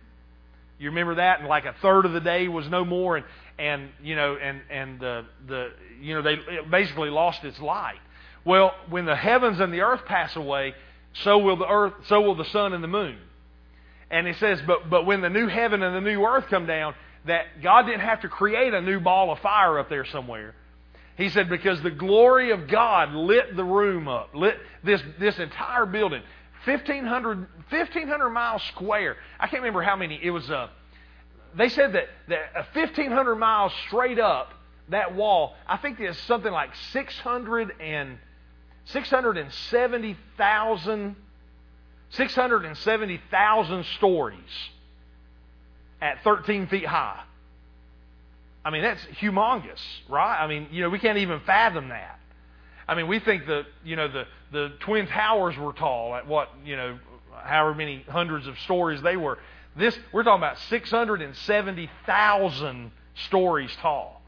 You 0.79 0.89
remember 0.89 1.15
that? 1.15 1.39
And 1.39 1.49
like 1.49 1.65
a 1.65 1.75
third 1.81 2.05
of 2.05 2.13
the 2.13 2.21
day 2.21 2.47
was 2.47 2.67
no 2.69 2.85
more, 2.85 3.17
and, 3.17 3.25
and 3.57 3.89
you 4.01 4.15
know, 4.15 4.37
and, 4.41 4.61
and 4.71 4.99
the, 4.99 5.25
the, 5.47 5.71
you 6.01 6.15
know, 6.15 6.21
they 6.21 6.37
basically 6.71 7.09
lost 7.09 7.43
its 7.43 7.59
light. 7.59 7.99
Well, 8.45 8.73
when 8.89 9.05
the 9.05 9.15
heavens 9.15 9.59
and 9.59 9.73
the 9.73 9.81
earth 9.81 10.05
pass 10.05 10.35
away, 10.35 10.73
so 11.23 11.37
will 11.37 11.57
the 11.57 11.67
earth, 11.67 11.93
so 12.07 12.21
will 12.21 12.35
the 12.35 12.45
sun 12.45 12.73
and 12.73 12.83
the 12.83 12.87
moon. 12.87 13.17
And 14.09 14.27
it 14.27 14.37
says, 14.37 14.59
but, 14.65 14.89
but 14.89 15.05
when 15.05 15.21
the 15.21 15.29
new 15.29 15.47
heaven 15.47 15.83
and 15.83 15.95
the 15.95 16.01
new 16.01 16.23
earth 16.23 16.45
come 16.49 16.65
down, 16.65 16.95
that 17.25 17.61
God 17.61 17.83
didn't 17.83 18.01
have 18.01 18.21
to 18.21 18.29
create 18.29 18.73
a 18.73 18.81
new 18.81 18.99
ball 18.99 19.31
of 19.31 19.39
fire 19.39 19.77
up 19.77 19.89
there 19.89 20.05
somewhere. 20.05 20.55
He 21.17 21.29
said, 21.29 21.49
because 21.49 21.81
the 21.83 21.91
glory 21.91 22.51
of 22.51 22.69
God 22.69 23.13
lit 23.13 23.55
the 23.55 23.63
room 23.63 24.07
up, 24.07 24.33
lit 24.33 24.57
this, 24.85 25.01
this 25.19 25.37
entire 25.37 25.85
building. 25.85 26.21
1,500, 26.69 27.47
1,500 27.69 28.29
miles 28.29 28.61
square. 28.63 29.15
I 29.39 29.47
can't 29.47 29.61
remember 29.61 29.81
how 29.81 29.95
many. 29.95 30.19
It 30.21 30.31
was, 30.31 30.49
uh, 30.49 30.67
they 31.55 31.69
said 31.69 31.93
that, 31.93 32.09
that 32.27 32.53
1,500 32.73 33.35
miles 33.35 33.71
straight 33.87 34.19
up 34.19 34.51
that 34.89 35.15
wall, 35.15 35.55
I 35.67 35.77
think 35.77 35.99
it's 35.99 36.19
something 36.21 36.51
like 36.51 36.75
600 36.91 37.71
and, 37.79 38.17
670,000 38.85 41.15
670,000 42.11 43.85
stories 43.97 44.39
at 46.01 46.23
13 46.23 46.67
feet 46.67 46.85
high. 46.85 47.21
I 48.65 48.71
mean, 48.71 48.81
that's 48.81 49.01
humongous, 49.21 49.79
right? 50.09 50.41
I 50.41 50.47
mean, 50.47 50.67
you 50.71 50.81
know, 50.81 50.89
we 50.89 50.99
can't 50.99 51.19
even 51.19 51.39
fathom 51.41 51.89
that. 51.89 52.18
I 52.89 52.95
mean, 52.95 53.07
we 53.07 53.19
think 53.19 53.45
the, 53.45 53.67
you 53.85 53.95
know, 53.95 54.07
the, 54.07 54.25
the 54.51 54.73
Twin 54.79 55.05
Towers 55.05 55.55
were 55.57 55.73
tall 55.73 56.15
at 56.15 56.25
what, 56.25 56.49
you 56.65 56.75
know, 56.75 56.97
however 57.31 57.75
many 57.75 58.03
hundreds 58.09 58.47
of 58.47 58.57
stories 58.59 58.99
they 59.03 59.15
were. 59.15 59.37
This, 59.75 59.95
we're 60.11 60.23
talking 60.23 60.41
about 60.41 60.57
670,000 60.57 62.91
stories 63.27 63.69
tall. 63.81 64.23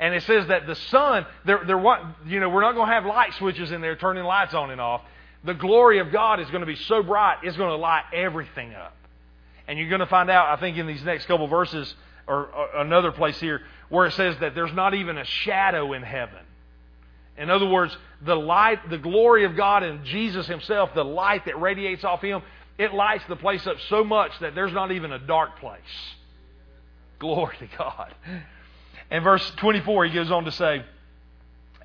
And 0.00 0.12
it 0.12 0.24
says 0.24 0.48
that 0.48 0.66
the 0.66 0.74
sun, 0.74 1.24
there, 1.44 1.62
there, 1.64 1.78
what 1.78 2.00
you 2.26 2.40
know, 2.40 2.48
we're 2.48 2.62
not 2.62 2.74
going 2.74 2.88
to 2.88 2.92
have 2.92 3.06
light 3.06 3.32
switches 3.34 3.70
in 3.70 3.80
there 3.80 3.94
turning 3.94 4.24
lights 4.24 4.54
on 4.54 4.72
and 4.72 4.80
off. 4.80 5.02
The 5.44 5.54
glory 5.54 6.00
of 6.00 6.10
God 6.10 6.40
is 6.40 6.50
going 6.50 6.62
to 6.62 6.66
be 6.66 6.74
so 6.74 7.04
bright, 7.04 7.44
it's 7.44 7.56
going 7.56 7.70
to 7.70 7.76
light 7.76 8.06
everything 8.12 8.74
up. 8.74 8.96
And 9.68 9.78
you're 9.78 9.88
going 9.88 10.00
to 10.00 10.06
find 10.06 10.30
out, 10.30 10.48
I 10.48 10.56
think, 10.60 10.78
in 10.78 10.88
these 10.88 11.04
next 11.04 11.26
couple 11.26 11.46
verses, 11.46 11.94
or, 12.26 12.46
or 12.46 12.70
another 12.80 13.12
place 13.12 13.38
here 13.38 13.60
where 13.88 14.06
it 14.06 14.14
says 14.14 14.36
that 14.40 14.56
there's 14.56 14.72
not 14.72 14.94
even 14.94 15.16
a 15.16 15.24
shadow 15.24 15.92
in 15.92 16.02
heaven. 16.02 16.40
In 17.36 17.50
other 17.50 17.66
words, 17.66 17.96
the 18.22 18.36
light, 18.36 18.88
the 18.90 18.98
glory 18.98 19.44
of 19.44 19.56
God 19.56 19.82
and 19.82 20.04
Jesus 20.04 20.46
Himself, 20.46 20.94
the 20.94 21.04
light 21.04 21.46
that 21.46 21.60
radiates 21.60 22.04
off 22.04 22.22
Him, 22.22 22.42
it 22.78 22.92
lights 22.92 23.24
the 23.28 23.36
place 23.36 23.66
up 23.66 23.76
so 23.88 24.04
much 24.04 24.32
that 24.40 24.54
there's 24.54 24.72
not 24.72 24.92
even 24.92 25.12
a 25.12 25.18
dark 25.18 25.58
place. 25.58 25.80
Glory 27.18 27.56
to 27.58 27.68
God. 27.78 28.14
And 29.10 29.22
verse 29.22 29.48
24, 29.56 30.06
he 30.06 30.14
goes 30.14 30.30
on 30.30 30.44
to 30.44 30.52
say, 30.52 30.84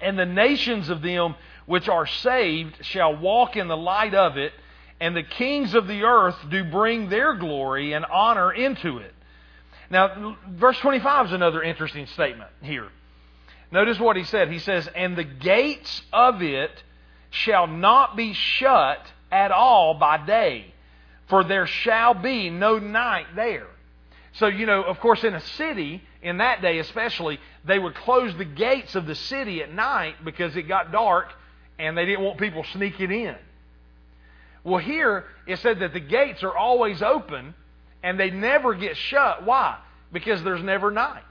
And 0.02 0.18
the 0.18 0.26
nations 0.26 0.90
of 0.90 1.02
them 1.02 1.36
which 1.66 1.88
are 1.88 2.08
saved 2.08 2.78
shall 2.82 3.16
walk 3.16 3.56
in 3.56 3.68
the 3.68 3.78
light 3.78 4.16
of 4.16 4.38
it, 4.38 4.54
and 5.00 5.16
the 5.16 5.24
kings 5.24 5.76
of 5.76 5.88
the 5.88 6.04
earth 6.04 6.36
do 6.50 6.64
bring 6.64 7.10
their 7.10 7.36
glory 7.36 7.94
and 7.94 8.06
honor 8.06 8.52
into 8.52 8.98
it. 8.98 9.14
Now, 9.92 10.38
verse 10.50 10.78
25 10.80 11.28
is 11.28 11.32
another 11.34 11.64
interesting 11.64 12.08
statement 12.08 12.50
here. 12.62 12.90
Notice 13.72 14.00
what 14.00 14.16
he 14.18 14.24
said. 14.24 14.52
He 14.52 14.60
says, 14.60 14.88
And 14.96 15.16
the 15.16 15.24
gates 15.24 16.02
of 16.12 16.42
it 16.42 16.72
shall 17.30 17.68
not 17.68 18.16
be 18.16 18.34
shut 18.34 19.06
at 19.32 19.52
all 19.52 19.94
by 19.94 20.26
day, 20.26 20.74
for 21.28 21.44
there 21.44 21.68
shall 21.68 22.14
be 22.16 22.50
no 22.50 22.80
night 22.80 23.28
there. 23.36 23.68
So, 24.34 24.48
you 24.48 24.66
know, 24.66 24.84
of 24.84 25.00
course, 25.00 25.24
in 25.24 25.34
a 25.34 25.42
city, 25.42 26.02
in 26.22 26.38
that 26.38 26.62
day 26.62 26.80
especially, 26.80 27.40
they 27.66 27.78
would 27.78 27.96
close 27.96 28.36
the 28.38 28.46
gates 28.46 28.96
of 28.96 29.06
the 29.06 29.16
city 29.16 29.62
at 29.62 29.72
night 29.74 30.16
because 30.24 30.56
it 30.56 30.64
got 30.64 30.92
dark 30.92 31.28
and 31.78 31.98
they 31.98 32.06
didn't 32.06 32.24
want 32.24 32.40
people 32.40 32.64
sneaking 32.74 33.12
in. 33.12 33.36
Well, 34.64 34.80
here 34.80 35.26
it 35.48 35.60
said 35.60 35.80
that 35.80 35.94
the 35.94 36.00
gates 36.00 36.44
are 36.44 36.56
always 36.56 37.02
open 37.02 37.54
and 38.04 38.20
they 38.20 38.30
never 38.30 38.74
get 38.74 38.98
shut. 38.98 39.46
Why? 39.46 39.78
Because 40.12 40.44
there's 40.44 40.64
never 40.64 40.92
night. 40.92 41.24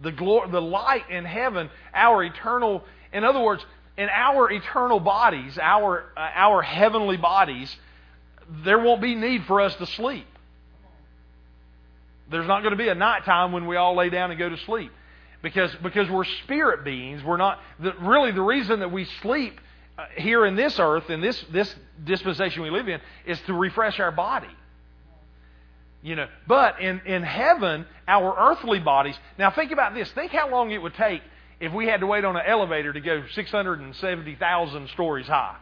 The, 0.00 0.12
glory, 0.12 0.50
the 0.50 0.60
light 0.60 1.08
in 1.10 1.24
heaven, 1.24 1.70
our 1.94 2.22
eternal, 2.22 2.84
in 3.12 3.24
other 3.24 3.40
words, 3.40 3.64
in 3.96 4.08
our 4.10 4.50
eternal 4.50 5.00
bodies, 5.00 5.58
our, 5.58 6.04
uh, 6.16 6.20
our 6.34 6.62
heavenly 6.62 7.16
bodies, 7.16 7.74
there 8.64 8.78
won't 8.78 9.00
be 9.00 9.14
need 9.14 9.44
for 9.44 9.60
us 9.60 9.74
to 9.76 9.86
sleep. 9.86 10.26
There's 12.30 12.46
not 12.46 12.60
going 12.62 12.72
to 12.72 12.78
be 12.78 12.88
a 12.88 12.94
night 12.94 13.24
time 13.24 13.52
when 13.52 13.66
we 13.66 13.76
all 13.76 13.96
lay 13.96 14.10
down 14.10 14.30
and 14.30 14.38
go 14.38 14.48
to 14.48 14.58
sleep. 14.58 14.90
Because, 15.42 15.74
because 15.82 16.10
we're 16.10 16.24
spirit 16.44 16.84
beings. 16.84 17.22
We're 17.22 17.36
not, 17.36 17.60
the, 17.78 17.92
really, 18.00 18.32
the 18.32 18.42
reason 18.42 18.80
that 18.80 18.90
we 18.90 19.04
sleep 19.22 19.60
uh, 19.96 20.06
here 20.16 20.44
in 20.44 20.56
this 20.56 20.78
earth, 20.80 21.08
in 21.08 21.20
this, 21.20 21.42
this 21.52 21.72
dispensation 22.04 22.62
we 22.62 22.70
live 22.70 22.88
in, 22.88 23.00
is 23.26 23.40
to 23.42 23.54
refresh 23.54 24.00
our 24.00 24.10
body. 24.10 24.48
You 26.06 26.14
know, 26.14 26.28
but 26.46 26.80
in, 26.80 27.00
in 27.04 27.24
heaven, 27.24 27.84
our 28.06 28.52
earthly 28.52 28.78
bodies. 28.78 29.16
Now 29.40 29.50
think 29.50 29.72
about 29.72 29.92
this. 29.92 30.08
Think 30.12 30.30
how 30.30 30.48
long 30.48 30.70
it 30.70 30.80
would 30.80 30.94
take 30.94 31.20
if 31.58 31.72
we 31.72 31.88
had 31.88 31.98
to 31.98 32.06
wait 32.06 32.24
on 32.24 32.36
an 32.36 32.44
elevator 32.46 32.92
to 32.92 33.00
go 33.00 33.24
670,000 33.34 34.88
stories 34.90 35.26
high. 35.26 35.56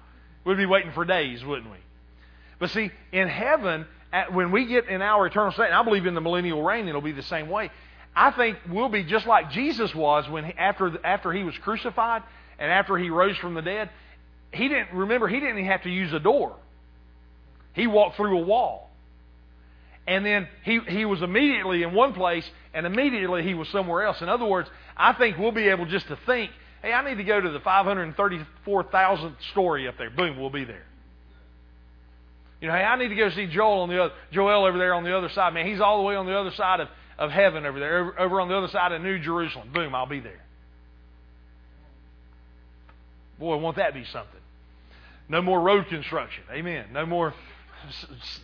We'd 0.44 0.58
be 0.58 0.66
waiting 0.66 0.92
for 0.92 1.06
days, 1.06 1.42
wouldn't 1.42 1.70
we? 1.70 1.78
But 2.58 2.68
see, 2.72 2.90
in 3.10 3.26
heaven, 3.26 3.86
at, 4.12 4.34
when 4.34 4.52
we 4.52 4.66
get 4.66 4.86
in 4.86 5.00
our 5.00 5.26
eternal 5.26 5.50
state, 5.50 5.68
and 5.68 5.74
I 5.74 5.82
believe 5.82 6.04
in 6.04 6.12
the 6.12 6.20
millennial 6.20 6.62
reign, 6.62 6.88
it'll 6.88 7.00
be 7.00 7.12
the 7.12 7.22
same 7.22 7.48
way. 7.48 7.70
I 8.14 8.30
think 8.30 8.58
we'll 8.68 8.90
be 8.90 9.02
just 9.02 9.26
like 9.26 9.50
Jesus 9.50 9.94
was 9.94 10.28
when 10.28 10.44
after 10.58 10.92
after 11.06 11.32
he 11.32 11.42
was 11.42 11.56
crucified 11.56 12.22
and 12.58 12.70
after 12.70 12.98
he 12.98 13.08
rose 13.08 13.38
from 13.38 13.54
the 13.54 13.62
dead. 13.62 13.88
He 14.52 14.68
didn't 14.68 14.92
remember 14.92 15.26
he 15.26 15.40
didn't 15.40 15.56
even 15.56 15.70
have 15.70 15.84
to 15.84 15.90
use 15.90 16.12
a 16.12 16.20
door. 16.20 16.54
He 17.72 17.86
walked 17.86 18.16
through 18.16 18.38
a 18.38 18.42
wall. 18.42 18.90
And 20.06 20.24
then 20.24 20.48
he, 20.64 20.80
he 20.80 21.04
was 21.04 21.22
immediately 21.22 21.82
in 21.82 21.94
one 21.94 22.12
place 22.12 22.48
and 22.74 22.86
immediately 22.86 23.42
he 23.42 23.54
was 23.54 23.68
somewhere 23.68 24.02
else. 24.04 24.20
In 24.20 24.28
other 24.28 24.44
words, 24.44 24.68
I 24.96 25.14
think 25.14 25.38
we'll 25.38 25.52
be 25.52 25.68
able 25.68 25.86
just 25.86 26.08
to 26.08 26.18
think, 26.26 26.50
hey, 26.82 26.92
I 26.92 27.08
need 27.08 27.16
to 27.16 27.24
go 27.24 27.40
to 27.40 27.50
the 27.50 27.60
534,000th 27.60 29.34
story 29.52 29.88
up 29.88 29.96
there. 29.96 30.10
Boom, 30.10 30.38
we'll 30.38 30.50
be 30.50 30.64
there. 30.64 30.84
You 32.60 32.68
know, 32.68 32.74
hey, 32.74 32.82
I 32.82 32.96
need 32.96 33.08
to 33.08 33.14
go 33.14 33.30
see 33.30 33.46
Joel 33.46 33.82
on 33.82 33.88
the 33.88 34.02
other, 34.02 34.14
Joel 34.32 34.64
over 34.64 34.78
there 34.78 34.94
on 34.94 35.04
the 35.04 35.16
other 35.16 35.28
side. 35.30 35.54
Man, 35.54 35.66
he's 35.66 35.80
all 35.80 35.98
the 35.98 36.04
way 36.04 36.16
on 36.16 36.26
the 36.26 36.36
other 36.36 36.52
side 36.52 36.80
of, 36.80 36.88
of 37.18 37.30
heaven 37.30 37.64
over 37.64 37.78
there, 37.78 37.98
over, 37.98 38.20
over 38.20 38.40
on 38.40 38.48
the 38.48 38.56
other 38.56 38.68
side 38.68 38.92
of 38.92 39.02
New 39.02 39.18
Jerusalem. 39.18 39.70
Boom, 39.72 39.94
I'll 39.94 40.06
be 40.06 40.20
there. 40.20 40.40
Boy, 43.38 43.56
won't 43.56 43.76
that 43.76 43.94
be 43.94 44.04
something? 44.04 44.40
No 45.28 45.42
more 45.42 45.60
road 45.60 45.88
construction. 45.88 46.44
Amen. 46.52 46.86
No 46.92 47.06
more 47.06 47.34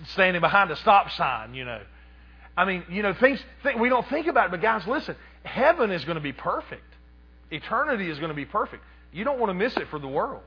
standing 0.08 0.40
behind 0.40 0.70
a 0.70 0.76
stop 0.76 1.10
sign, 1.12 1.54
you 1.54 1.64
know. 1.64 1.80
I 2.56 2.64
mean, 2.64 2.84
you 2.90 3.02
know, 3.02 3.14
things, 3.14 3.40
think, 3.62 3.78
we 3.78 3.88
don't 3.88 4.06
think 4.08 4.26
about 4.26 4.46
it, 4.46 4.50
but 4.50 4.60
guys, 4.60 4.86
listen, 4.86 5.16
heaven 5.44 5.90
is 5.90 6.04
going 6.04 6.16
to 6.16 6.22
be 6.22 6.32
perfect. 6.32 6.84
Eternity 7.50 8.10
is 8.10 8.18
going 8.18 8.28
to 8.30 8.34
be 8.34 8.44
perfect. 8.44 8.82
You 9.12 9.24
don't 9.24 9.38
want 9.38 9.50
to 9.50 9.54
miss 9.54 9.76
it 9.76 9.88
for 9.88 9.98
the 9.98 10.08
world. 10.08 10.42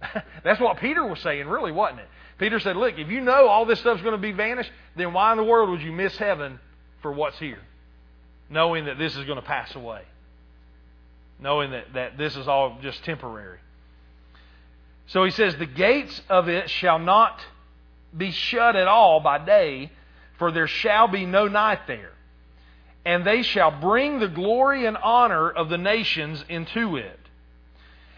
That's 0.44 0.60
what 0.60 0.78
Peter 0.78 1.04
was 1.04 1.20
saying, 1.20 1.46
really, 1.46 1.72
wasn't 1.72 2.00
it? 2.00 2.08
Peter 2.38 2.58
said, 2.58 2.76
Look, 2.76 2.98
if 2.98 3.08
you 3.08 3.20
know 3.20 3.48
all 3.48 3.66
this 3.66 3.80
stuff's 3.80 4.02
going 4.02 4.14
to 4.14 4.20
be 4.20 4.32
vanished, 4.32 4.70
then 4.96 5.12
why 5.12 5.32
in 5.32 5.36
the 5.36 5.44
world 5.44 5.70
would 5.70 5.82
you 5.82 5.92
miss 5.92 6.16
heaven 6.16 6.58
for 7.02 7.12
what's 7.12 7.38
here? 7.38 7.60
Knowing 8.48 8.86
that 8.86 8.98
this 8.98 9.14
is 9.14 9.24
going 9.26 9.36
to 9.36 9.46
pass 9.46 9.74
away. 9.74 10.02
Knowing 11.38 11.72
that, 11.72 11.92
that 11.94 12.18
this 12.18 12.36
is 12.36 12.48
all 12.48 12.78
just 12.82 13.04
temporary. 13.04 13.58
So 15.08 15.24
he 15.24 15.30
says, 15.30 15.56
The 15.56 15.66
gates 15.66 16.20
of 16.28 16.48
it 16.48 16.70
shall 16.70 16.98
not 16.98 17.40
be 18.16 18.30
shut 18.30 18.76
at 18.76 18.88
all 18.88 19.20
by 19.20 19.38
day, 19.44 19.90
for 20.38 20.50
there 20.50 20.66
shall 20.66 21.08
be 21.08 21.26
no 21.26 21.48
night 21.48 21.80
there. 21.86 22.12
And 23.04 23.24
they 23.24 23.42
shall 23.42 23.70
bring 23.80 24.20
the 24.20 24.28
glory 24.28 24.86
and 24.86 24.96
honor 24.96 25.50
of 25.50 25.68
the 25.68 25.78
nations 25.78 26.44
into 26.48 26.96
it. 26.96 27.18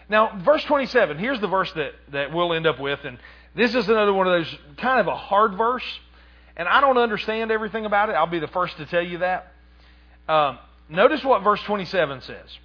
Now, 0.09 0.39
verse 0.43 0.63
27, 0.65 1.17
here's 1.17 1.39
the 1.39 1.47
verse 1.47 1.71
that, 1.73 1.93
that 2.11 2.33
we'll 2.33 2.53
end 2.53 2.67
up 2.67 2.79
with. 2.79 2.99
And 3.03 3.17
this 3.55 3.73
is 3.73 3.87
another 3.87 4.13
one 4.13 4.27
of 4.27 4.33
those 4.33 4.57
kind 4.77 4.99
of 4.99 5.07
a 5.07 5.15
hard 5.15 5.55
verse. 5.55 5.85
and 6.57 6.67
I 6.67 6.81
don't 6.81 6.97
understand 6.97 7.51
everything 7.51 7.85
about 7.85 8.09
it. 8.09 8.13
I'll 8.13 8.27
be 8.27 8.39
the 8.39 8.47
first 8.47 8.77
to 8.77 8.85
tell 8.85 9.01
you 9.01 9.19
that. 9.19 9.51
Um, 10.27 10.59
notice 10.89 11.23
what 11.23 11.43
verse 11.43 11.61
27 11.63 12.21
says. 12.21 12.57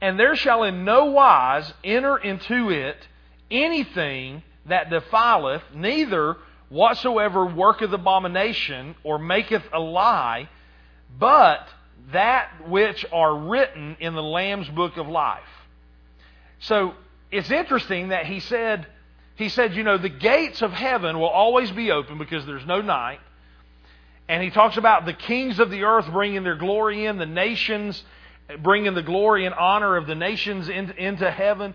And 0.00 0.18
there 0.18 0.34
shall 0.34 0.64
in 0.64 0.84
no 0.84 1.06
wise 1.06 1.72
enter 1.84 2.16
into 2.16 2.70
it 2.70 2.96
anything 3.50 4.42
that 4.66 4.90
defileth, 4.90 5.62
neither 5.74 6.36
whatsoever 6.68 7.44
worketh 7.44 7.92
abomination 7.92 8.94
or 9.04 9.18
maketh 9.18 9.62
a 9.72 9.80
lie, 9.80 10.48
but 11.18 11.68
that 12.12 12.68
which 12.68 13.04
are 13.12 13.36
written 13.36 13.96
in 14.00 14.14
the 14.14 14.22
Lamb's 14.22 14.68
book 14.68 14.96
of 14.96 15.06
life. 15.08 15.42
So 16.60 16.94
it's 17.30 17.50
interesting 17.50 18.08
that 18.08 18.26
he 18.26 18.40
said, 18.40 18.86
he 19.36 19.48
said, 19.48 19.74
you 19.74 19.82
know, 19.82 19.98
the 19.98 20.08
gates 20.08 20.62
of 20.62 20.72
heaven 20.72 21.18
will 21.18 21.28
always 21.28 21.70
be 21.70 21.90
open 21.90 22.18
because 22.18 22.46
there's 22.46 22.66
no 22.66 22.80
night. 22.80 23.20
And 24.28 24.42
he 24.42 24.50
talks 24.50 24.76
about 24.76 25.04
the 25.04 25.12
kings 25.12 25.58
of 25.58 25.70
the 25.70 25.84
earth 25.84 26.06
bringing 26.10 26.44
their 26.44 26.56
glory 26.56 27.04
in, 27.04 27.18
the 27.18 27.26
nations 27.26 28.02
bringing 28.62 28.94
the 28.94 29.02
glory 29.02 29.46
and 29.46 29.54
honor 29.54 29.96
of 29.96 30.06
the 30.06 30.14
nations 30.14 30.68
into 30.68 31.30
heaven. 31.30 31.74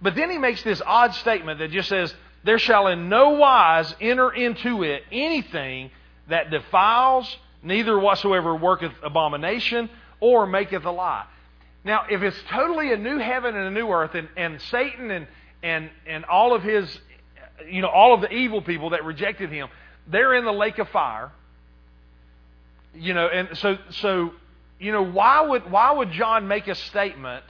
But 0.00 0.14
then 0.14 0.30
he 0.30 0.38
makes 0.38 0.62
this 0.62 0.80
odd 0.84 1.14
statement 1.14 1.58
that 1.58 1.70
just 1.70 1.88
says, 1.88 2.14
There 2.44 2.58
shall 2.58 2.86
in 2.86 3.08
no 3.08 3.30
wise 3.30 3.92
enter 4.00 4.30
into 4.30 4.82
it 4.82 5.02
anything 5.10 5.90
that 6.28 6.50
defiles, 6.50 7.36
neither 7.62 7.98
whatsoever 7.98 8.54
worketh 8.54 8.92
abomination 9.02 9.90
or 10.20 10.46
maketh 10.46 10.84
a 10.84 10.90
lie. 10.90 11.24
Now, 11.84 12.04
if 12.10 12.22
it's 12.22 12.36
totally 12.50 12.92
a 12.92 12.96
new 12.96 13.18
heaven 13.18 13.56
and 13.56 13.66
a 13.66 13.70
new 13.70 13.88
earth, 13.90 14.14
and, 14.14 14.28
and 14.36 14.60
Satan 14.62 15.10
and, 15.10 15.26
and, 15.62 15.90
and 16.06 16.24
all 16.24 16.54
of 16.54 16.62
his, 16.62 16.98
you 17.68 17.82
know, 17.82 17.88
all 17.88 18.14
of 18.14 18.20
the 18.20 18.30
evil 18.30 18.62
people 18.62 18.90
that 18.90 19.04
rejected 19.04 19.50
him, 19.50 19.68
they're 20.06 20.34
in 20.34 20.44
the 20.44 20.52
lake 20.52 20.78
of 20.78 20.88
fire. 20.90 21.32
You 22.94 23.14
know, 23.14 23.26
and 23.28 23.56
so, 23.58 23.78
so, 23.90 24.32
you 24.78 24.92
know, 24.92 25.04
why 25.04 25.40
would, 25.40 25.70
why 25.70 25.92
would 25.92 26.10
John 26.12 26.48
make 26.48 26.68
a 26.68 26.74
statement 26.74 27.44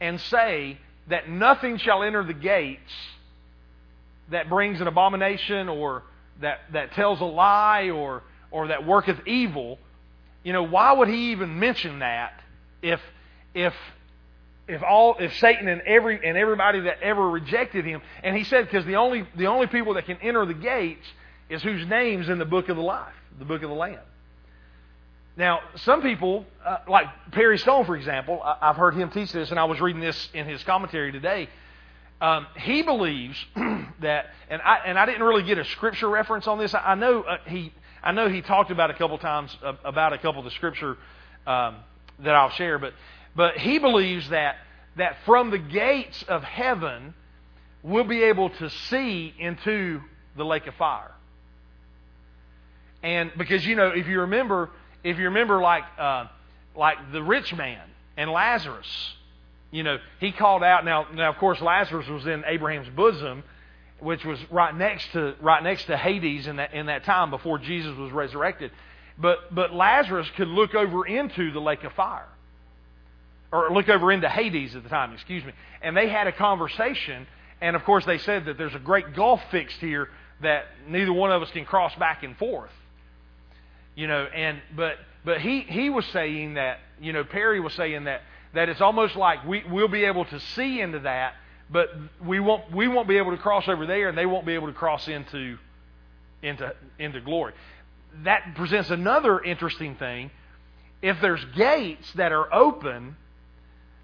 and 0.00 0.20
say 0.20 0.78
that 1.08 1.28
nothing 1.28 1.78
shall 1.78 2.02
enter 2.02 2.24
the 2.24 2.34
gates 2.34 2.92
that 4.30 4.48
brings 4.48 4.80
an 4.80 4.86
abomination 4.86 5.68
or 5.68 6.02
that, 6.40 6.60
that 6.72 6.92
tells 6.92 7.20
a 7.20 7.24
lie 7.24 7.90
or, 7.90 8.22
or 8.50 8.68
that 8.68 8.86
worketh 8.86 9.18
evil? 9.26 9.78
You 10.42 10.52
know, 10.52 10.62
why 10.62 10.92
would 10.92 11.08
he 11.08 11.32
even 11.32 11.58
mention 11.58 12.00
that 12.00 12.40
if, 12.82 13.00
if, 13.54 13.74
if 14.66 14.82
all 14.82 15.16
if 15.18 15.36
Satan 15.38 15.68
and 15.68 15.82
every 15.82 16.26
and 16.26 16.38
everybody 16.38 16.80
that 16.80 17.02
ever 17.02 17.28
rejected 17.28 17.84
him, 17.84 18.00
and 18.22 18.36
he 18.36 18.44
said 18.44 18.64
because 18.64 18.86
the 18.86 18.96
only 18.96 19.28
the 19.36 19.46
only 19.46 19.66
people 19.66 19.94
that 19.94 20.06
can 20.06 20.16
enter 20.22 20.46
the 20.46 20.54
gates 20.54 21.06
is 21.50 21.62
whose 21.62 21.86
names 21.86 22.28
in 22.28 22.38
the 22.38 22.46
book 22.46 22.68
of 22.68 22.76
the 22.76 22.82
life, 22.82 23.12
the 23.38 23.44
book 23.44 23.62
of 23.62 23.68
the 23.68 23.74
Lamb. 23.76 23.98
Now, 25.36 25.60
some 25.76 26.00
people, 26.00 26.46
uh, 26.64 26.78
like 26.88 27.06
Perry 27.32 27.58
Stone, 27.58 27.86
for 27.86 27.96
example, 27.96 28.40
I, 28.42 28.68
have 28.68 28.76
heard 28.76 28.94
him 28.94 29.10
teach 29.10 29.32
this, 29.32 29.50
and 29.50 29.58
I 29.58 29.64
was 29.64 29.80
reading 29.80 30.00
this 30.00 30.28
in 30.32 30.46
his 30.46 30.62
commentary 30.62 31.10
today. 31.10 31.48
Um, 32.20 32.46
he 32.56 32.82
believes 32.82 33.36
that, 34.00 34.26
and 34.48 34.62
I 34.62 34.76
and 34.86 34.96
I 34.96 35.06
didn't 35.06 35.24
really 35.24 35.42
get 35.42 35.58
a 35.58 35.64
scripture 35.64 36.08
reference 36.08 36.46
on 36.46 36.58
this. 36.58 36.72
I, 36.72 36.92
I 36.92 36.94
know 36.94 37.22
uh, 37.22 37.38
he, 37.46 37.72
I 38.02 38.12
know 38.12 38.28
he 38.28 38.42
talked 38.42 38.70
about 38.70 38.90
a 38.90 38.94
couple 38.94 39.18
times 39.18 39.56
uh, 39.64 39.72
about 39.84 40.12
a 40.12 40.18
couple 40.18 40.38
of 40.38 40.44
the 40.44 40.52
scripture 40.52 40.96
um, 41.48 41.76
that 42.20 42.34
I'll 42.36 42.50
share, 42.50 42.78
but 42.78 42.94
but 43.34 43.56
he 43.56 43.80
believes 43.80 44.28
that 44.28 44.56
that 44.96 45.16
from 45.26 45.50
the 45.50 45.58
gates 45.58 46.22
of 46.28 46.44
heaven 46.44 47.12
we'll 47.82 48.04
be 48.04 48.22
able 48.22 48.50
to 48.50 48.70
see 48.70 49.34
into 49.38 50.00
the 50.36 50.44
lake 50.44 50.68
of 50.68 50.74
fire. 50.76 51.10
And 53.02 53.32
because 53.36 53.66
you 53.66 53.74
know, 53.74 53.88
if 53.88 54.06
you 54.06 54.20
remember 54.20 54.70
if 55.04 55.18
you 55.18 55.24
remember, 55.24 55.60
like 55.60 55.84
uh, 55.98 56.26
like 56.74 57.12
the 57.12 57.22
rich 57.22 57.54
man 57.54 57.82
and 58.16 58.30
Lazarus, 58.30 59.14
you 59.70 59.82
know, 59.82 59.98
he 60.18 60.32
called 60.32 60.62
out. 60.62 60.84
Now, 60.84 61.06
now 61.12 61.30
of 61.30 61.36
course, 61.36 61.60
Lazarus 61.60 62.08
was 62.08 62.26
in 62.26 62.42
Abraham's 62.46 62.88
bosom, 62.88 63.44
which 64.00 64.24
was 64.24 64.38
right 64.50 64.74
next 64.74 65.12
to 65.12 65.34
right 65.40 65.62
next 65.62 65.84
to 65.84 65.96
Hades 65.96 66.46
in 66.46 66.56
that 66.56 66.74
in 66.74 66.86
that 66.86 67.04
time 67.04 67.30
before 67.30 67.58
Jesus 67.58 67.96
was 67.96 68.10
resurrected. 68.10 68.70
But 69.18 69.54
but 69.54 69.72
Lazarus 69.72 70.28
could 70.36 70.48
look 70.48 70.74
over 70.74 71.06
into 71.06 71.52
the 71.52 71.60
lake 71.60 71.84
of 71.84 71.92
fire, 71.92 72.28
or 73.52 73.70
look 73.72 73.88
over 73.88 74.10
into 74.10 74.28
Hades 74.28 74.74
at 74.74 74.82
the 74.82 74.88
time. 74.88 75.12
Excuse 75.12 75.44
me. 75.44 75.52
And 75.82 75.96
they 75.96 76.08
had 76.08 76.26
a 76.26 76.32
conversation. 76.32 77.26
And 77.60 77.76
of 77.76 77.84
course, 77.84 78.04
they 78.04 78.18
said 78.18 78.46
that 78.46 78.58
there's 78.58 78.74
a 78.74 78.80
great 78.80 79.14
gulf 79.14 79.40
fixed 79.50 79.78
here 79.78 80.08
that 80.42 80.66
neither 80.88 81.12
one 81.12 81.30
of 81.30 81.40
us 81.40 81.50
can 81.52 81.64
cross 81.64 81.94
back 81.94 82.22
and 82.22 82.36
forth. 82.36 82.72
You 83.94 84.06
know, 84.06 84.24
and 84.24 84.60
but 84.76 84.96
but 85.24 85.40
he 85.40 85.60
he 85.60 85.90
was 85.90 86.04
saying 86.06 86.54
that 86.54 86.80
you 87.00 87.12
know 87.12 87.24
Perry 87.24 87.60
was 87.60 87.74
saying 87.74 88.04
that 88.04 88.22
that 88.54 88.68
it's 88.68 88.80
almost 88.80 89.16
like 89.16 89.44
we 89.44 89.64
we'll 89.68 89.88
be 89.88 90.04
able 90.04 90.24
to 90.26 90.40
see 90.40 90.80
into 90.80 91.00
that, 91.00 91.34
but 91.70 91.90
we 92.24 92.40
won't 92.40 92.72
we 92.72 92.88
won't 92.88 93.08
be 93.08 93.18
able 93.18 93.30
to 93.30 93.38
cross 93.38 93.68
over 93.68 93.86
there, 93.86 94.08
and 94.08 94.18
they 94.18 94.26
won't 94.26 94.46
be 94.46 94.54
able 94.54 94.66
to 94.68 94.72
cross 94.72 95.06
into 95.08 95.58
into 96.42 96.74
into 96.98 97.20
glory. 97.20 97.52
That 98.24 98.54
presents 98.54 98.90
another 98.90 99.40
interesting 99.40 99.96
thing. 99.96 100.30
If 101.02 101.20
there's 101.20 101.44
gates 101.56 102.10
that 102.14 102.32
are 102.32 102.52
open, 102.52 103.16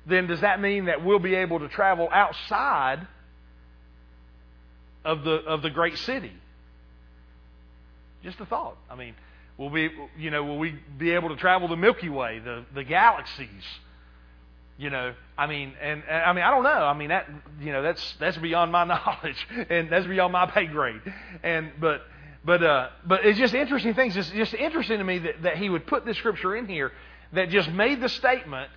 then 0.07 0.27
does 0.27 0.41
that 0.41 0.61
mean 0.61 0.87
that 0.87 1.05
we'll 1.05 1.19
be 1.19 1.35
able 1.37 1.61
to 1.61 1.69
travel 1.69 2.09
outside 2.13 3.07
of 5.05 5.25
the 5.25 5.33
of 5.33 5.63
the 5.63 5.71
great 5.71 5.99
city? 5.99 6.33
Just 8.23 8.39
a 8.41 8.47
thought. 8.47 8.77
I 8.91 8.97
mean, 8.97 9.15
Will 9.61 9.69
we, 9.69 9.91
you 10.17 10.31
know, 10.31 10.43
will 10.43 10.59
we 10.59 10.75
be 10.97 11.11
able 11.11 11.29
to 11.29 11.37
travel 11.37 11.69
the 11.69 11.77
Milky 11.77 12.09
Way, 12.09 12.39
the, 12.39 12.65
the 12.75 12.83
galaxies? 12.83 13.63
You 14.79 14.89
know, 14.89 15.13
I 15.37 15.47
mean, 15.49 15.75
and, 15.83 16.03
and 16.09 16.23
I 16.23 16.33
mean, 16.33 16.45
I 16.45 16.51
don't 16.51 16.63
know. 16.63 16.71
I 16.71 16.95
mean, 16.97 17.11
that, 17.11 17.29
you 17.61 17.71
know, 17.71 17.83
that's 17.83 18.17
that's 18.19 18.39
beyond 18.39 18.73
my 18.73 18.85
knowledge, 18.87 19.47
and 19.69 19.91
that's 19.93 20.07
beyond 20.07 20.33
my 20.33 20.47
pay 20.47 20.65
grade. 20.65 21.03
And 21.43 21.73
but 21.79 22.01
but 22.43 22.63
uh, 22.63 22.89
but 23.05 23.27
it's 23.27 23.39
just 23.39 23.53
interesting 23.53 23.93
things. 23.93 24.17
It's 24.17 24.31
just 24.31 24.55
interesting 24.55 24.97
to 24.97 25.05
me 25.05 25.19
that, 25.19 25.43
that 25.43 25.59
he 25.59 25.69
would 25.69 25.87
put 25.87 26.07
this 26.07 26.17
scripture 26.17 26.57
in 26.57 26.67
here 26.67 26.91
that 27.35 27.51
just 27.51 27.71
made 27.71 28.01
the 28.01 28.09
statement 28.09 28.71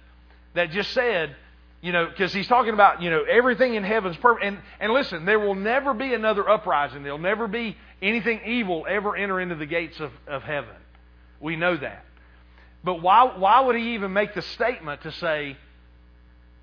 that 0.53 0.71
just 0.71 0.91
said, 0.91 1.33
you 1.79 1.93
know, 1.93 2.07
because 2.07 2.33
he's 2.33 2.47
talking 2.47 2.73
about, 2.73 3.01
you 3.01 3.09
know, 3.09 3.23
everything 3.23 3.75
in 3.75 3.85
heaven's 3.85 4.17
perfect. 4.17 4.45
And, 4.45 4.59
and 4.81 4.91
listen, 4.91 5.23
there 5.23 5.39
will 5.39 5.55
never 5.55 5.93
be 5.93 6.13
another 6.13 6.49
uprising. 6.49 7.03
There'll 7.03 7.17
never 7.17 7.47
be 7.47 7.77
anything 8.03 8.41
evil 8.45 8.85
ever 8.87 9.15
enter 9.15 9.39
into 9.39 9.55
the 9.55 9.65
gates 9.65 9.99
of, 9.99 10.11
of 10.27 10.43
heaven. 10.43 10.75
We 11.39 11.55
know 11.55 11.75
that. 11.75 12.05
But 12.83 13.01
why, 13.01 13.37
why 13.37 13.61
would 13.61 13.75
he 13.75 13.95
even 13.95 14.13
make 14.13 14.33
the 14.33 14.41
statement 14.41 15.03
to 15.03 15.11
say 15.13 15.57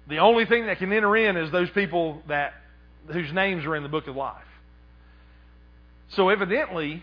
the 0.06 0.18
only 0.18 0.44
thing 0.44 0.66
that 0.66 0.78
can 0.78 0.92
enter 0.92 1.16
in 1.16 1.36
is 1.36 1.50
those 1.50 1.70
people 1.70 2.22
that 2.28 2.52
whose 3.06 3.32
names 3.32 3.64
are 3.64 3.74
in 3.74 3.82
the 3.82 3.88
book 3.88 4.06
of 4.06 4.16
life? 4.16 4.44
So 6.10 6.28
evidently, 6.28 7.02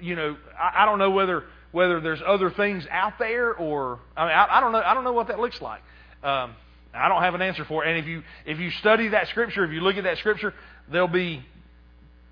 you 0.00 0.16
know, 0.16 0.36
I, 0.58 0.82
I 0.82 0.86
don't 0.86 0.98
know 0.98 1.10
whether 1.10 1.44
whether 1.72 2.00
there's 2.00 2.20
other 2.26 2.50
things 2.50 2.84
out 2.90 3.18
there 3.20 3.54
or 3.54 4.00
I 4.16 4.24
mean 4.24 4.34
I, 4.34 4.56
I 4.56 4.60
don't 4.60 4.72
know 4.72 4.82
I 4.84 4.94
don't 4.94 5.04
know 5.04 5.12
what 5.12 5.28
that 5.28 5.38
looks 5.38 5.60
like. 5.60 5.82
Um, 6.24 6.56
I 6.92 7.08
don't 7.08 7.22
have 7.22 7.34
an 7.34 7.42
answer 7.42 7.64
for 7.64 7.84
it. 7.84 7.88
And 7.88 7.98
if 7.98 8.06
you 8.06 8.22
if 8.46 8.58
you 8.58 8.70
study 8.72 9.08
that 9.08 9.28
scripture, 9.28 9.64
if 9.64 9.70
you 9.70 9.80
look 9.80 9.96
at 9.96 10.04
that 10.04 10.18
scripture, 10.18 10.54
there'll 10.90 11.06
be 11.06 11.44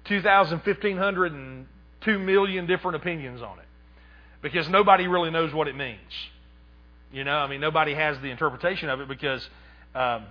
2,000, 0.08 0.58
1,500, 0.64 1.32
and 1.32 1.66
2 2.02 2.18
million 2.18 2.66
different 2.66 2.96
opinions 2.96 3.42
on 3.42 3.58
it. 3.58 3.64
Because 4.42 4.68
nobody 4.68 5.06
really 5.06 5.30
knows 5.30 5.52
what 5.52 5.68
it 5.68 5.76
means. 5.76 5.98
You 7.12 7.24
know, 7.24 7.36
I 7.36 7.48
mean, 7.48 7.60
nobody 7.60 7.94
has 7.94 8.18
the 8.20 8.30
interpretation 8.30 8.88
of 8.88 9.00
it 9.00 9.08
because, 9.08 9.42
um, 9.94 10.26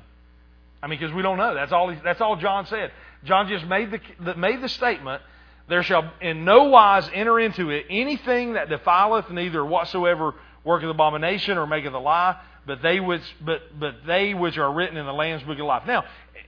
I 0.82 0.88
mean, 0.88 1.00
because 1.00 1.14
we 1.14 1.22
don't 1.22 1.38
know. 1.38 1.54
That's 1.54 1.72
all. 1.72 1.90
He, 1.90 2.00
that's 2.04 2.22
all 2.22 2.36
John 2.36 2.68
said. 2.68 2.92
John 3.24 3.48
just 3.48 3.66
made 3.66 3.92
the, 3.92 4.00
the 4.24 4.36
made 4.36 4.62
the 4.62 4.70
statement. 4.70 5.22
There 5.68 5.84
shall 5.84 6.14
in 6.22 6.46
no 6.46 6.66
wise 6.66 7.10
enter 7.14 7.40
into 7.40 7.72
it 7.72 7.88
anything 7.90 8.54
that 8.54 8.70
defileth, 8.70 9.30
neither 9.32 9.66
whatsoever 9.66 10.36
worketh 10.64 10.90
abomination 10.90 11.58
or 11.58 11.66
maketh 11.66 11.94
a 11.94 12.00
lie, 12.00 12.40
but 12.68 12.82
they 12.84 13.00
which 13.00 13.24
but 13.42 13.62
but 13.78 13.96
they 14.06 14.34
which 14.36 14.58
are 14.58 14.72
written 14.72 14.98
in 14.98 15.06
the 15.06 15.14
Lamb's 15.14 15.44
book 15.44 15.58
of 15.58 15.66
life. 15.66 15.84
Now, 15.88 16.06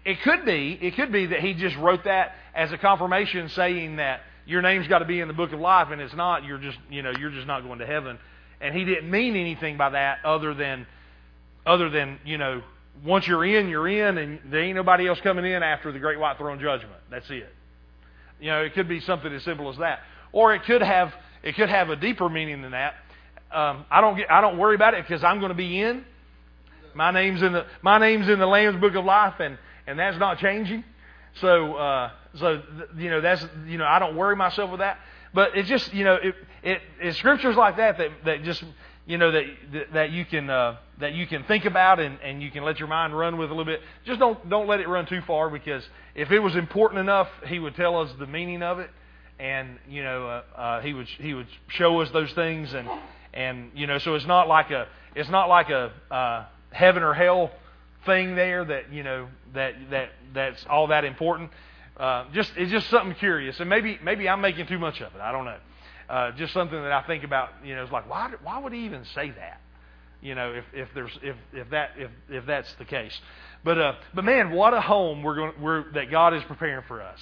it 0.10 0.22
could 0.24 0.46
be 0.46 0.78
it 0.82 0.96
could 0.96 1.12
be 1.12 1.28
that 1.28 1.40
he 1.40 1.54
just 1.54 1.76
wrote 1.78 2.04
that 2.06 2.34
as 2.56 2.72
a 2.72 2.78
confirmation, 2.78 3.50
saying 3.50 3.98
that 3.98 4.22
your 4.46 4.62
name's 4.62 4.88
got 4.88 5.00
to 5.00 5.06
be 5.06 5.20
in 5.20 5.28
the 5.28 5.34
book 5.34 5.54
of 5.54 5.60
life, 5.60 5.90
and 5.92 6.02
it's 6.02 6.16
not. 6.16 6.44
You're 6.44 6.58
just 6.58 6.78
you 6.90 7.02
know 7.02 7.12
you're 7.20 7.32
just 7.32 7.48
not 7.48 7.64
going 7.64 7.80
to 7.80 7.86
heaven, 7.86 8.18
and 8.62 8.76
he 8.76 8.86
didn't 8.86 9.10
mean 9.10 9.36
anything 9.36 9.78
by 9.78 9.92
that 9.92 10.20
other 10.24 10.54
than 10.54 10.88
other 11.66 11.90
than 11.90 12.20
you 12.26 12.38
know 12.38 12.62
once 13.06 13.28
you're 13.28 13.46
in, 13.46 13.70
you're 13.70 13.88
in, 13.88 14.18
and 14.18 14.40
there 14.52 14.62
ain't 14.62 14.76
nobody 14.76 15.08
else 15.08 15.20
coming 15.22 15.46
in 15.46 15.64
after 15.64 15.92
the 15.92 16.00
great 16.00 16.20
white 16.20 16.38
throne 16.38 16.60
judgment. 16.60 17.00
That's 17.10 17.30
it. 17.30 17.48
You 18.40 18.52
know, 18.52 18.62
it 18.64 18.74
could 18.74 18.90
be 18.90 19.00
something 19.02 19.32
as 19.34 19.44
simple 19.44 19.70
as 19.70 19.78
that, 19.78 20.00
or 20.32 20.54
it 20.54 20.64
could 20.64 20.82
have 20.82 21.14
it 21.44 21.56
could 21.56 21.70
have 21.70 21.90
a 21.90 21.96
deeper 21.96 22.30
meaning 22.30 22.62
than 22.62 22.72
that 22.72 22.96
um, 23.52 23.86
I 23.90 24.02
don't 24.02 24.16
get, 24.16 24.30
I 24.30 24.42
don't 24.42 24.58
worry 24.58 24.76
about 24.76 24.94
it 24.94 25.06
because 25.08 25.24
I'm 25.24 25.40
going 25.40 25.50
to 25.50 25.56
be 25.56 25.82
in. 25.82 26.06
My 26.94 27.12
name's 27.12 27.42
in 27.42 27.54
the 27.54 27.66
my 27.82 28.00
name's 28.00 28.28
in 28.30 28.40
the 28.40 28.46
Lamb's 28.46 28.80
Book 28.80 28.96
of 28.96 29.06
Life, 29.06 29.36
and 29.40 29.58
and 29.90 30.00
that's 30.00 30.18
not 30.18 30.38
changing. 30.40 30.84
So 31.42 31.76
uh, 31.76 32.12
so 32.36 32.62
you 32.98 33.10
know 33.10 33.22
that's 33.22 33.46
you 33.68 33.78
know 33.78 33.86
I 33.86 34.00
don't 34.00 34.16
worry 34.16 34.36
myself 34.36 34.70
with 34.72 34.80
that. 34.80 35.00
but 35.34 35.56
it's 35.58 35.70
just 35.70 35.94
you 35.94 36.04
know 36.04 36.16
it, 36.16 36.36
it 36.64 36.82
it's 37.00 37.18
scriptures 37.18 37.56
like 37.56 37.78
that 37.78 37.98
that 37.98 38.10
that 38.26 38.44
just 38.44 38.64
you 39.06 39.18
know 39.18 39.32
that 39.32 39.44
that 39.94 40.12
you 40.12 40.26
can 40.26 40.50
uh, 40.50 40.78
that 41.00 41.14
you 41.14 41.26
can 41.28 41.44
think 41.44 41.66
about 41.66 42.00
and, 42.00 42.20
and 42.22 42.42
you 42.42 42.52
can 42.52 42.64
let 42.64 42.80
your 42.80 42.88
mind 42.88 43.18
run 43.18 43.38
with 43.38 43.50
a 43.50 43.54
little 43.54 43.66
bit. 43.66 43.82
Just 44.06 44.20
don't 44.20 44.50
don't 44.50 44.68
let 44.68 44.80
it 44.80 44.88
run 44.88 45.06
too 45.06 45.22
far 45.22 45.50
because 45.50 45.84
if 46.16 46.32
it 46.32 46.40
was 46.40 46.56
important 46.56 47.00
enough, 47.00 47.28
he 47.48 47.60
would 47.60 47.76
tell 47.76 48.00
us 48.00 48.12
the 48.20 48.28
meaning 48.28 48.62
of 48.62 48.80
it, 48.80 48.90
and 49.40 49.80
you 49.88 50.04
know 50.04 50.28
uh, 50.28 50.60
uh, 50.60 50.82
he 50.82 50.94
would 50.94 51.08
he 51.08 51.34
would 51.34 51.48
show 51.70 52.02
us 52.02 52.10
those 52.12 52.32
things 52.34 52.74
and 52.74 52.88
and 53.34 53.72
you 53.74 53.88
know 53.88 53.98
so 53.98 54.16
it's 54.16 54.28
not 54.28 54.48
like 54.48 54.72
a 54.72 54.88
it's 55.16 55.30
not 55.30 55.50
like 55.50 55.70
a 55.70 55.92
uh, 56.12 56.46
heaven 56.72 57.04
or 57.04 57.14
hell 57.14 57.52
thing 58.06 58.36
there 58.36 58.66
that 58.66 58.92
you 58.92 59.04
know 59.04 59.28
that 59.54 59.74
that 59.92 60.10
that's 60.34 60.66
all 60.70 60.88
that 60.88 61.06
important. 61.06 61.52
Uh, 61.98 62.26
just 62.34 62.52
it's 62.56 62.72
just 62.72 62.90
something 62.90 63.16
curious, 63.16 63.60
and 63.60 63.70
maybe 63.70 64.00
maybe 64.04 64.30
I'm 64.30 64.42
making 64.42 64.68
too 64.68 64.80
much 64.80 65.02
of 65.02 65.14
it. 65.14 65.22
I 65.22 65.32
don't 65.32 65.46
know. 65.46 65.58
Uh, 66.10 66.32
just 66.32 66.54
something 66.54 66.82
that 66.82 66.92
I 66.92 67.04
think 67.04 67.24
about. 67.24 67.50
You 67.64 67.76
know, 67.76 67.84
it's 67.84 67.92
like 67.92 68.10
why 68.10 68.32
why 68.44 68.60
would 68.60 68.74
he 68.74 68.86
even 68.86 69.04
say 69.16 69.32
that? 69.32 69.62
You 70.22 70.36
know, 70.36 70.54
if 70.54 70.66
if 70.74 70.90
there's 70.94 71.18
if 71.22 71.36
if 71.54 71.70
that 71.72 71.92
if 71.98 72.12
if 72.30 72.46
that's 72.46 72.74
the 72.76 72.86
case. 72.86 73.18
But 73.64 73.78
uh, 73.78 73.94
but 74.14 74.24
man, 74.24 74.52
what 74.52 74.74
a 74.74 74.82
home 74.82 75.24
we're 75.24 75.36
going 75.36 75.62
we're 75.62 75.92
that 75.94 76.10
God 76.10 76.34
is 76.34 76.44
preparing 76.44 76.84
for 76.88 77.02
us. 77.02 77.20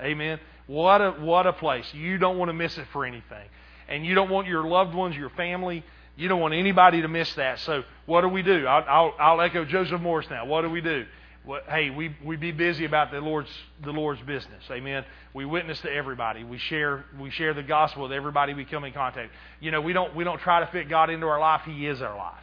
Amen. 0.00 0.38
What 0.66 1.00
a 1.00 1.10
what 1.12 1.46
a 1.46 1.52
place. 1.52 1.86
You 1.94 2.18
don't 2.18 2.38
want 2.38 2.48
to 2.48 2.52
miss 2.52 2.76
it 2.78 2.86
for 2.92 3.04
anything, 3.04 3.48
and 3.88 4.04
you 4.04 4.14
don't 4.14 4.30
want 4.30 4.46
your 4.46 4.64
loved 4.64 4.94
ones, 4.94 5.16
your 5.16 5.30
family. 5.30 5.84
You 6.16 6.28
don't 6.28 6.40
want 6.40 6.54
anybody 6.54 7.02
to 7.02 7.08
miss 7.08 7.32
that. 7.34 7.60
So 7.60 7.84
what 8.06 8.22
do 8.22 8.28
we 8.28 8.42
do? 8.42 8.66
I'll, 8.66 8.84
I'll, 8.88 9.14
I'll 9.18 9.40
echo 9.42 9.64
Joseph 9.64 10.00
Morris 10.00 10.26
now. 10.30 10.46
What 10.46 10.62
do 10.62 10.70
we 10.70 10.80
do? 10.80 11.04
What, 11.44 11.64
hey, 11.68 11.90
we, 11.90 12.16
we 12.24 12.36
be 12.36 12.50
busy 12.50 12.84
about 12.86 13.12
the 13.12 13.20
Lord's 13.20 13.50
the 13.84 13.92
Lord's 13.92 14.20
business. 14.22 14.64
Amen. 14.68 15.04
We 15.32 15.44
witness 15.44 15.80
to 15.82 15.92
everybody. 15.92 16.42
We 16.42 16.58
share 16.58 17.04
we 17.20 17.30
share 17.30 17.54
the 17.54 17.62
gospel 17.62 18.02
with 18.02 18.12
everybody 18.12 18.52
we 18.52 18.64
come 18.64 18.82
in 18.82 18.92
contact. 18.92 19.30
You 19.60 19.70
know, 19.70 19.80
we 19.80 19.92
don't 19.92 20.16
we 20.16 20.24
don't 20.24 20.40
try 20.40 20.58
to 20.58 20.66
fit 20.72 20.88
God 20.88 21.08
into 21.08 21.26
our 21.28 21.38
life. 21.38 21.60
He 21.64 21.86
is 21.86 22.02
our 22.02 22.16
life. 22.16 22.42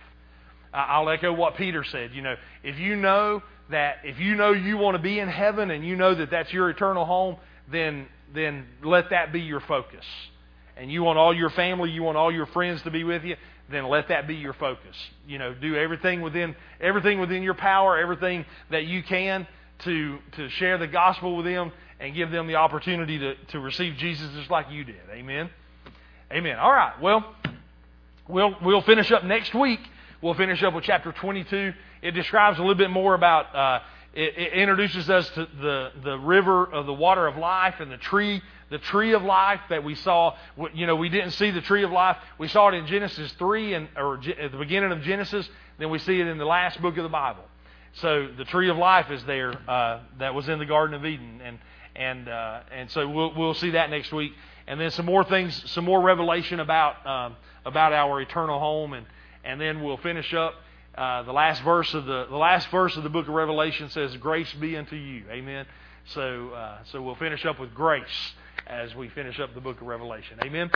I'll 0.73 1.09
echo 1.09 1.33
what 1.33 1.55
Peter 1.55 1.83
said. 1.83 2.11
You 2.13 2.21
know, 2.21 2.35
if 2.63 2.79
you 2.79 2.95
know 2.95 3.43
that 3.69 3.97
if 4.05 4.19
you 4.19 4.35
know 4.35 4.51
you 4.53 4.77
want 4.77 4.95
to 4.95 5.03
be 5.03 5.19
in 5.19 5.27
heaven 5.27 5.69
and 5.69 5.85
you 5.85 5.97
know 5.97 6.15
that 6.15 6.31
that's 6.31 6.53
your 6.53 6.69
eternal 6.69 7.05
home, 7.05 7.35
then 7.69 8.07
then 8.33 8.65
let 8.83 9.09
that 9.09 9.33
be 9.33 9.41
your 9.41 9.59
focus. 9.59 10.05
And 10.75 10.91
you 10.91 11.03
want 11.03 11.19
all 11.19 11.35
your 11.35 11.51
family, 11.51 11.91
you 11.91 12.01
want 12.01 12.17
all 12.17 12.31
your 12.31 12.47
friends 12.47 12.81
to 12.83 12.89
be 12.89 13.03
with 13.03 13.23
you, 13.23 13.35
then 13.69 13.87
let 13.87 14.09
that 14.09 14.27
be 14.27 14.35
your 14.35 14.53
focus. 14.53 14.95
You 15.27 15.39
know, 15.39 15.53
do 15.53 15.75
everything 15.75 16.21
within 16.21 16.55
everything 16.81 17.19
within 17.19 17.43
your 17.43 17.53
power, 17.53 17.97
everything 17.97 18.45
that 18.69 18.85
you 18.85 19.03
can 19.03 19.47
to 19.79 20.19
to 20.33 20.49
share 20.49 20.77
the 20.77 20.87
gospel 20.87 21.37
with 21.37 21.45
them 21.45 21.71
and 21.99 22.13
give 22.13 22.31
them 22.31 22.47
the 22.47 22.55
opportunity 22.55 23.17
to, 23.19 23.35
to 23.51 23.59
receive 23.59 23.95
Jesus 23.95 24.29
just 24.35 24.51
like 24.51 24.69
you 24.69 24.83
did. 24.83 25.01
Amen. 25.11 25.49
Amen. 26.31 26.57
All 26.57 26.71
right. 26.71 26.99
Well, 27.01 27.33
we'll 28.27 28.55
we'll 28.61 28.81
finish 28.81 29.11
up 29.11 29.23
next 29.23 29.53
week. 29.53 29.79
We'll 30.21 30.33
finish 30.33 30.63
up 30.63 30.73
with 30.73 30.83
chapter 30.83 31.11
22. 31.11 31.73
It 32.01 32.11
describes 32.11 32.57
a 32.57 32.61
little 32.61 32.75
bit 32.75 32.89
more 32.89 33.13
about. 33.13 33.55
Uh, 33.55 33.79
it, 34.13 34.37
it 34.37 34.53
introduces 34.53 35.09
us 35.09 35.27
to 35.31 35.47
the 35.59 35.91
the 36.03 36.19
river 36.19 36.65
of 36.65 36.85
the 36.85 36.93
water 36.93 37.25
of 37.25 37.35
life 37.37 37.75
and 37.79 37.91
the 37.91 37.97
tree 37.97 38.41
the 38.73 38.79
tree 38.79 39.13
of 39.13 39.21
life 39.21 39.59
that 39.69 39.83
we 39.83 39.93
saw. 39.93 40.35
You 40.73 40.87
know, 40.87 40.95
we 40.95 41.07
didn't 41.07 41.31
see 41.31 41.51
the 41.51 41.61
tree 41.61 41.83
of 41.83 41.91
life. 41.91 42.17
We 42.39 42.47
saw 42.47 42.69
it 42.69 42.73
in 42.73 42.87
Genesis 42.87 43.31
3 43.33 43.75
and, 43.75 43.87
or 43.95 44.15
at 44.15 44.51
the 44.51 44.57
beginning 44.57 44.91
of 44.91 45.03
Genesis. 45.03 45.47
Then 45.77 45.91
we 45.91 45.99
see 45.99 46.19
it 46.19 46.25
in 46.25 46.39
the 46.39 46.45
last 46.45 46.81
book 46.81 46.97
of 46.97 47.03
the 47.03 47.09
Bible. 47.09 47.43
So 47.93 48.29
the 48.35 48.45
tree 48.45 48.71
of 48.71 48.77
life 48.77 49.11
is 49.11 49.23
there 49.25 49.53
uh, 49.69 49.99
that 50.17 50.33
was 50.33 50.49
in 50.49 50.57
the 50.57 50.65
Garden 50.65 50.95
of 50.95 51.05
Eden. 51.05 51.39
And, 51.45 51.59
and, 51.95 52.27
uh, 52.27 52.61
and 52.71 52.89
so 52.89 53.07
we'll, 53.07 53.35
we'll 53.35 53.53
see 53.53 53.69
that 53.71 53.91
next 53.91 54.11
week. 54.11 54.33
And 54.65 54.81
then 54.81 54.89
some 54.89 55.05
more 55.05 55.23
things, 55.23 55.69
some 55.69 55.85
more 55.85 56.01
revelation 56.01 56.59
about, 56.59 57.05
um, 57.05 57.35
about 57.67 57.93
our 57.93 58.21
eternal 58.21 58.59
home. 58.59 58.93
And, 58.93 59.05
and 59.43 59.61
then 59.61 59.83
we'll 59.83 59.97
finish 59.97 60.33
up. 60.33 60.55
Uh, 60.97 61.21
the 61.21 61.31
last 61.31 61.61
verse 61.61 61.93
of 61.93 62.05
the, 62.05 62.25
the 62.27 62.37
last 62.37 62.69
verse 62.69 62.97
of 62.97 63.03
the 63.03 63.09
book 63.09 63.27
of 63.27 63.33
Revelation 63.33 63.89
says, 63.89 64.15
"Grace 64.17 64.53
be 64.53 64.77
unto 64.77 64.95
you." 64.95 65.23
Amen. 65.27 65.65
So, 66.05 66.49
uh, 66.49 66.83
so 66.91 67.01
we'll 67.01 67.15
finish 67.15 67.47
up 67.47 67.59
with 67.59 67.73
grace 67.73 68.33
as 68.67 68.93
we 68.95 69.09
finish 69.09 69.39
up 69.39 69.53
the 69.53 69.61
book 69.61 69.81
of 69.81 69.87
Revelation. 69.87 70.39
Amen. 70.43 70.69